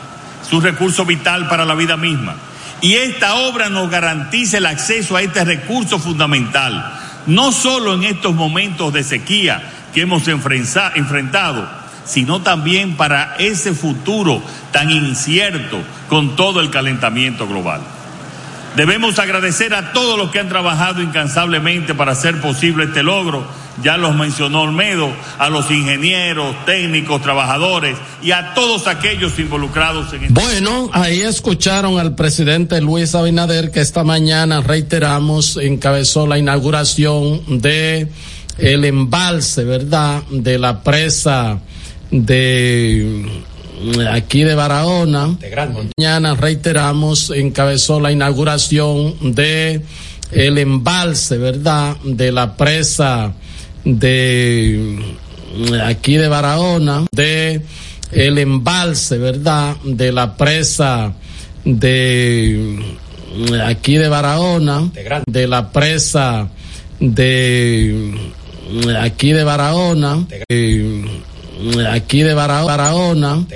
su 0.48 0.61
recurso 0.61 1.05
vital 1.05 1.48
para 1.48 1.65
la 1.65 1.74
vida 1.74 1.97
misma. 1.97 2.35
Y 2.81 2.94
esta 2.94 3.35
obra 3.35 3.69
nos 3.69 3.90
garantiza 3.90 4.59
el 4.59 4.66
acceso 4.66 5.16
a 5.16 5.23
este 5.23 5.44
recurso 5.44 5.98
fundamental, 5.98 6.98
no 7.27 7.52
solo 7.52 7.94
en 7.94 8.05
estos 8.05 8.35
momentos 8.35 8.93
de 8.93 9.05
sequía 9.05 9.62
que 9.93 10.02
hemos 10.02 10.27
enfrentado, 10.28 11.69
sino 12.05 12.40
también 12.40 12.97
para 12.97 13.36
ese 13.39 13.73
futuro 13.73 14.43
tan 14.73 14.90
incierto 14.90 15.78
con 16.09 16.36
todo 16.36 16.61
el 16.61 16.70
calentamiento 16.70 17.47
global. 17.47 17.82
Debemos 18.77 19.19
agradecer 19.19 19.74
a 19.74 19.93
todos 19.93 20.16
los 20.16 20.31
que 20.31 20.39
han 20.39 20.48
trabajado 20.48 21.02
incansablemente 21.02 21.94
para 21.94 22.12
hacer 22.12 22.40
posible 22.40 22.85
este 22.85 23.02
logro. 23.02 23.47
Ya 23.82 23.97
los 23.97 24.15
mencionó 24.15 24.62
Olmedo, 24.62 25.11
a 25.39 25.48
los 25.48 25.70
ingenieros, 25.70 26.55
técnicos, 26.66 27.23
trabajadores 27.23 27.97
y 28.23 28.32
a 28.32 28.55
todos 28.55 28.86
aquellos 28.86 29.39
involucrados 29.39 30.12
en 30.12 30.24
este. 30.24 30.35
Bueno, 30.35 30.90
ahí 30.93 31.20
escucharon 31.20 31.98
al 31.98 32.15
presidente 32.15 32.81
Luis 32.81 33.15
Abinader 33.15 33.70
que 33.70 33.81
esta 33.81 34.05
mañana 34.05 34.61
reiteramos 34.61 35.57
encabezó 35.57 36.27
la 36.27 36.39
inauguración 36.39 37.61
de 37.61 38.09
el 38.59 38.85
embalse, 38.85 39.65
¿verdad? 39.65 40.23
De 40.31 40.59
la 40.59 40.82
presa 40.82 41.61
de 42.11 43.27
aquí 44.11 44.44
de 44.44 44.55
Barahona. 44.55 45.36
Mañana 45.97 46.35
reiteramos, 46.35 47.31
encabezó 47.31 48.01
la 48.01 48.12
inauguración 48.12 49.35
de 49.35 49.82
el 50.32 50.59
embalse, 50.59 51.39
¿verdad? 51.39 51.97
De 52.05 52.32
la 52.32 52.57
presa 52.57 53.32
de 53.85 54.98
aquí 55.85 56.16
de 56.16 56.28
Barahona, 56.28 57.07
de 57.12 57.62
el 58.12 58.39
embalse, 58.39 59.19
¿verdad? 59.19 59.77
De 59.85 60.12
la 60.12 60.36
presa 60.36 61.15
de 61.65 62.78
aquí 63.65 63.97
de 63.97 64.09
Barahona, 64.09 64.90
de 65.27 65.47
la 65.47 65.70
presa 65.70 66.48
de 66.98 68.15
aquí 68.98 69.32
de 69.32 69.44
Barahona, 69.44 70.27
de, 70.48 71.05
aquí 71.90 72.23
de 72.23 72.35
Barahona, 72.35 72.77
Barahona 72.77 73.47